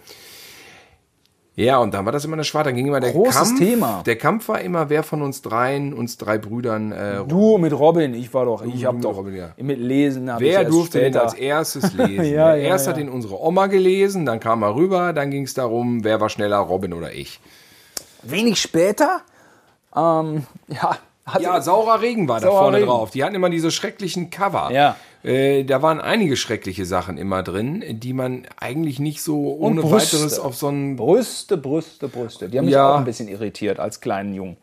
Ja, 1.59 1.79
und 1.79 1.91
dann 1.95 2.05
war 2.05 2.11
das 2.11 2.23
immer 2.23 2.35
eine 2.35 2.43
Schwarte. 2.43 2.69
Dann 2.69 2.75
ging 2.75 2.85
immer 2.85 2.99
der 2.99 3.11
Großes 3.13 3.35
Kampf. 3.35 3.59
Thema. 3.59 4.03
Der 4.05 4.15
Kampf 4.15 4.47
war 4.47 4.61
immer, 4.61 4.89
wer 4.91 5.01
von 5.01 5.23
uns 5.23 5.41
dreien, 5.41 5.91
uns 5.91 6.15
drei 6.17 6.37
Brüdern, 6.37 6.91
äh, 6.91 7.23
Du 7.27 7.57
mit 7.57 7.73
Robin, 7.73 8.13
ich 8.13 8.31
war 8.31 8.45
doch, 8.45 8.63
ich 8.63 8.85
habe 8.85 8.97
mit 8.97 9.05
doch 9.05 9.17
Robin, 9.17 9.35
ja. 9.35 9.49
mit 9.57 9.79
Lesen. 9.79 10.31
hab 10.31 10.39
ich 10.39 10.49
Wer 10.49 10.59
erst 10.61 10.71
durfte 10.71 10.99
denn 10.99 11.13
später- 11.13 11.23
als 11.25 11.33
erstes 11.33 11.93
lesen? 11.95 12.25
Ja, 12.25 12.55
ja, 12.55 12.57
Erst 12.57 12.85
ja. 12.85 12.93
hat 12.93 12.99
ihn 12.99 13.09
unsere 13.09 13.41
Oma 13.41 13.65
gelesen, 13.67 14.25
dann 14.27 14.39
kam 14.39 14.61
er 14.61 14.75
rüber, 14.75 15.13
dann 15.13 15.31
ging 15.31 15.43
es 15.43 15.55
darum, 15.55 16.03
wer 16.03 16.21
war 16.21 16.29
schneller, 16.29 16.57
Robin 16.57 16.93
oder 16.93 17.11
ich. 17.13 17.39
Wenig 18.21 18.61
später, 18.61 19.21
ähm, 19.95 20.43
ja, 20.67 20.95
Ja, 21.39 21.59
saurer 21.61 22.01
Regen 22.01 22.27
war 22.27 22.39
da 22.39 22.47
Saurer 22.47 22.59
vorne 22.61 22.77
Regen. 22.77 22.87
drauf. 22.87 23.09
Die 23.11 23.23
hatten 23.23 23.33
immer 23.35 23.49
diese 23.49 23.71
schrecklichen 23.71 24.29
Cover. 24.29 24.69
Ja. 24.71 24.95
Äh, 25.23 25.63
da 25.63 25.81
waren 25.81 25.99
einige 25.99 26.35
schreckliche 26.37 26.85
Sachen 26.85 27.17
immer 27.17 27.43
drin, 27.43 27.83
die 27.89 28.13
man 28.13 28.43
eigentlich 28.59 28.99
nicht 28.99 29.21
so 29.21 29.57
ohne 29.59 29.81
Brüste. 29.81 30.17
weiteres 30.17 30.39
auf 30.39 30.55
so 30.55 30.67
einen. 30.67 30.95
Brüste, 30.95 31.57
Brüste, 31.57 32.07
Brüste. 32.07 32.49
Die 32.49 32.57
haben 32.57 32.65
mich 32.65 32.73
Ja. 32.75 32.93
auch 32.93 32.97
ein 32.99 33.05
bisschen 33.05 33.27
irritiert 33.27 33.79
als 33.79 33.99
kleinen 33.99 34.33
Jungen. 34.33 34.57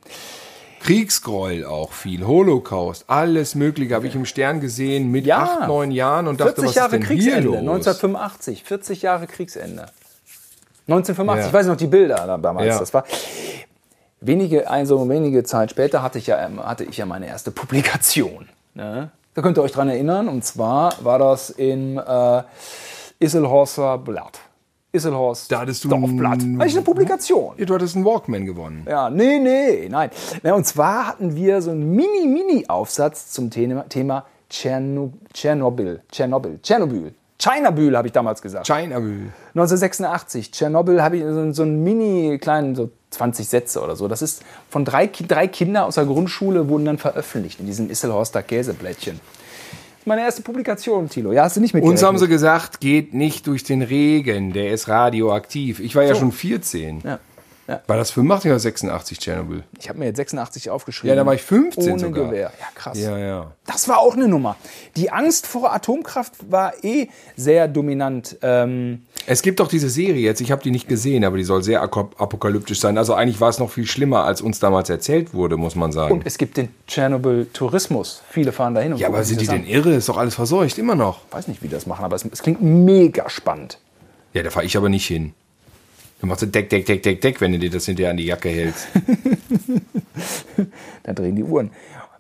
Kriegsgräuel 0.80 1.64
auch 1.64 1.92
viel, 1.92 2.26
Holocaust, 2.26 3.04
alles 3.06 3.54
Mögliche 3.54 3.94
habe 3.94 4.06
ich 4.06 4.14
im 4.14 4.26
Stern 4.26 4.60
gesehen 4.60 5.10
mit 5.10 5.24
Ja. 5.24 5.42
acht, 5.42 5.68
neun 5.68 5.90
Jahren 5.90 6.28
und 6.28 6.40
dachte, 6.40 6.56
40 6.60 6.68
was 6.68 6.74
Jahre 6.74 6.96
ist 6.96 7.08
denn 7.08 7.16
hier 7.18 7.32
Kriegsende, 7.32 7.48
los? 7.48 7.58
1985, 7.60 8.64
40 8.64 9.02
Jahre 9.02 9.26
Kriegsende. 9.26 9.86
1985, 10.86 11.42
Ja. 11.42 11.46
ich 11.48 11.52
weiß 11.54 11.66
noch 11.68 11.76
die 11.78 11.86
Bilder 11.86 12.26
da 12.26 12.36
damals, 12.36 12.66
Ja. 12.66 12.78
das 12.78 12.92
war 12.92 13.04
wenige, 14.20 14.68
also 14.68 15.08
wenige 15.08 15.42
Zeit 15.44 15.70
später 15.70 16.02
hatte 16.02 16.18
ich 16.18 16.26
ja, 16.26 16.50
hatte 16.64 16.84
ich 16.84 16.98
ja 16.98 17.06
meine 17.06 17.26
erste 17.28 17.50
Publikation. 17.50 18.46
Ne? 18.74 19.10
Da 19.34 19.42
könnt 19.42 19.58
ihr 19.58 19.62
euch 19.62 19.72
dran 19.72 19.88
erinnern, 19.88 20.28
und 20.28 20.44
zwar 20.44 20.94
war 21.02 21.18
das 21.18 21.50
im 21.50 21.98
äh, 21.98 22.42
Isselhorster 23.18 23.98
Blatt. 23.98 24.38
Isselhorst 24.92 25.50
Da 25.50 25.60
hattest 25.60 25.82
du 25.82 25.88
Dorfblatt. 25.88 26.40
ein- 26.40 26.58
Hatte 26.58 26.68
ich 26.68 26.76
eine 26.76 26.84
Publikation. 26.84 27.54
Du 27.58 27.74
hattest 27.74 27.96
einen 27.96 28.04
Walkman 28.04 28.46
gewonnen. 28.46 28.86
Ja, 28.88 29.10
nee, 29.10 29.40
nee, 29.40 29.88
nein. 29.90 30.10
Na, 30.44 30.54
und 30.54 30.64
zwar 30.66 31.08
hatten 31.08 31.34
wir 31.34 31.60
so 31.62 31.72
einen 31.72 31.96
Mini-Mini-Aufsatz 31.96 33.32
zum 33.32 33.50
Thema, 33.50 33.88
Thema 33.88 34.24
Tscherno- 34.50 35.12
Tschernobyl. 35.32 36.00
Tschernobyl. 36.12 36.60
Tschernobyl. 36.62 37.12
Tschernobyl 37.44 37.94
habe 37.94 38.08
ich 38.08 38.12
damals 38.12 38.40
gesagt. 38.40 38.66
Chinabyl. 38.66 39.30
1986. 39.54 40.50
Tschernobyl 40.50 41.02
habe 41.02 41.18
ich 41.18 41.24
so, 41.24 41.52
so 41.52 41.62
einen 41.62 41.84
mini 41.84 42.38
kleinen, 42.38 42.74
so 42.74 42.90
20 43.10 43.46
Sätze 43.46 43.82
oder 43.82 43.96
so. 43.96 44.08
Das 44.08 44.22
ist 44.22 44.42
von 44.70 44.86
drei, 44.86 45.06
drei 45.06 45.46
Kinder 45.46 45.84
aus 45.84 45.96
der 45.96 46.06
Grundschule 46.06 46.68
wurden 46.68 46.86
dann 46.86 46.96
veröffentlicht 46.96 47.60
in 47.60 47.66
diesem 47.66 47.90
Isselhorster 47.90 48.42
Käseblättchen. 48.42 49.20
Meine 50.06 50.22
erste 50.22 50.40
Publikation, 50.40 51.10
Thilo. 51.10 51.32
Ja, 51.32 51.44
hast 51.44 51.56
du 51.56 51.60
nicht 51.60 51.74
mit 51.74 51.84
Uns 51.84 52.02
haben 52.02 52.18
sie 52.18 52.28
gesagt, 52.28 52.80
geht 52.80 53.12
nicht 53.12 53.46
durch 53.46 53.62
den 53.62 53.82
Regen, 53.82 54.54
der 54.54 54.72
ist 54.72 54.88
radioaktiv. 54.88 55.80
Ich 55.80 55.94
war 55.96 56.02
ja 56.02 56.14
schon 56.14 56.32
14. 56.32 57.00
Ja. 57.04 57.18
Ja. 57.66 57.80
War 57.86 57.96
das 57.96 58.10
85 58.10 58.50
oder 58.50 58.58
86 58.58 59.18
Tschernobyl? 59.18 59.62
Ich 59.80 59.88
habe 59.88 59.98
mir 59.98 60.04
jetzt 60.06 60.16
86 60.18 60.68
aufgeschrieben. 60.68 61.08
Ja, 61.16 61.22
da 61.22 61.26
war 61.26 61.34
ich 61.34 61.42
15 61.42 61.92
Ohne 61.92 61.98
sogar. 61.98 62.26
Gewehr. 62.26 62.52
Ja, 62.60 62.66
krass. 62.74 62.98
Ja, 62.98 63.16
ja. 63.16 63.52
Das 63.66 63.88
war 63.88 63.98
auch 64.00 64.14
eine 64.14 64.28
Nummer. 64.28 64.56
Die 64.96 65.10
Angst 65.10 65.46
vor 65.46 65.72
Atomkraft 65.72 66.32
war 66.50 66.72
eh 66.84 67.08
sehr 67.36 67.66
dominant. 67.66 68.36
Ähm, 68.42 69.06
Es 69.26 69.40
gibt 69.40 69.60
doch 69.60 69.68
diese 69.68 69.88
Serie 69.88 70.20
jetzt, 70.20 70.42
ich 70.42 70.52
habe 70.52 70.62
die 70.62 70.70
nicht 70.70 70.88
gesehen, 70.88 71.24
aber 71.24 71.38
die 71.38 71.44
soll 71.44 71.62
sehr 71.62 71.80
apokalyptisch 71.82 72.80
sein. 72.80 72.98
Also 72.98 73.14
eigentlich 73.14 73.40
war 73.40 73.48
es 73.48 73.58
noch 73.58 73.70
viel 73.70 73.86
schlimmer, 73.86 74.24
als 74.24 74.42
uns 74.42 74.58
damals 74.60 74.90
erzählt 74.90 75.32
wurde, 75.32 75.56
muss 75.56 75.74
man 75.74 75.90
sagen. 75.90 76.12
und 76.12 76.26
es 76.26 76.36
gibt 76.36 76.58
den 76.58 76.68
Tschernobyl-Tourismus. 76.86 78.22
Viele 78.30 78.52
fahren 78.52 78.74
dahin. 78.74 78.92
Und 78.92 78.98
ja, 78.98 79.08
aber 79.08 79.24
sind 79.24 79.40
die 79.40 79.46
denn 79.46 79.66
irre? 79.66 79.94
Ist 79.94 80.08
doch 80.08 80.18
alles 80.18 80.34
verseucht, 80.34 80.78
immer 80.78 80.94
noch. 80.94 81.20
Ich 81.28 81.34
weiß 81.34 81.48
nicht, 81.48 81.62
wie 81.62 81.68
die 81.68 81.74
das 81.74 81.86
machen, 81.86 82.04
aber 82.04 82.16
es, 82.16 82.24
es 82.30 82.42
klingt 82.42 82.62
mega 82.62 83.28
spannend. 83.30 83.78
Ja, 84.32 84.42
da 84.42 84.50
fahre 84.50 84.66
ich 84.66 84.76
aber 84.76 84.88
nicht 84.88 85.06
hin. 85.06 85.32
Du 86.24 86.28
machst 86.28 86.40
so 86.40 86.46
Deck, 86.46 86.70
Deck, 86.70 86.86
Deck, 86.86 87.02
Deck, 87.02 87.20
Deck, 87.20 87.42
wenn 87.42 87.52
du 87.52 87.58
dir 87.58 87.68
das 87.68 87.84
hinterher 87.84 88.10
an 88.10 88.16
die 88.16 88.24
Jacke 88.24 88.48
hältst. 88.48 88.88
Da 91.02 91.12
drehen 91.12 91.36
die 91.36 91.42
Uhren. 91.42 91.70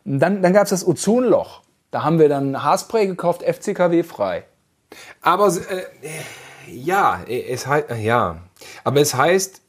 Dann 0.04 0.42
dann 0.42 0.52
gab 0.52 0.64
es 0.64 0.70
das 0.70 0.86
Ozonloch. 0.86 1.62
Da 1.90 2.02
haben 2.02 2.18
wir 2.18 2.28
dann 2.28 2.62
Haarspray 2.62 3.06
gekauft, 3.06 3.42
FCKW 3.42 4.02
frei. 4.02 4.44
Aber 5.22 5.46
äh, 5.46 6.70
ja, 6.70 7.22
es 7.26 7.66
heißt, 7.66 7.86
ja, 8.02 8.42
aber 8.82 9.00
es 9.00 9.14
heißt, 9.14 9.62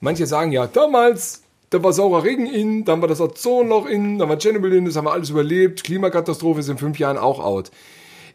manche 0.00 0.26
sagen 0.26 0.50
ja, 0.50 0.66
damals, 0.66 1.44
da 1.68 1.80
war 1.80 1.92
saurer 1.92 2.24
Regen 2.24 2.46
in, 2.46 2.84
dann 2.84 3.00
war 3.00 3.08
das 3.08 3.20
Ozonloch 3.20 3.86
in, 3.86 4.18
dann 4.18 4.28
war 4.28 4.36
Tschernobyl 4.36 4.72
in, 4.72 4.86
das 4.86 4.96
haben 4.96 5.04
wir 5.04 5.12
alles 5.12 5.30
überlebt, 5.30 5.84
Klimakatastrophe 5.84 6.58
ist 6.58 6.70
in 6.70 6.78
fünf 6.78 6.98
Jahren 6.98 7.18
auch 7.18 7.38
out. 7.38 7.70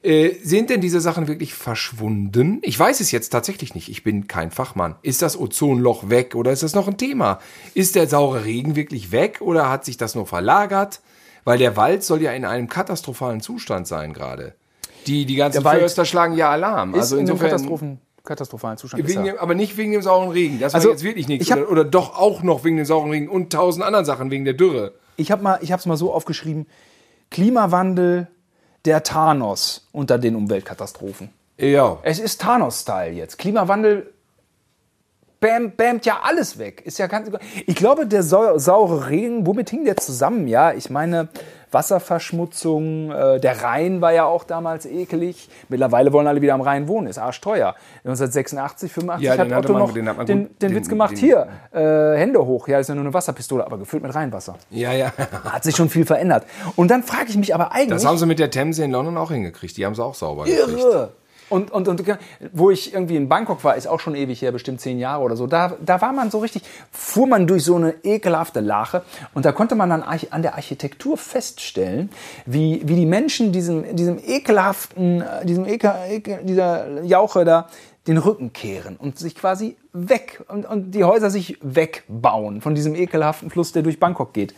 Äh, 0.06 0.36
sind 0.44 0.70
denn 0.70 0.82
diese 0.82 1.02
Sachen 1.02 1.28
wirklich 1.28 1.54
verschwunden? 1.56 2.60
Ich 2.62 2.78
weiß 2.80 3.00
es 3.00 3.12
jetzt 3.12 3.30
tatsächlich 3.30 3.74
nicht. 3.74 3.90
Ich 3.90 4.04
bin 4.04 4.28
kein 4.28 4.52
Fachmann. 4.52 4.96
Ist 5.02 5.22
das 5.22 5.40
Ozonloch 5.40 6.10
weg 6.10 6.36
oder 6.36 6.52
ist 6.52 6.62
das 6.64 6.76
noch 6.76 6.88
ein 6.88 6.98
Thema? 6.98 7.40
Ist 7.74 7.96
der 7.96 8.08
saure 8.08 8.46
Regen 8.46 8.76
wirklich 8.76 9.12
weg 9.12 9.40
oder 9.42 9.70
hat 9.70 9.84
sich 9.84 9.98
das 9.98 10.14
nur 10.14 10.28
verlagert? 10.28 11.02
Weil 11.44 11.58
der 11.58 11.76
Wald 11.76 12.04
soll 12.04 12.22
ja 12.22 12.32
in 12.34 12.46
einem 12.46 12.70
katastrophalen 12.70 13.42
Zustand 13.42 13.88
sein 13.88 14.14
gerade. 14.14 14.54
Die, 15.08 15.26
die 15.26 15.36
ganzen 15.36 15.62
Förster 15.64 16.06
schlagen 16.06 16.36
ja 16.36 16.50
Alarm. 16.52 16.92
Ist 16.94 17.00
also 17.02 17.16
in 17.16 17.22
einem 17.22 17.30
insofern, 17.30 17.50
Katastrophen, 17.52 18.00
katastrophalen 18.24 18.78
Zustand. 18.78 19.08
wegen 19.08 19.24
dem, 19.24 19.38
aber 19.38 19.54
nicht 19.56 19.78
wegen 19.78 19.92
dem 19.92 20.02
sauren 20.02 20.30
Regen. 20.30 20.60
Das 20.60 20.74
Also, 20.76 20.88
war 20.90 20.94
jetzt 20.96 21.04
wirklich 21.04 21.28
nichts. 21.28 21.50
hab- 21.52 21.60
Oder, 21.60 21.70
oder 21.72 21.84
doch 21.86 22.16
auch 22.18 22.42
noch 22.44 22.64
wegen 22.64 22.78
dem 22.78 22.86
sauren 22.86 23.12
Regen 23.12 23.30
und 23.30 23.52
tausend 23.54 23.84
anderen 23.86 24.06
Sachen 24.06 24.32
wegen 24.32 24.46
der 24.46 24.54
Dürre. 24.56 24.94
Ich 25.18 25.32
habe 25.32 25.44
mal, 25.44 25.60
ich 25.62 25.72
habe 25.72 25.80
es 25.80 25.86
mal 25.86 25.98
so 25.98 26.12
aufgeschrieben: 26.14 26.66
Klimawandel, 27.32 28.28
der 28.86 29.04
Thanos 29.04 29.88
unter 29.92 30.18
den 30.18 30.36
Umweltkatastrophen. 30.36 31.30
Ja. 31.58 32.00
Es 32.04 32.20
ist 32.20 32.42
Thanos-Style 32.42 33.12
jetzt. 33.12 33.38
Klimawandel 33.38 34.14
bam, 35.40 35.72
bämt 35.72 36.06
ja 36.06 36.20
alles 36.24 36.58
weg. 36.58 36.82
Ist 36.86 36.98
ja 36.98 37.08
ganz. 37.08 37.30
Ich 37.66 37.76
glaube, 37.76 38.08
der 38.08 38.24
sau 38.24 38.58
saure 38.58 39.10
Regen, 39.10 39.46
womit 39.46 39.70
hing 39.70 39.86
der 39.86 39.98
zusammen? 39.98 40.48
Ja, 40.48 40.74
ich 40.74 40.90
meine, 40.90 41.30
Wasserverschmutzung, 41.76 43.12
äh, 43.12 43.40
der 43.40 43.62
Rhein 43.64 44.02
war 44.02 44.12
ja 44.14 44.26
auch 44.26 44.44
damals 44.44 44.86
ekelig. 44.86 45.50
Mittlerweile 45.70 46.12
wollen 46.14 46.28
alle 46.28 46.42
wieder 46.42 46.54
am 46.54 46.62
Rhein 46.62 46.88
wohnen, 46.88 47.08
ist 47.08 47.18
arschteuer. 47.18 47.76
1986, 48.04 48.92
85 48.92 49.26
Ja, 49.26 49.38
hat 49.38 49.52
Otto 49.66 49.74
man- 49.74 49.82
noch 49.82 49.94
den 49.94 50.06
man 50.06 50.26
den, 50.26 50.44
gut- 50.48 50.62
den, 50.62 50.70
den- 50.70 50.76
Witz 50.78 50.90
gemacht. 50.90 51.18
Hier, 51.18 51.48
äh, 51.72 52.18
Hände 52.18 52.46
hoch. 52.46 52.68
Ja, 52.68 52.80
ist 52.80 52.90
ja 52.90 52.96
nur 52.96 53.04
eine 53.04 53.14
Wasserpistole, 53.14 53.66
aber 53.66 53.78
gefüllt 53.78 54.04
mit 54.04 54.14
Rheinwasser. 54.16 54.56
Ja, 54.70 54.92
ja. 54.94 55.12
Hat 55.46 55.64
sich 55.64 55.76
schon 55.76 55.90
viel 55.90 56.06
verändert. 56.06 56.46
Und 56.76 56.90
dann 56.92 57.04
frage 57.04 57.30
ich 57.30 57.38
mich 57.38 57.54
aber 57.54 57.72
eigentlich. 57.72 57.90
Das 57.90 58.06
haben 58.06 58.18
sie 58.18 58.26
mit 58.26 58.40
der 58.40 58.50
Themse 58.50 58.84
in 58.84 58.92
London 58.92 59.18
auch 59.18 59.32
hingekriegt. 59.32 59.78
Die 59.78 59.86
haben 59.86 59.96
sie 59.96 60.04
auch 60.04 60.16
sauber 60.16 60.46
gekriegt. 60.46 60.68
Irre. 60.80 61.10
Und, 61.50 61.72
und, 61.72 61.88
und 61.88 62.04
wo 62.54 62.72
ich 62.72 62.94
irgendwie 62.94 63.16
in 63.16 63.30
Bangkok 63.30 63.64
war, 63.64 63.76
ist 63.76 63.88
auch 63.88 64.00
schon 64.00 64.16
ewig 64.16 64.42
her, 64.42 64.52
bestimmt 64.52 64.82
zehn 64.82 64.98
Jahre 64.98 65.22
oder 65.24 65.36
so. 65.36 65.46
Da, 65.46 65.78
da 65.84 66.02
war 66.02 66.12
man 66.12 66.32
so 66.32 66.40
richtig, 66.40 66.64
fuhr 66.92 67.28
man 67.28 67.46
durch 67.46 67.64
so 67.64 67.76
eine 67.76 67.94
ekelhafte 68.04 68.62
Lache 68.62 69.04
und 69.36 69.46
da 69.46 69.52
konnte 69.52 69.76
man 69.76 69.90
dann 69.90 70.02
an 70.02 70.42
der 70.42 70.56
Architektur 70.56 71.18
feststellen, 71.18 72.10
wie, 72.48 72.82
wie 72.86 72.96
die 72.96 73.06
Menschen 73.06 73.52
diesem, 73.52 73.96
diesem 73.96 74.18
ekelhaften, 74.26 75.24
diesem 75.44 75.66
ekel, 75.68 75.92
ekel, 76.10 76.40
dieser 76.44 77.04
Jauche 77.04 77.46
da 77.46 77.68
den 78.08 78.18
Rücken 78.18 78.54
kehren 78.54 78.98
und 78.98 79.18
sich 79.18 79.36
quasi 79.36 79.78
weg 79.94 80.44
und, 80.48 80.66
und 80.66 80.92
die 80.92 81.04
Häuser 81.04 81.30
sich 81.30 81.58
wegbauen 81.62 82.62
von 82.62 82.76
diesem 82.76 82.96
ekelhaften 82.96 83.50
Fluss, 83.50 83.72
der 83.72 83.84
durch 83.84 84.00
Bangkok 84.00 84.34
geht. 84.34 84.54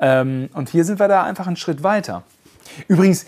Ähm, 0.00 0.48
und 0.54 0.70
hier 0.70 0.84
sind 0.84 0.98
wir 0.98 1.08
da 1.08 1.22
einfach 1.22 1.46
einen 1.46 1.56
Schritt 1.56 1.82
weiter. 1.82 2.24
Übrigens, 2.88 3.26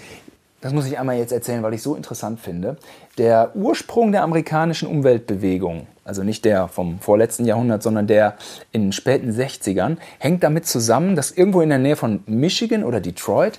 das 0.62 0.72
muss 0.72 0.86
ich 0.86 0.98
einmal 0.98 1.18
jetzt 1.18 1.32
erzählen, 1.32 1.62
weil 1.62 1.74
ich 1.74 1.82
so 1.82 1.96
interessant 1.96 2.40
finde. 2.40 2.76
Der 3.18 3.50
Ursprung 3.54 4.12
der 4.12 4.22
amerikanischen 4.22 4.88
Umweltbewegung, 4.88 5.88
also 6.04 6.22
nicht 6.22 6.44
der 6.44 6.68
vom 6.68 7.00
vorletzten 7.00 7.44
Jahrhundert, 7.44 7.82
sondern 7.82 8.06
der 8.06 8.36
in 8.70 8.82
den 8.82 8.92
späten 8.92 9.32
60ern, 9.32 9.96
hängt 10.18 10.44
damit 10.44 10.66
zusammen, 10.66 11.16
dass 11.16 11.32
irgendwo 11.32 11.60
in 11.60 11.68
der 11.68 11.78
Nähe 11.78 11.96
von 11.96 12.22
Michigan 12.26 12.84
oder 12.84 13.00
Detroit 13.00 13.58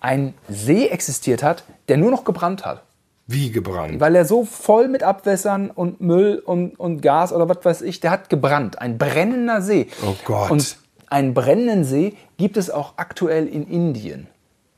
ein 0.00 0.34
See 0.48 0.88
existiert 0.88 1.42
hat, 1.42 1.64
der 1.88 1.96
nur 1.96 2.10
noch 2.10 2.24
gebrannt 2.24 2.66
hat. 2.66 2.82
Wie 3.26 3.50
gebrannt. 3.50 3.98
Weil 3.98 4.14
er 4.14 4.26
so 4.26 4.44
voll 4.44 4.88
mit 4.88 5.02
Abwässern 5.02 5.70
und 5.70 6.02
Müll 6.02 6.42
und, 6.44 6.78
und 6.78 7.00
Gas 7.00 7.32
oder 7.32 7.48
was 7.48 7.64
weiß 7.64 7.82
ich, 7.82 8.00
der 8.00 8.10
hat 8.10 8.28
gebrannt. 8.28 8.78
Ein 8.78 8.98
brennender 8.98 9.62
See. 9.62 9.88
Oh 10.04 10.14
Gott. 10.24 10.50
Und 10.50 10.76
einen 11.08 11.32
brennenden 11.32 11.84
See 11.84 12.14
gibt 12.36 12.58
es 12.58 12.68
auch 12.68 12.94
aktuell 12.96 13.46
in 13.46 13.66
Indien. 13.66 14.26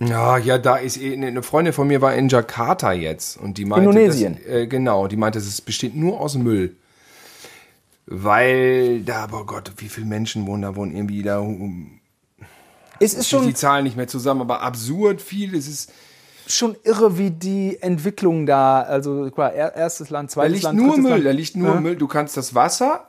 Ja, 0.01 0.39
ja, 0.39 0.59
da 0.59 0.77
ist 0.77 0.97
eh- 1.01 1.15
eine 1.15 1.43
Freundin 1.43 1.73
von 1.73 1.87
mir 1.87 2.01
war 2.01 2.15
in 2.15 2.29
Jakarta 2.29 2.93
jetzt 2.93 3.37
und 3.37 3.59
die 3.59 3.65
meinte, 3.65 3.89
Indonesien. 3.89 4.39
Das, 4.45 4.53
äh, 4.53 4.67
genau, 4.67 5.07
die 5.07 5.17
meinte, 5.17 5.39
es 5.39 5.61
besteht 5.61 5.95
nur 5.95 6.21
aus 6.21 6.35
Müll. 6.37 6.75
Weil 8.07 9.01
da, 9.03 9.29
oh 9.33 9.45
Gott, 9.45 9.73
wie 9.79 9.89
viele 9.89 10.07
Menschen 10.07 10.47
wohnen 10.47 10.63
da, 10.63 10.77
wohnen 10.77 10.95
irgendwie 10.95 11.23
da, 11.23 11.39
um, 11.39 12.01
Es 13.01 13.15
ist 13.15 13.31
die 13.33 13.37
schon, 13.37 13.55
Zahlen 13.55 13.85
nicht 13.85 13.97
mehr 13.97 14.09
zusammen, 14.09 14.43
aber 14.43 14.61
absurd 14.61 15.23
viel, 15.23 15.55
es 15.55 15.67
ist, 15.69 15.93
schon 16.47 16.77
irre, 16.85 17.17
wie 17.17 17.31
die 17.31 17.79
Entwicklung 17.81 18.45
da, 18.45 18.83
also 18.83 19.31
klar, 19.31 19.55
er- 19.55 19.75
erstes 19.75 20.11
Land, 20.11 20.31
da 20.31 20.35
zweites 20.35 20.53
liegt 20.53 20.65
Land, 20.65 20.79
nur 20.79 20.99
Müll, 20.99 21.11
Land. 21.13 21.27
da 21.27 21.31
liegt 21.31 21.57
nur 21.57 21.75
Ja. 21.75 21.81
Müll, 21.81 21.97
du 21.97 22.07
kannst 22.07 22.37
das 22.37 22.55
Wasser 22.55 23.07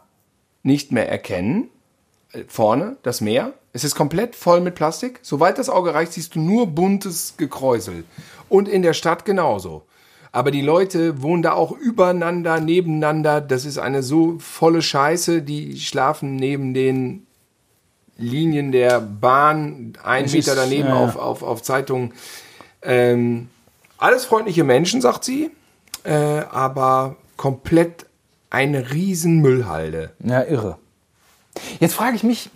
nicht 0.63 0.91
mehr 0.93 1.09
erkennen, 1.09 1.69
Äh, 2.31 2.43
vorne, 2.47 2.95
das 3.03 3.19
Meer, 3.21 3.53
es 3.76 3.84
ist 3.84 3.93
komplett 3.93 4.38
voll 4.38 4.61
mit 4.61 4.73
Plastik, 4.76 5.19
soweit 5.21 5.57
das 5.57 5.67
Auge 5.67 5.93
reicht, 5.93 6.13
siehst 6.13 6.36
du 6.36 6.39
nur 6.39 6.65
buntes 6.65 7.34
Gekräusel 7.36 8.05
und 8.47 8.69
in 8.69 8.84
der 8.84 8.93
Stadt 8.93 9.26
genauso. 9.26 9.84
Aber 10.32 10.49
die 10.49 10.61
Leute 10.61 11.21
wohnen 11.21 11.43
da 11.43 11.51
auch 11.51 11.73
übereinander, 11.73 12.61
nebeneinander. 12.61 13.41
Das 13.41 13.65
ist 13.65 13.78
eine 13.78 14.01
so 14.01 14.39
volle 14.39 14.82
Scheiße. 14.82 15.41
Die 15.41 15.78
schlafen 15.78 16.38
neben 16.38 16.73
den 16.73 17.28
Linien 18.17 18.71
der 18.71 19.01
Bahn, 19.01 19.97
ein 20.01 20.32
Meter 20.32 20.55
daneben 20.55 20.88
ja. 20.88 20.95
auf, 20.95 21.17
auf, 21.17 21.43
auf 21.43 21.61
Zeitungen. 21.61 22.13
Ähm, 22.82 23.49
alles 23.97 24.23
freundliche 24.23 24.63
Menschen, 24.63 25.01
sagt 25.01 25.26
sie, 25.26 25.51
äh, 26.05 26.13
aber 26.13 27.17
komplett 27.36 28.05
eine 28.49 28.93
riesen 28.93 29.41
Müllhalde. 29.41 30.11
Ja, 30.23 30.43
irre. 30.43 30.78
Jetzt 31.82 31.95
frage 31.95 32.15
ich 32.15 32.23
mich, 32.23 32.49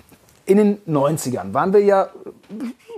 in 0.50 0.58
den 0.58 0.78
90ern 0.88 1.54
waren 1.54 1.74
wir 1.74 1.82
ja 1.82 2.10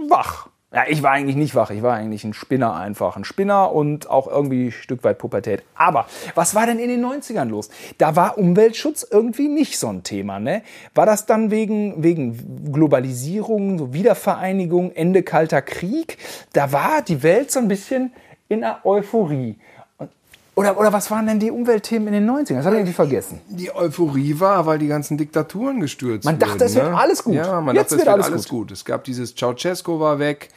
wach. 0.07 0.47
Ja, 0.73 0.85
ich 0.87 1.03
war 1.03 1.11
eigentlich 1.11 1.35
nicht 1.35 1.53
wach. 1.53 1.69
Ich 1.69 1.83
war 1.83 1.95
eigentlich 1.95 2.23
ein 2.23 2.33
Spinner 2.33 2.75
einfach. 2.75 3.17
Ein 3.17 3.25
Spinner 3.25 3.73
und 3.73 4.09
auch 4.09 4.27
irgendwie 4.27 4.67
ein 4.67 4.71
Stück 4.71 5.03
weit 5.03 5.17
Pubertät. 5.17 5.63
Aber 5.75 6.05
was 6.33 6.55
war 6.55 6.65
denn 6.65 6.79
in 6.79 6.87
den 6.87 7.05
90ern 7.05 7.49
los? 7.49 7.69
Da 7.97 8.15
war 8.15 8.37
Umweltschutz 8.37 9.05
irgendwie 9.09 9.49
nicht 9.49 9.77
so 9.77 9.89
ein 9.89 10.03
Thema, 10.03 10.39
ne? 10.39 10.63
War 10.95 11.05
das 11.05 11.25
dann 11.25 11.51
wegen, 11.51 12.01
wegen 12.01 12.71
Globalisierung, 12.71 13.79
so 13.79 13.93
Wiedervereinigung, 13.93 14.93
Ende 14.93 15.23
Kalter 15.23 15.61
Krieg? 15.61 16.17
Da 16.53 16.71
war 16.71 17.01
die 17.01 17.21
Welt 17.21 17.51
so 17.51 17.59
ein 17.59 17.67
bisschen 17.67 18.13
in 18.47 18.63
einer 18.63 18.85
Euphorie. 18.85 19.57
Oder, 20.53 20.77
oder 20.77 20.91
was 20.91 21.09
waren 21.09 21.27
denn 21.27 21.39
die 21.39 21.49
Umweltthemen 21.49 22.13
in 22.13 22.25
den 22.25 22.29
90ern? 22.29 22.55
Das 22.55 22.65
habe 22.65 22.75
ich 22.75 22.81
irgendwie 22.81 22.93
vergessen. 22.93 23.39
Die 23.47 23.73
Euphorie 23.73 24.39
war, 24.39 24.65
weil 24.65 24.79
die 24.79 24.87
ganzen 24.87 25.17
Diktaturen 25.17 25.79
gestürzt 25.79 26.25
Man 26.25 26.39
dachte, 26.39 26.55
wurden, 26.55 26.63
es 26.63 26.75
wird 26.75 26.91
ne? 26.91 26.97
alles 26.97 27.23
gut. 27.23 27.35
Ja, 27.35 27.61
man 27.61 27.75
Jetzt 27.75 27.91
dachte, 27.91 27.95
es 27.95 28.05
wird 28.05 28.13
alles 28.13 28.25
alles 28.27 28.47
gut. 28.49 28.71
Es 28.71 28.83
gab 28.83 29.05
dieses 29.05 29.33
Ceausescu 29.33 29.99
war 29.99 30.19
weg, 30.19 30.49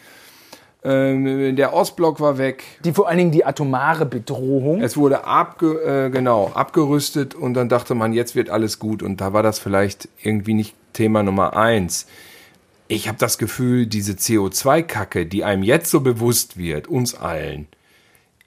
ähm, 0.85 1.57
der 1.57 1.73
Ostblock 1.73 2.21
war 2.21 2.37
weg. 2.37 2.65
Die 2.85 2.93
vor 2.93 3.09
allen 3.09 3.19
Dingen 3.19 3.31
die 3.31 3.45
atomare 3.45 4.05
Bedrohung. 4.05 4.83
Es 4.83 4.97
wurde 4.97 5.25
abge, 5.25 5.81
äh, 5.81 6.11
genau, 6.11 6.51
abgerüstet 6.55 7.35
und 7.35 7.55
dann 7.55 7.71
dachte 7.71 7.95
man, 7.95 8.13
jetzt 8.13 8.35
wird 8.35 8.51
alles 8.51 8.79
gut. 8.79 9.03
Und 9.03 9.21
da 9.21 9.33
war 9.33 9.43
das 9.43 9.59
vielleicht 9.59 10.09
irgendwie 10.23 10.55
nicht 10.55 10.75
Thema 10.93 11.23
Nummer 11.23 11.57
eins. 11.57 12.07
Ich 12.87 13.09
habe 13.09 13.17
das 13.19 13.39
Gefühl, 13.39 13.87
diese 13.87 14.13
CO2-Kacke, 14.13 15.25
die 15.25 15.43
einem 15.43 15.63
jetzt 15.63 15.91
so 15.91 16.01
bewusst 16.01 16.59
wird, 16.59 16.87
uns 16.87 17.15
allen, 17.15 17.67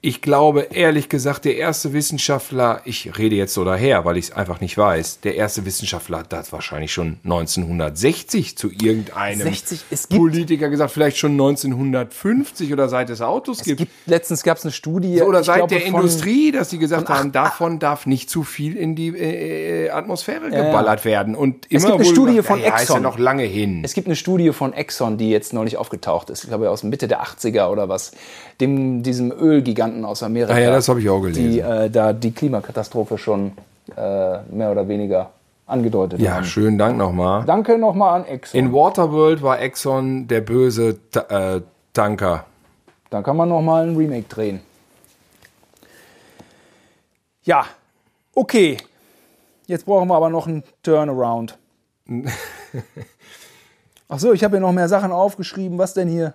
ich 0.00 0.22
glaube, 0.22 0.68
ehrlich 0.72 1.08
gesagt, 1.08 1.44
der 1.44 1.56
erste 1.56 1.92
Wissenschaftler, 1.92 2.82
ich 2.84 3.18
rede 3.18 3.34
jetzt 3.34 3.52
so 3.52 3.64
daher, 3.64 4.04
weil 4.04 4.16
ich 4.16 4.26
es 4.26 4.32
einfach 4.32 4.60
nicht 4.60 4.78
weiß, 4.78 5.20
der 5.22 5.34
erste 5.34 5.64
Wissenschaftler 5.66 6.18
hat 6.18 6.32
das 6.32 6.52
wahrscheinlich 6.52 6.92
schon 6.92 7.18
1960 7.24 8.56
zu 8.56 8.70
irgendeinem 8.70 9.40
60, 9.42 9.80
es 9.90 10.08
gibt- 10.08 10.20
Politiker 10.20 10.68
gesagt, 10.68 10.92
vielleicht 10.92 11.16
schon 11.16 11.32
1950 11.32 12.72
oder 12.72 12.88
seit 12.88 13.10
es 13.10 13.20
Autos 13.20 13.58
Es 13.58 13.64
gibt. 13.64 13.78
gibt, 13.78 13.92
letztens 14.06 14.44
gab 14.44 14.58
es 14.58 14.64
eine 14.64 14.70
Studie. 14.72 15.20
Oder 15.22 15.40
ich 15.40 15.46
seit 15.46 15.56
glaube, 15.56 15.74
der 15.74 15.90
von- 15.90 16.00
Industrie, 16.00 16.52
dass 16.52 16.70
sie 16.70 16.78
gesagt 16.78 17.08
haben, 17.08 17.32
davon 17.32 17.80
darf 17.80 18.06
nicht 18.06 18.30
zu 18.30 18.44
viel 18.44 18.76
in 18.76 18.94
die 18.94 19.08
äh, 19.08 19.90
Atmosphäre 19.90 20.50
geballert 20.50 21.04
werden. 21.04 21.34
Und 21.34 21.66
immer 21.70 21.76
Es 21.76 21.84
gibt 21.84 21.94
eine 21.96 22.04
Studie 22.04 22.30
gesagt, 22.36 22.46
von 22.48 22.60
ja, 22.60 22.66
ja, 22.68 22.74
ist 22.74 22.78
ja 22.80 22.82
Exxon. 22.94 23.02
noch 23.02 23.18
lange 23.18 23.42
hin. 23.42 23.82
Es 23.84 23.94
gibt 23.94 24.06
eine 24.06 24.14
Studie 24.16 24.52
von 24.52 24.72
Exxon, 24.72 25.18
die 25.18 25.30
jetzt 25.30 25.52
neulich 25.52 25.76
aufgetaucht 25.76 26.30
ist. 26.30 26.44
Ich 26.44 26.48
glaube, 26.50 26.70
aus 26.70 26.84
Mitte 26.84 27.08
der 27.08 27.22
80er 27.22 27.68
oder 27.70 27.88
was. 27.88 28.12
Dem, 28.60 29.02
diesem 29.04 29.30
Ölgiganten 29.88 30.04
aus 30.04 30.22
Amerika. 30.22 30.54
Ah 30.54 30.58
ja, 30.58 30.70
das 30.70 30.88
habe 30.88 31.00
ich 31.00 31.08
auch 31.08 31.20
gelesen. 31.20 31.50
Die 31.50 31.60
äh, 31.60 31.90
da 31.90 32.12
die 32.12 32.32
Klimakatastrophe 32.32 33.18
schon 33.18 33.52
äh, 33.96 34.38
mehr 34.50 34.70
oder 34.70 34.86
weniger 34.88 35.30
angedeutet 35.66 36.20
ja, 36.20 36.36
haben. 36.36 36.44
schönen 36.44 36.78
Dank 36.78 36.96
nochmal. 36.96 37.44
Danke 37.44 37.78
nochmal 37.78 38.20
an 38.20 38.26
Exxon. 38.26 38.58
In 38.58 38.72
Waterworld 38.72 39.42
war 39.42 39.60
Exxon 39.60 40.28
der 40.28 40.40
böse 40.40 40.98
Ta 41.10 41.56
äh, 41.56 41.60
Tanker. 41.92 42.44
Da 43.10 43.22
kann 43.22 43.36
man 43.36 43.48
nochmal 43.48 43.88
ein 43.88 43.96
Remake 43.96 44.28
drehen. 44.28 44.60
Ja, 47.42 47.64
okay. 48.34 48.76
Jetzt 49.66 49.86
brauchen 49.86 50.08
wir 50.08 50.14
aber 50.14 50.30
noch 50.30 50.46
einen 50.46 50.62
Turnaround. 50.82 51.58
Ach 54.08 54.18
so, 54.18 54.32
ich 54.32 54.42
habe 54.44 54.56
hier 54.56 54.60
noch 54.60 54.72
mehr 54.72 54.88
Sachen 54.88 55.12
aufgeschrieben. 55.12 55.76
Was 55.76 55.92
denn 55.92 56.08
hier? 56.08 56.34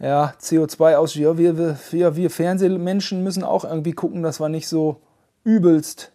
Ja, 0.00 0.34
CO2 0.40 0.94
aus. 0.96 1.14
Ja, 1.14 1.36
wir, 1.36 1.58
wir, 1.58 1.76
wir, 1.90 2.16
wir 2.16 2.30
Fernsehmenschen 2.30 3.22
müssen 3.22 3.42
auch 3.42 3.64
irgendwie 3.64 3.92
gucken, 3.92 4.22
dass 4.22 4.40
wir 4.40 4.48
nicht 4.48 4.68
so 4.68 5.00
übelst. 5.44 6.12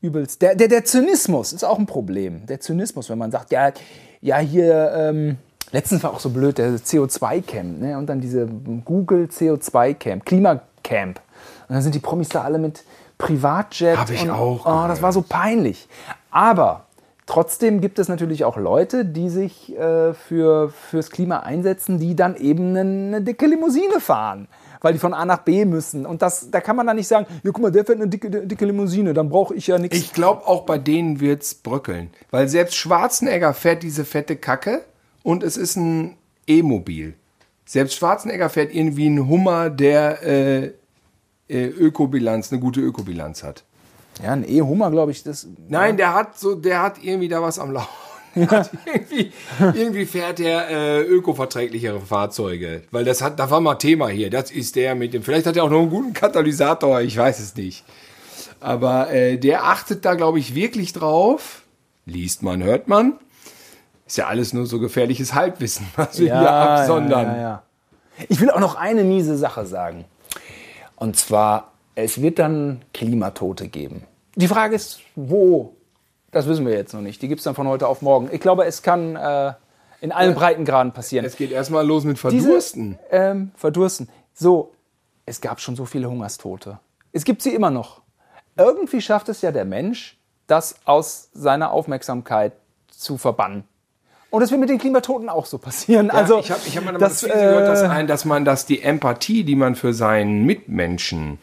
Übelst. 0.00 0.42
Der, 0.42 0.54
der, 0.54 0.68
der 0.68 0.84
Zynismus 0.84 1.52
ist 1.52 1.64
auch 1.64 1.78
ein 1.78 1.86
Problem. 1.86 2.46
Der 2.46 2.60
Zynismus, 2.60 3.10
wenn 3.10 3.18
man 3.18 3.30
sagt, 3.30 3.50
ja, 3.52 3.72
ja, 4.20 4.38
hier, 4.38 4.92
ähm, 4.94 5.38
letztens 5.72 6.02
war 6.02 6.12
auch 6.12 6.20
so 6.20 6.30
blöd, 6.30 6.58
der 6.58 6.76
CO2-Camp, 6.76 7.80
ne? 7.80 7.98
Und 7.98 8.06
dann 8.06 8.20
diese 8.20 8.46
Google 8.46 9.26
CO2-Camp, 9.26 10.24
Klimacamp. 10.24 11.20
Und 11.68 11.74
dann 11.74 11.82
sind 11.82 11.94
die 11.94 12.00
Promis 12.00 12.28
da 12.28 12.42
alle 12.42 12.58
mit 12.58 12.84
Privatjet. 13.16 13.98
Hab 13.98 14.10
ich 14.10 14.22
und, 14.22 14.30
auch 14.30 14.64
Oh, 14.64 14.88
das 14.88 15.02
war 15.02 15.12
so 15.12 15.22
peinlich. 15.22 15.88
Aber 16.30 16.86
trotzdem 17.28 17.80
gibt 17.80 18.00
es 18.00 18.08
natürlich 18.08 18.44
auch 18.44 18.56
Leute, 18.56 19.04
die 19.04 19.28
sich 19.28 19.76
äh, 19.76 20.14
für, 20.14 20.70
fürs 20.70 21.10
Klima 21.10 21.40
einsetzen, 21.40 22.00
die 22.00 22.16
dann 22.16 22.34
eben 22.34 22.70
eine, 22.70 22.80
eine 22.80 23.22
dicke 23.22 23.46
Limousine 23.46 24.00
fahren. 24.00 24.48
Weil 24.80 24.92
die 24.92 24.98
von 25.00 25.12
A 25.12 25.24
nach 25.24 25.38
B 25.38 25.64
müssen. 25.64 26.06
Und 26.06 26.22
das, 26.22 26.52
da 26.52 26.60
kann 26.60 26.76
man 26.76 26.86
dann 26.86 26.96
nicht 26.96 27.08
sagen, 27.08 27.26
ja, 27.42 27.50
guck 27.50 27.60
mal, 27.60 27.72
der 27.72 27.84
fährt 27.84 28.00
eine 28.00 28.08
dicke, 28.08 28.30
dicke 28.30 28.64
Limousine, 28.64 29.12
dann 29.12 29.28
brauche 29.28 29.54
ich 29.54 29.66
ja 29.66 29.76
nichts. 29.76 29.96
Ich 29.96 30.12
glaube, 30.12 30.46
auch 30.46 30.62
bei 30.62 30.78
denen 30.78 31.18
wird's 31.20 31.54
bröckeln. 31.54 32.10
Weil 32.30 32.48
selbst 32.48 32.76
Schwarzenegger 32.76 33.54
fährt 33.54 33.82
diese 33.82 34.04
fette 34.04 34.36
Kacke 34.36 34.82
und 35.24 35.42
es 35.42 35.56
ist 35.56 35.76
ein 35.76 36.16
E-Mobil. 36.46 37.14
Selbst 37.64 37.96
Schwarzenegger 37.96 38.48
fährt 38.50 38.72
irgendwie 38.72 39.06
einen 39.06 39.28
Hummer, 39.28 39.68
der 39.68 40.22
äh, 40.22 40.72
äh, 41.48 41.66
Ökobilanz, 41.66 42.52
eine 42.52 42.60
gute 42.60 42.80
Ökobilanz 42.80 43.42
hat. 43.42 43.64
Ja, 44.22 44.32
ein 44.32 44.48
E-Hummer, 44.48 44.90
glaube 44.90 45.12
ich, 45.12 45.22
das. 45.22 45.46
Nein, 45.68 45.96
der 45.96 46.14
hat 46.14 46.38
so, 46.38 46.54
der 46.54 46.82
hat 46.82 47.02
irgendwie 47.02 47.28
da 47.28 47.42
was 47.42 47.58
am 47.58 47.72
Laufen. 47.72 47.88
Hat 48.50 48.70
irgendwie, 48.84 49.32
irgendwie 49.58 50.06
fährt 50.06 50.38
er 50.38 50.68
äh, 50.68 51.00
ökoverträglichere 51.00 52.00
Fahrzeuge. 52.00 52.82
Weil 52.92 53.04
das 53.04 53.20
hat, 53.22 53.40
da 53.40 53.50
war 53.50 53.60
mal 53.60 53.76
Thema 53.76 54.08
hier. 54.08 54.30
Das 54.30 54.50
ist 54.52 54.76
der 54.76 54.94
mit 54.94 55.12
dem. 55.14 55.22
Vielleicht 55.22 55.46
hat 55.46 55.56
er 55.56 55.64
auch 55.64 55.70
noch 55.70 55.80
einen 55.80 55.90
guten 55.90 56.12
Katalysator, 56.12 57.00
ich 57.00 57.16
weiß 57.16 57.40
es 57.40 57.56
nicht. 57.56 57.84
Aber 58.60 59.10
äh, 59.10 59.38
der 59.38 59.64
achtet 59.64 60.04
da, 60.04 60.14
glaube 60.14 60.38
ich, 60.38 60.54
wirklich 60.54 60.92
drauf. 60.92 61.62
Liest 62.04 62.42
man, 62.42 62.62
hört 62.62 62.86
man. 62.86 63.18
Ist 64.06 64.18
ja 64.18 64.26
alles 64.26 64.52
nur 64.52 64.66
so 64.66 64.78
gefährliches 64.78 65.34
Halbwissen, 65.34 65.86
was 65.96 66.18
wir 66.18 66.38
hier 66.38 66.50
absondern. 66.50 67.26
Ja, 67.26 67.36
ja, 67.36 67.42
ja. 67.42 67.62
Ich 68.28 68.40
will 68.40 68.50
auch 68.50 68.60
noch 68.60 68.74
eine 68.74 69.04
miese 69.04 69.36
Sache 69.36 69.66
sagen. 69.66 70.04
Und 70.96 71.16
zwar, 71.16 71.72
es 71.98 72.22
wird 72.22 72.38
dann 72.38 72.82
Klimatote 72.94 73.66
geben. 73.66 74.04
Die 74.36 74.46
Frage 74.46 74.76
ist, 74.76 75.00
wo? 75.16 75.74
Das 76.30 76.46
wissen 76.46 76.64
wir 76.64 76.74
jetzt 76.74 76.94
noch 76.94 77.00
nicht. 77.00 77.20
Die 77.22 77.26
gibt 77.26 77.40
es 77.40 77.44
dann 77.44 77.56
von 77.56 77.66
heute 77.66 77.88
auf 77.88 78.02
morgen. 78.02 78.28
Ich 78.30 78.40
glaube, 78.40 78.66
es 78.66 78.82
kann 78.82 79.16
äh, 79.16 79.54
in 80.00 80.12
allen 80.12 80.34
Breitengraden 80.34 80.92
passieren. 80.92 81.24
Es 81.24 81.36
geht 81.36 81.50
erstmal 81.50 81.84
los 81.84 82.04
mit 82.04 82.16
Diese- 82.22 82.46
Verdursten. 82.46 82.98
Ähm, 83.10 83.50
verdursten. 83.56 84.08
So, 84.32 84.72
es 85.26 85.40
gab 85.40 85.60
schon 85.60 85.74
so 85.74 85.86
viele 85.86 86.08
Hungerstote. 86.08 86.78
Es 87.10 87.24
gibt 87.24 87.42
sie 87.42 87.52
immer 87.52 87.70
noch. 87.70 88.00
Irgendwie 88.56 89.00
schafft 89.00 89.28
es 89.28 89.42
ja 89.42 89.50
der 89.50 89.64
Mensch, 89.64 90.16
das 90.46 90.76
aus 90.84 91.30
seiner 91.32 91.72
Aufmerksamkeit 91.72 92.52
zu 92.90 93.18
verbannen. 93.18 93.64
Und 94.30 94.42
das 94.42 94.50
wird 94.52 94.60
mit 94.60 94.68
den 94.68 94.78
Klimatoten 94.78 95.28
auch 95.28 95.46
so 95.46 95.58
passieren. 95.58 96.10
also, 96.12 96.38
ich 96.38 96.52
habe 96.52 96.60
ich 96.64 96.76
hab 96.76 96.84
mal 96.84 96.92
das, 96.92 97.22
das, 97.22 97.32
gehört, 97.32 97.66
dass, 97.66 97.82
äh, 97.82 97.86
ein, 97.86 98.06
dass 98.06 98.24
man, 98.24 98.44
dass 98.44 98.66
die 98.66 98.82
Empathie, 98.82 99.42
die 99.42 99.56
man 99.56 99.74
für 99.74 99.92
seinen 99.92 100.44
Mitmenschen 100.44 101.38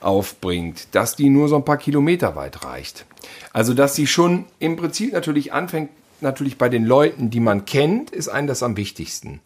aufbringt, 0.00 0.88
dass 0.92 1.16
die 1.16 1.28
nur 1.28 1.48
so 1.48 1.56
ein 1.56 1.64
paar 1.64 1.76
Kilometer 1.76 2.36
weit 2.36 2.64
reicht. 2.64 3.06
Also, 3.52 3.74
dass 3.74 3.94
sie 3.94 4.06
schon 4.06 4.46
im 4.58 4.76
Prinzip 4.76 5.12
natürlich 5.12 5.52
anfängt, 5.52 5.90
natürlich 6.20 6.58
bei 6.58 6.68
den 6.68 6.84
Leuten, 6.84 7.30
die 7.30 7.40
man 7.40 7.64
kennt, 7.64 8.10
ist 8.10 8.28
einem 8.28 8.46
das 8.46 8.62
am 8.62 8.76
wichtigsten. 8.76 9.40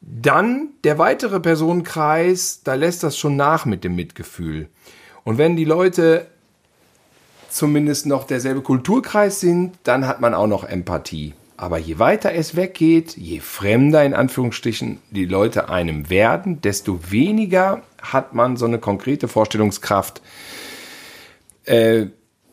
Dann 0.00 0.70
der 0.84 0.98
weitere 0.98 1.40
Personenkreis, 1.40 2.60
da 2.62 2.74
lässt 2.74 3.02
das 3.02 3.18
schon 3.18 3.36
nach 3.36 3.64
mit 3.66 3.84
dem 3.84 3.96
Mitgefühl. 3.96 4.68
Und 5.24 5.38
wenn 5.38 5.56
die 5.56 5.64
Leute 5.64 6.26
zumindest 7.50 8.06
noch 8.06 8.24
derselbe 8.24 8.62
Kulturkreis 8.62 9.40
sind, 9.40 9.74
dann 9.82 10.06
hat 10.06 10.20
man 10.20 10.34
auch 10.34 10.46
noch 10.46 10.64
Empathie. 10.64 11.34
Aber 11.58 11.76
je 11.78 11.98
weiter 11.98 12.32
es 12.32 12.54
weggeht, 12.54 13.16
je 13.16 13.40
fremder 13.40 14.04
in 14.04 14.14
Anführungsstrichen 14.14 14.98
die 15.10 15.26
Leute 15.26 15.68
einem 15.68 16.08
werden, 16.08 16.60
desto 16.60 17.10
weniger 17.10 17.82
hat 18.00 18.32
man 18.32 18.56
so 18.56 18.64
eine 18.64 18.78
konkrete 18.78 19.26
Vorstellungskraft, 19.26 20.22
äh, 21.64 22.06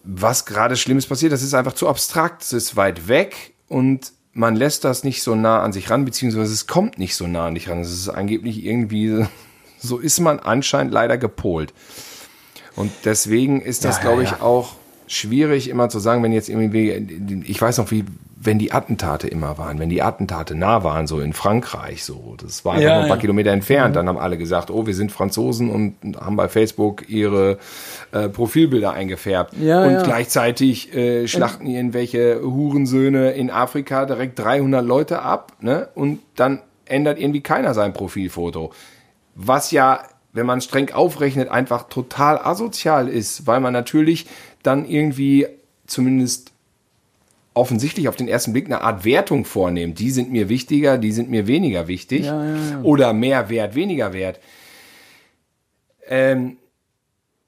was 0.03 0.47
gerade 0.47 0.75
Schlimmes 0.75 1.05
passiert. 1.05 1.31
Das 1.31 1.43
ist 1.43 1.53
einfach 1.53 1.73
zu 1.73 1.87
abstrakt, 1.87 2.41
es 2.41 2.51
ist 2.51 2.77
weit 2.77 3.07
weg 3.07 3.53
und 3.67 4.11
man 4.33 4.55
lässt 4.55 4.83
das 4.83 5.03
nicht 5.03 5.21
so 5.21 5.35
nah 5.35 5.61
an 5.61 5.71
sich 5.71 5.91
ran, 5.91 6.03
beziehungsweise 6.03 6.51
es 6.51 6.65
kommt 6.65 6.97
nicht 6.97 7.15
so 7.15 7.27
nah 7.27 7.45
an 7.45 7.53
dich 7.53 7.69
ran. 7.69 7.81
Es 7.81 7.91
ist 7.91 8.09
angeblich 8.09 8.65
irgendwie, 8.65 9.27
so 9.77 9.99
ist 9.99 10.19
man 10.19 10.39
anscheinend 10.39 10.91
leider 10.91 11.19
gepolt. 11.19 11.75
Und 12.75 12.91
deswegen 13.05 13.61
ist 13.61 13.85
das, 13.85 13.97
Ja, 13.97 14.01
glaube 14.01 14.23
ja, 14.23 14.31
ich, 14.31 14.37
ja. 14.39 14.41
auch 14.41 14.77
schwierig 15.05 15.69
immer 15.69 15.89
zu 15.89 15.99
sagen, 15.99 16.23
wenn 16.23 16.33
jetzt 16.33 16.49
irgendwie, 16.49 17.43
ich 17.45 17.61
weiß 17.61 17.77
noch, 17.77 17.91
wie, 17.91 18.03
wenn 18.45 18.59
die 18.59 18.71
Attentate 18.71 19.27
immer 19.27 19.57
waren, 19.57 19.79
wenn 19.79 19.89
die 19.89 20.01
Attentate 20.01 20.55
nah 20.55 20.83
waren, 20.83 21.07
so 21.07 21.19
in 21.19 21.33
Frankreich, 21.33 22.03
so, 22.03 22.35
das 22.41 22.63
war 22.65 22.73
einfach 22.73 22.83
Ja, 22.83 22.93
nur 22.95 23.03
ein 23.03 23.07
paar 23.07 23.17
ja. 23.17 23.21
Kilometer 23.21 23.51
entfernt, 23.51 23.95
dann 23.95 24.07
haben 24.07 24.17
alle 24.17 24.37
gesagt, 24.37 24.71
oh, 24.71 24.85
wir 24.85 24.93
sind 24.93 25.11
Franzosen 25.11 25.69
und 25.69 26.17
haben 26.17 26.35
bei 26.35 26.47
Facebook 26.47 27.09
ihre 27.09 27.57
äh, 28.11 28.29
Profilbilder 28.29 28.93
eingefärbt. 28.93 29.53
Ja, 29.59 29.83
und 29.83 30.03
gleichzeitig 30.03 30.93
äh, 30.93 31.27
schlachten 31.27 31.67
irgendwelche 31.67 32.41
Hurensöhne 32.41 33.31
in 33.31 33.49
Afrika 33.49 34.05
direkt 34.05 34.39
300 34.39 34.85
Leute 34.85 35.21
ab, 35.21 35.53
ne? 35.61 35.89
Und 35.95 36.19
dann 36.35 36.61
ändert 36.85 37.19
irgendwie 37.19 37.41
keiner 37.41 37.73
sein 37.73 37.93
Profilfoto. 37.93 38.71
Was 39.35 39.71
ja, 39.71 40.01
wenn 40.33 40.45
man 40.45 40.61
streng 40.61 40.91
aufrechnet, 40.91 41.49
einfach 41.49 41.89
total 41.89 42.37
asozial 42.37 43.07
ist, 43.07 43.47
weil 43.47 43.59
man 43.59 43.73
natürlich 43.73 44.27
dann 44.63 44.85
irgendwie 44.85 45.47
zumindest 45.87 46.54
offensichtlich 47.55 48.07
auf 48.07 48.15
den 48.15 48.27
ersten 48.27 48.53
Blick 48.53 48.65
eine 48.67 48.81
Art 48.81 49.03
Wertung 49.05 49.45
vornehmen. 49.45 49.95
Die 49.95 50.11
sind 50.11 50.31
mir 50.31 50.49
wichtiger, 50.49 50.97
die 50.99 51.11
sind 51.11 51.29
mir 51.29 51.47
weniger 51.47 51.87
wichtig. 51.87 52.25
Ja, 52.25 52.43
ja, 52.45 52.55
ja. 52.55 52.81
Oder 52.83 53.13
mehr 53.13 53.49
wert, 53.49 53.73
weniger 53.75 54.13
wert. 54.13 54.39
Ähm, 56.07 56.57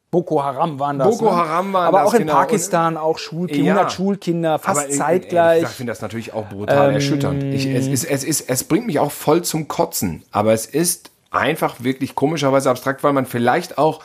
Boko 0.09 0.41
Haram 0.41 0.79
waren 0.79 0.97
das. 0.97 1.09
Boko 1.17 1.25
ne? 1.29 1.35
Haram 1.37 1.73
waren 1.73 1.87
Aber 1.87 1.99
das, 1.99 2.07
auch 2.07 2.13
in 2.13 2.19
genau. 2.21 2.33
Pakistan, 2.33 2.97
auch 2.97 3.17
Schulkinder, 3.17 3.63
Ja. 3.65 3.73
100 3.73 3.91
Schulkinder, 3.91 4.57
fast 4.59 4.79
Aber 4.79 4.89
in- 4.89 4.97
zeitgleich. 4.97 5.63
Ich 5.63 5.69
finde 5.69 5.91
das 5.91 6.01
natürlich 6.01 6.33
auch 6.33 6.47
brutal 6.47 6.89
Ähm, 6.89 6.95
erschütternd. 6.95 7.43
Ich, 7.43 7.65
es, 7.67 7.87
ist, 7.87 8.05
es, 8.05 8.23
ist, 8.23 8.49
es 8.49 8.63
bringt 8.63 8.87
mich 8.87 8.99
auch 8.99 9.11
voll 9.11 9.43
zum 9.43 9.67
Kotzen. 9.67 10.23
Aber 10.31 10.53
es 10.53 10.65
ist 10.65 11.11
einfach 11.29 11.83
wirklich 11.83 12.15
komischerweise 12.15 12.69
abstrakt, 12.69 13.03
weil 13.03 13.11
man 13.13 13.25
vielleicht 13.25 13.77
auch, 13.77 14.01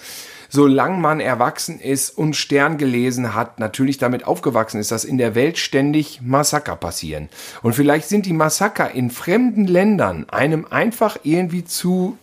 solange 0.53 0.99
man 0.99 1.19
erwachsen 1.19 1.81
ist 1.81 2.11
und 2.11 2.37
Stern 2.37 2.77
gelesen 2.77 3.35
hat, 3.35 3.59
natürlich 3.59 3.97
damit 3.97 4.27
aufgewachsen 4.27 4.79
ist, 4.79 4.91
dass 4.91 5.07
in 5.07 5.17
der 5.17 5.35
Welt 5.35 5.57
ständig 5.57 6.21
Massaker 6.21 6.77
passieren. 6.77 7.31
Und 7.63 7.73
vielleicht 7.73 8.07
sind 8.11 8.27
die 8.27 8.35
Massaker 8.35 8.91
in 8.91 9.11
fremden 9.11 9.67
Ländern 9.67 10.29
einem 10.29 10.67
einfach 10.69 11.17
irgendwie 11.23 11.65
zu 11.65 12.19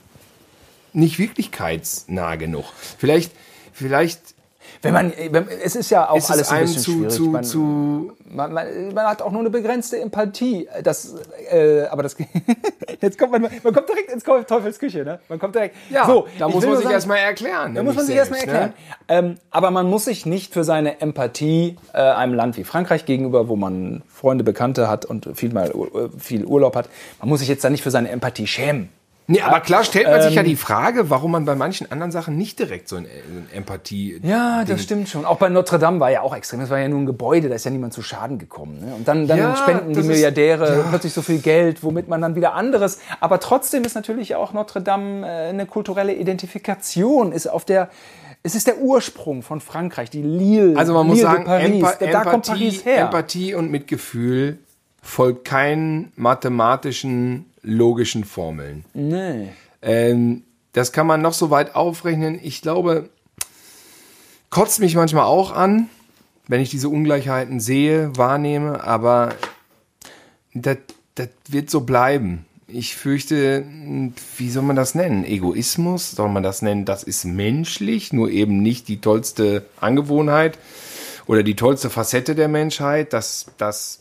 nicht 0.94 1.18
wirklichkeitsnah 1.18 2.36
genug. 2.36 2.66
Vielleicht, 3.00 3.32
vielleicht 3.74 4.22
Wenn 4.82 4.94
man, 4.94 5.14
wenn, 5.32 5.48
es 5.48 5.76
ist 5.76 5.90
ja 5.90 6.10
auch 6.10 6.16
ist 6.16 6.32
alles 6.32 6.48
es 6.48 6.52
ein 6.52 6.62
bisschen 6.62 6.82
zu, 6.82 6.92
schwierig. 6.92 7.14
zu, 7.14 7.24
man, 7.24 7.44
zu 7.44 8.12
man, 8.30 8.54
man, 8.54 8.94
man 8.94 9.08
hat 9.08 9.22
auch 9.22 9.32
nur 9.32 9.42
eine 9.42 9.50
begrenzte 9.50 10.00
Empathie. 10.00 10.70
Das, 10.84 11.16
äh, 11.52 11.84
aber 11.84 12.04
das, 12.04 12.16
jetzt 13.02 13.20
kommt 13.20 13.34
man, 13.34 13.42
man 13.42 13.74
kommt 13.74 13.90
direkt 13.90 14.12
ins 14.12 14.24
Teufels 14.24 14.80
Küche, 14.80 15.04
ne? 15.04 15.20
Man 15.28 15.38
kommt 15.38 15.56
direkt. 15.56 15.76
Ja, 15.90 16.06
so, 16.06 16.28
da 16.38 16.48
muss 16.48 16.64
man 16.66 16.76
sich 16.76 16.84
sagen, 16.84 16.94
erstmal 16.94 17.18
erklären. 17.18 17.76
Da 17.76 17.84
muss 17.84 17.96
man 17.96 18.06
sich 18.06 18.16
erstmal 18.16 18.40
selbst, 18.40 18.54
erklären. 18.54 18.74
ne? 19.10 19.32
Ähm, 19.32 19.38
aber 19.52 19.72
man 19.72 19.90
muss 19.90 20.06
sich 20.06 20.26
nicht 20.26 20.54
für 20.54 20.64
seine 20.64 21.02
Empathie 21.02 21.76
äh, 21.94 21.98
einem 21.98 22.34
Land 22.34 22.56
wie 22.56 22.64
Frankreich 22.64 23.06
gegenüber, 23.06 23.50
wo 23.50 23.58
man 23.58 24.04
Freunde, 24.08 24.44
Bekannte 24.46 24.88
hat 24.88 25.04
und 25.04 25.30
viel, 25.36 25.52
mal, 25.52 25.70
äh, 25.70 26.18
viel 26.18 26.46
Urlaub 26.46 26.76
hat, 26.76 26.90
man 27.20 27.28
muss 27.28 27.40
sich 27.40 27.50
jetzt 27.50 27.64
da 27.64 27.70
nicht 27.70 27.84
für 27.84 27.92
seine 27.92 28.10
Empathie 28.10 28.48
schämen. 28.48 28.90
Nee, 29.32 29.42
aber 29.42 29.60
klar 29.60 29.84
stellt 29.84 30.08
man 30.08 30.22
sich 30.24 30.34
ja 30.34 30.42
Ähm, 30.42 30.48
die 30.48 30.56
Frage, 30.56 31.10
warum 31.12 31.32
man 31.32 31.46
bei 31.46 31.54
manchen 31.56 31.92
anderen 31.92 32.12
Sachen 32.12 32.36
nicht 32.36 32.58
direkt 32.58 32.90
so 32.90 32.96
eine 32.96 33.08
eine 33.08 33.46
Empathie. 33.58 34.20
Ja, 34.24 34.66
das 34.66 34.82
stimmt 34.82 35.08
schon. 35.08 35.24
Auch 35.24 35.38
bei 35.38 35.50
Notre 35.50 35.78
Dame 35.78 36.00
war 36.00 36.10
ja 36.10 36.22
auch 36.22 36.36
extrem. 36.36 36.60
Das 36.62 36.70
war 36.72 36.80
ja 36.80 36.88
nur 36.90 37.00
ein 37.00 37.06
Gebäude, 37.06 37.48
da 37.48 37.54
ist 37.56 37.64
ja 37.64 37.70
niemand 37.72 37.94
zu 37.94 38.02
Schaden 38.02 38.40
gekommen. 38.40 38.80
Ne? 38.80 38.94
Und 38.96 39.08
dann, 39.08 39.28
dann 39.28 39.38
Ja, 39.38 39.56
spenden 39.56 39.90
die 39.90 39.96
das 39.96 40.06
ist- 40.06 40.10
Milliardäre 40.10 40.84
plötzlich 40.90 41.14
so 41.14 41.22
viel 41.22 41.38
Geld, 41.40 41.84
womit 41.84 42.08
man 42.08 42.22
dann 42.22 42.36
wieder 42.36 42.54
anderes. 42.56 43.00
Aber 43.20 43.40
trotzdem 43.40 43.84
ist 43.84 43.94
natürlich 43.94 44.34
auch 44.36 44.52
Notre 44.54 44.82
Dame 44.82 45.28
äh, 45.28 45.50
eine 45.50 45.66
kulturelle 45.68 46.14
Identifikation. 46.16 47.32
Ist 47.32 47.48
auf 47.48 47.66
der, 47.66 47.90
es 48.42 48.56
ist 48.56 48.66
der 48.66 48.80
Ursprung 48.80 49.44
von 49.44 49.62
Frankreich, 49.62 50.10
die 50.10 50.24
Lille. 50.24 50.76
Also 50.78 50.94
man 50.96 51.06
muss 51.06 51.18
Lille 51.18 51.30
sagen, 51.30 51.44
Paris. 51.46 51.66
Empa 51.76 51.94
da, 52.00 52.06
da 52.08 52.24
kommt 52.24 52.48
Empathie, 52.48 52.66
Paris 52.70 52.86
her. 52.86 53.02
Empathie 53.04 53.54
und 53.54 53.70
Mitgefühl 53.70 54.58
folgt 55.02 55.46
keinen 55.46 56.12
mathematischen, 56.16 57.46
logischen 57.62 58.24
Formeln. 58.24 58.86
Nee. 58.94 59.50
Ähm, 59.82 60.44
das 60.74 60.92
kann 60.92 61.08
man 61.08 61.22
noch 61.22 61.34
so 61.34 61.50
weit 61.50 61.76
aufrechnen. 61.76 62.40
Ich 62.42 62.62
glaube, 62.62 63.10
kotzt 64.50 64.80
mich 64.80 64.96
manchmal 64.96 65.26
auch 65.26 65.52
an, 65.52 65.90
wenn 66.48 66.62
ich 66.62 66.70
diese 66.70 66.90
Ungleichheiten 66.90 67.60
sehe, 67.60 68.16
wahrnehme, 68.18 68.84
aber 68.84 69.36
das, 70.54 70.78
das 71.16 71.30
wird 71.48 71.70
so 71.70 71.82
bleiben. 71.82 72.46
Ich 72.68 72.96
fürchte, 72.96 73.66
wie 74.38 74.50
soll 74.50 74.64
man 74.64 74.76
das 74.76 74.94
nennen? 74.94 75.26
Egoismus? 75.26 76.12
Soll 76.12 76.30
man 76.30 76.44
das 76.44 76.62
nennen? 76.62 76.86
Das 76.86 77.04
ist 77.04 77.26
menschlich, 77.26 78.14
nur 78.14 78.30
eben 78.30 78.62
nicht 78.62 78.88
die 78.88 79.02
tollste 79.02 79.66
Angewohnheit 79.80 80.60
oder 81.26 81.42
die 81.42 81.56
tollste 81.56 81.90
Facette 81.90 82.36
der 82.36 82.48
Menschheit. 82.48 83.14
Das, 83.14 83.48
das, 83.58 84.00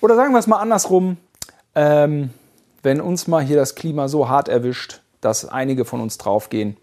Oder 0.00 0.16
sagen 0.16 0.32
wir 0.32 0.38
es 0.38 0.46
mal 0.46 0.58
andersrum. 0.58 1.16
Ähm, 1.74 2.30
wenn 2.82 3.00
uns 3.00 3.26
mal 3.28 3.42
hier 3.42 3.56
das 3.56 3.74
Klima 3.74 4.08
so 4.08 4.28
hart 4.28 4.48
erwischt, 4.48 5.00
dass 5.20 5.44
einige 5.48 5.84
von 5.84 6.00
uns 6.00 6.18
draufgehen, 6.18 6.76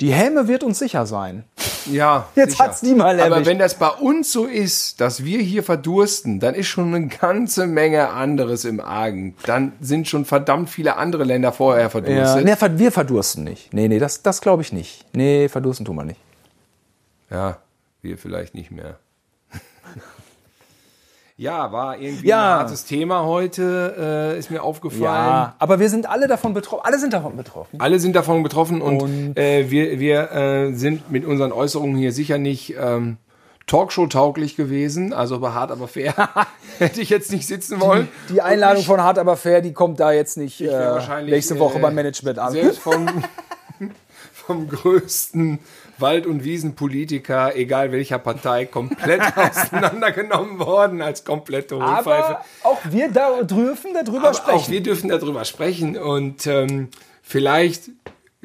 die 0.00 0.12
Helme 0.12 0.48
wird 0.48 0.64
uns 0.64 0.80
sicher 0.80 1.06
sein. 1.06 1.44
Ja, 1.86 2.26
Jetzt 2.34 2.52
sicher. 2.52 2.64
hat's 2.64 2.80
die 2.80 2.94
mal 2.94 3.20
Aber 3.20 3.36
erwischt. 3.36 3.46
wenn 3.48 3.58
das 3.60 3.74
bei 3.78 3.88
uns 3.88 4.32
so 4.32 4.44
ist, 4.46 5.00
dass 5.00 5.24
wir 5.24 5.38
hier 5.40 5.62
verdursten, 5.62 6.40
dann 6.40 6.54
ist 6.54 6.66
schon 6.66 6.92
eine 6.94 7.06
ganze 7.06 7.66
Menge 7.66 8.08
anderes 8.10 8.64
im 8.64 8.80
Argen. 8.80 9.36
Dann 9.46 9.72
sind 9.80 10.08
schon 10.08 10.24
verdammt 10.24 10.68
viele 10.68 10.96
andere 10.96 11.22
Länder 11.24 11.52
vorher 11.52 11.84
Ja, 11.84 11.88
verdurstet. 11.90 12.44
nee, 12.44 12.56
ver- 12.56 12.78
wir 12.78 12.90
verdursten 12.90 13.44
nicht. 13.44 13.72
Nee, 13.72 13.86
nee, 13.86 13.98
das, 14.00 14.22
das 14.22 14.40
glaube 14.40 14.62
ich 14.62 14.72
nicht. 14.72 15.04
Nee, 15.14 15.48
verdursten 15.48 15.86
tun 15.86 15.94
wir 15.96 16.04
nicht. 16.04 16.20
Ja, 17.30 17.58
wir 18.02 18.18
vielleicht 18.18 18.54
nicht 18.54 18.70
mehr. 18.72 18.98
Ja, 21.36 21.72
war 21.72 21.98
irgendwie 21.98 22.28
Ja. 22.28 22.54
ein 22.54 22.58
hartes 22.60 22.84
Thema 22.84 23.24
heute, 23.24 24.32
äh, 24.34 24.38
ist 24.38 24.50
mir 24.50 24.62
aufgefallen. 24.62 25.02
Ja, 25.02 25.54
aber 25.58 25.80
wir 25.80 25.88
sind 25.88 26.08
alle 26.08 26.28
davon 26.28 26.54
betroffen. 26.54 26.84
Alle 26.84 26.98
sind 26.98 27.12
davon 27.12 27.36
betroffen. 27.36 27.80
Alle 27.80 27.98
sind 27.98 28.14
davon 28.14 28.42
betroffen 28.42 28.80
und, 28.80 29.02
Und- 29.02 29.36
äh, 29.38 29.70
wir, 29.70 29.98
wir 29.98 30.30
äh, 30.32 30.72
sind 30.74 31.10
mit 31.10 31.24
unseren 31.24 31.50
Äußerungen 31.52 31.96
hier 31.96 32.12
sicher 32.12 32.38
nicht 32.38 32.74
ähm, 32.80 33.16
Talkshow-tauglich 33.66 34.56
gewesen. 34.56 35.12
Also 35.12 35.40
bei 35.40 35.50
hart 35.50 35.70
aber 35.72 35.88
fair 35.88 36.14
hätte 36.78 37.00
ich 37.00 37.10
jetzt 37.10 37.32
nicht 37.32 37.46
sitzen 37.46 37.80
wollen. 37.80 38.08
Die 38.28 38.40
Einladung 38.42 38.84
von 38.84 39.02
Hart 39.02 39.18
aber 39.18 39.36
fair, 39.36 39.60
die 39.60 39.72
kommt 39.72 39.98
da 40.00 40.12
jetzt 40.12 40.36
nicht 40.36 40.60
äh, 40.60 41.22
nächste 41.24 41.58
Woche 41.58 41.78
äh, 41.78 41.80
beim 41.80 41.94
Management 41.94 42.38
an. 42.38 42.52
Selbst 42.52 42.78
vom, 42.78 43.06
vom 44.32 44.68
größten 44.68 45.58
Wald- 45.98 46.26
und 46.26 46.44
Wiesenpolitiker, 46.44 47.56
egal 47.56 47.92
welcher 47.92 48.18
Partei, 48.18 48.64
komplett 48.66 49.20
auseinandergenommen 49.36 50.58
worden 50.58 51.02
als 51.02 51.24
komplette 51.24 51.76
Hohlpfeife. 51.76 52.38
Aber 52.38 52.44
auch 52.62 52.80
wir 52.90 53.10
da 53.10 53.42
dürfen 53.42 53.90
darüber 53.94 54.28
Aber 54.28 54.34
sprechen. 54.34 54.58
auch 54.58 54.70
wir 54.70 54.82
dürfen 54.82 55.08
darüber 55.08 55.44
sprechen 55.44 55.96
und 55.96 56.46
ähm, 56.46 56.88
vielleicht 57.22 57.90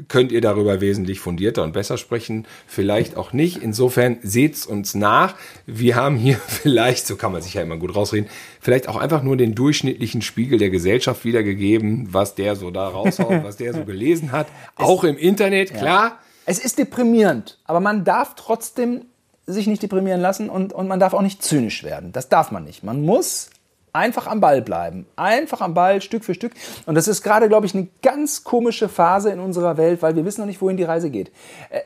könnt 0.08 0.32
ihr 0.32 0.42
darüber 0.42 0.82
wesentlich 0.82 1.20
fundierter 1.20 1.64
und 1.64 1.74
besser 1.74 1.98
sprechen, 1.98 2.46
vielleicht 2.68 3.18
auch 3.18 3.34
nicht. 3.34 3.58
Insofern 3.58 4.18
seht's 4.22 4.66
uns 4.66 4.96
nach. 4.96 5.36
Wir 5.66 5.96
haben 5.96 6.16
hier 6.16 6.38
vielleicht, 6.48 7.06
so 7.06 7.16
kann 7.16 7.32
man 7.32 7.42
sich 7.42 7.56
ja 7.56 7.62
immer 7.62 7.78
gut 7.78 7.96
rausreden, 7.96 8.30
vielleicht 8.62 8.88
auch 8.88 8.96
einfach 8.96 9.24
nur 9.24 9.38
den 9.38 9.56
durchschnittlichen 9.56 10.22
Spiegel 10.22 10.58
der 10.58 10.70
Gesellschaft 10.70 11.26
wiedergegeben, 11.26 12.08
was 12.12 12.36
der 12.36 12.56
so 12.56 12.72
da 12.72 12.88
raushaut, 12.88 13.44
was 13.44 13.58
der 13.58 13.74
so 13.74 13.84
gelesen 13.84 14.32
hat. 14.32 14.48
Auch 14.76 15.04
im 15.04 15.18
Internet, 15.18 15.74
klar. 15.74 16.20
Es 16.50 16.58
ist 16.58 16.80
deprimierend, 16.80 17.60
aber 17.66 17.80
man 17.80 18.04
darf 18.04 18.34
trotzdem 18.36 19.06
sich 19.46 19.68
nicht 19.68 19.84
deprimieren 19.84 20.20
lassen 20.20 20.50
und, 20.50 20.74
und 20.74 20.88
man 20.88 21.00
darf 21.00 21.14
auch 21.14 21.22
nicht 21.22 21.44
zynisch 21.44 21.84
werden. 21.84 22.12
Das 22.12 22.28
darf 22.28 22.50
man 22.50 22.64
nicht. 22.64 22.84
Man 22.84 23.04
muss 23.04 23.52
einfach 23.94 24.26
am 24.26 24.42
Ball 24.42 24.64
bleiben. 24.64 25.06
Einfach 25.16 25.62
am 25.62 25.76
Ball, 25.76 26.02
Stück 26.02 26.26
für 26.26 26.34
Stück. 26.34 26.54
Und 26.88 26.96
das 26.96 27.08
ist 27.08 27.22
gerade, 27.22 27.50
glaube 27.50 27.68
ich, 27.68 27.76
eine 27.76 27.88
ganz 28.02 28.44
komische 28.44 28.90
Phase 28.90 29.30
in 29.30 29.40
unserer 29.40 29.78
Welt, 29.78 30.02
weil 30.02 30.16
wir 30.16 30.26
wissen 30.26 30.42
noch 30.42 30.48
nicht, 30.48 30.60
wohin 30.60 30.76
die 30.76 30.86
Reise 30.86 31.12
geht. 31.12 31.32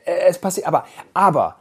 Es 0.06 0.38
passiert, 0.38 0.66
aber, 0.66 0.86
aber, 1.14 1.58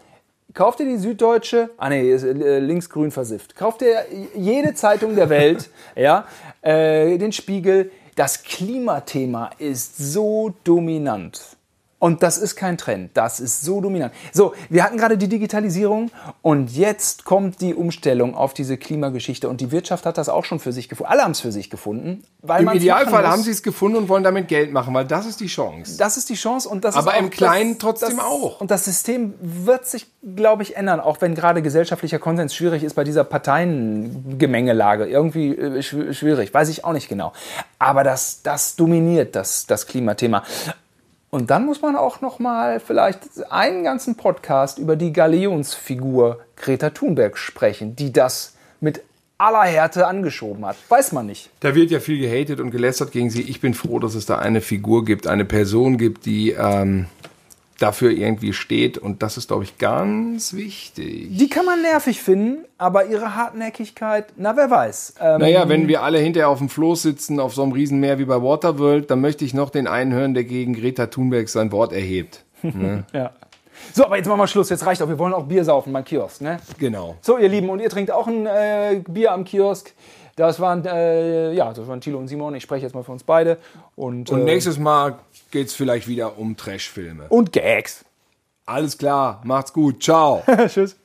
Kauft 0.54 0.78
ihr 0.78 0.86
die 0.86 0.98
Süddeutsche, 0.98 1.70
ah 1.78 1.88
nee, 1.88 2.12
äh, 2.12 2.58
linksgrün 2.58 3.10
versifft. 3.10 3.56
Kauft 3.56 3.82
ihr 3.82 4.04
jede 4.36 4.74
Zeitung 4.74 5.16
der 5.16 5.28
Welt, 5.30 5.70
ja, 5.96 6.26
äh, 6.60 7.18
den 7.18 7.32
Spiegel. 7.32 7.90
Das 8.14 8.44
Klimathema 8.44 9.50
ist 9.58 9.96
so 9.96 10.54
dominant. 10.62 11.56
Und 12.02 12.24
das 12.24 12.36
ist 12.36 12.56
kein 12.56 12.78
Trend, 12.78 13.10
das 13.14 13.38
ist 13.38 13.62
so 13.62 13.80
dominant. 13.80 14.12
So, 14.32 14.54
wir 14.68 14.82
hatten 14.82 14.96
gerade 14.96 15.16
die 15.16 15.28
Digitalisierung 15.28 16.10
und 16.42 16.72
jetzt 16.76 17.24
kommt 17.24 17.60
die 17.60 17.76
Umstellung 17.76 18.34
auf 18.34 18.54
diese 18.54 18.76
Klimageschichte 18.76 19.48
und 19.48 19.60
die 19.60 19.70
Wirtschaft 19.70 20.04
hat 20.04 20.18
das 20.18 20.28
auch 20.28 20.44
schon 20.44 20.58
für 20.58 20.72
sich 20.72 20.88
gefunden. 20.88 21.12
Alle 21.12 21.22
haben 21.22 21.30
es 21.30 21.38
für 21.38 21.52
sich 21.52 21.70
gefunden. 21.70 22.24
Weil 22.40 22.64
Im 22.64 22.70
Idealfall 22.70 23.24
haben 23.28 23.42
sie 23.44 23.52
es 23.52 23.62
gefunden 23.62 23.96
und 23.98 24.08
wollen 24.08 24.24
damit 24.24 24.48
Geld 24.48 24.72
machen, 24.72 24.92
weil 24.94 25.04
das 25.04 25.26
ist 25.26 25.38
die 25.38 25.46
Chance. 25.46 25.96
Das 25.96 26.16
ist 26.16 26.28
die 26.28 26.34
Chance 26.34 26.68
und 26.68 26.84
das 26.84 26.96
Aber 26.96 27.12
ist 27.12 27.18
auch 27.18 27.22
im 27.22 27.30
Kleinen 27.30 27.74
das, 27.74 27.78
trotzdem 27.78 28.16
das, 28.16 28.26
auch. 28.26 28.60
Und 28.60 28.72
das 28.72 28.84
System 28.84 29.34
wird 29.40 29.86
sich, 29.86 30.08
glaube 30.34 30.64
ich, 30.64 30.74
ändern, 30.74 30.98
auch 30.98 31.20
wenn 31.20 31.36
gerade 31.36 31.62
gesellschaftlicher 31.62 32.18
Konsens 32.18 32.52
schwierig 32.52 32.82
ist 32.82 32.94
bei 32.94 33.04
dieser 33.04 33.22
Parteiengemengelage. 33.22 35.06
Irgendwie 35.06 35.50
äh, 35.56 35.78
schw- 35.78 36.12
schwierig, 36.12 36.52
weiß 36.52 36.68
ich 36.68 36.84
auch 36.84 36.94
nicht 36.94 37.08
genau. 37.08 37.32
Aber 37.78 38.02
das, 38.02 38.42
das 38.42 38.74
dominiert 38.74 39.36
das, 39.36 39.66
das 39.66 39.86
Klimathema. 39.86 40.42
Und 41.34 41.48
dann 41.48 41.64
muss 41.64 41.80
man 41.80 41.96
auch 41.96 42.20
noch 42.20 42.40
mal 42.40 42.78
vielleicht 42.78 43.50
einen 43.50 43.84
ganzen 43.84 44.16
Podcast 44.16 44.78
über 44.78 44.96
die 44.96 45.14
Galionsfigur 45.14 46.40
Greta 46.56 46.90
Thunberg 46.90 47.38
sprechen, 47.38 47.96
die 47.96 48.12
das 48.12 48.54
mit 48.80 49.00
aller 49.38 49.62
Härte 49.62 50.06
angeschoben 50.06 50.66
hat. 50.66 50.76
Weiß 50.90 51.12
man 51.12 51.24
nicht. 51.24 51.48
Da 51.60 51.74
wird 51.74 51.90
ja 51.90 52.00
viel 52.00 52.18
gehatet 52.18 52.60
und 52.60 52.70
gelästert 52.70 53.12
gegen 53.12 53.30
sie. 53.30 53.40
Ich 53.40 53.62
bin 53.62 53.72
froh, 53.72 53.98
dass 53.98 54.14
es 54.14 54.26
da 54.26 54.40
eine 54.40 54.60
Figur 54.60 55.06
gibt, 55.06 55.26
eine 55.26 55.46
Person 55.46 55.96
gibt, 55.96 56.26
die 56.26 56.50
ähm, 56.50 57.06
dafür 57.82 58.10
irgendwie 58.10 58.52
steht. 58.52 58.96
Und 58.96 59.22
das 59.22 59.36
ist, 59.36 59.48
glaube 59.48 59.64
ich, 59.64 59.78
ganz 59.78 60.54
wichtig. 60.54 61.36
Die 61.36 61.48
kann 61.48 61.66
man 61.66 61.82
nervig 61.82 62.20
finden, 62.22 62.64
aber 62.78 63.06
ihre 63.06 63.34
Hartnäckigkeit, 63.34 64.26
na 64.36 64.56
wer 64.56 64.70
weiß. 64.70 65.14
Ähm 65.20 65.40
naja, 65.40 65.68
wenn 65.68 65.88
wir 65.88 66.02
alle 66.02 66.18
hinterher 66.18 66.48
auf 66.48 66.58
dem 66.58 66.68
Floß 66.68 67.02
sitzen, 67.02 67.40
auf 67.40 67.54
so 67.54 67.62
einem 67.62 67.72
Riesenmeer 67.72 68.18
wie 68.18 68.24
bei 68.24 68.40
Waterworld, 68.40 69.10
dann 69.10 69.20
möchte 69.20 69.44
ich 69.44 69.54
noch 69.54 69.70
den 69.70 69.86
einen 69.86 70.12
hören, 70.12 70.34
der 70.34 70.44
gegen 70.44 70.74
Greta 70.74 71.06
Thunberg 71.06 71.48
sein 71.48 71.72
Wort 71.72 71.92
erhebt. 71.92 72.44
Ne? 72.62 73.04
ja. 73.12 73.32
So, 73.92 74.04
aber 74.04 74.16
jetzt 74.16 74.28
machen 74.28 74.38
wir 74.38 74.46
Schluss. 74.46 74.70
Jetzt 74.70 74.86
reicht 74.86 75.02
auch. 75.02 75.08
Wir 75.08 75.18
wollen 75.18 75.34
auch 75.34 75.44
Bier 75.44 75.64
saufen 75.64 75.92
beim 75.92 76.04
Kiosk, 76.04 76.40
ne? 76.40 76.58
Genau. 76.78 77.16
So, 77.20 77.38
ihr 77.38 77.48
Lieben, 77.48 77.68
und 77.70 77.80
ihr 77.80 77.90
trinkt 77.90 78.12
auch 78.12 78.28
ein 78.28 78.46
äh, 78.46 79.02
Bier 79.08 79.32
am 79.32 79.44
Kiosk. 79.44 79.92
Das 80.36 80.60
waren, 80.60 80.84
äh, 80.86 81.52
ja, 81.52 81.72
das 81.72 81.86
waren 81.86 82.00
Thilo 82.00 82.18
und 82.18 82.28
Simon. 82.28 82.54
Ich 82.54 82.62
spreche 82.62 82.86
jetzt 82.86 82.94
mal 82.94 83.02
für 83.02 83.12
uns 83.12 83.22
beide. 83.22 83.58
Und, 83.96 84.30
und 84.30 84.40
äh, 84.40 84.44
nächstes 84.44 84.78
Mal 84.78 85.16
geht 85.52 85.68
es 85.68 85.74
vielleicht 85.74 86.08
wieder 86.08 86.36
um 86.38 86.56
Trashfilme. 86.56 87.26
Und 87.28 87.52
Gags. 87.52 88.04
Alles 88.66 88.98
klar, 88.98 89.40
macht's 89.44 89.72
gut, 89.72 90.02
ciao. 90.02 90.42
Tschüss. 90.68 90.96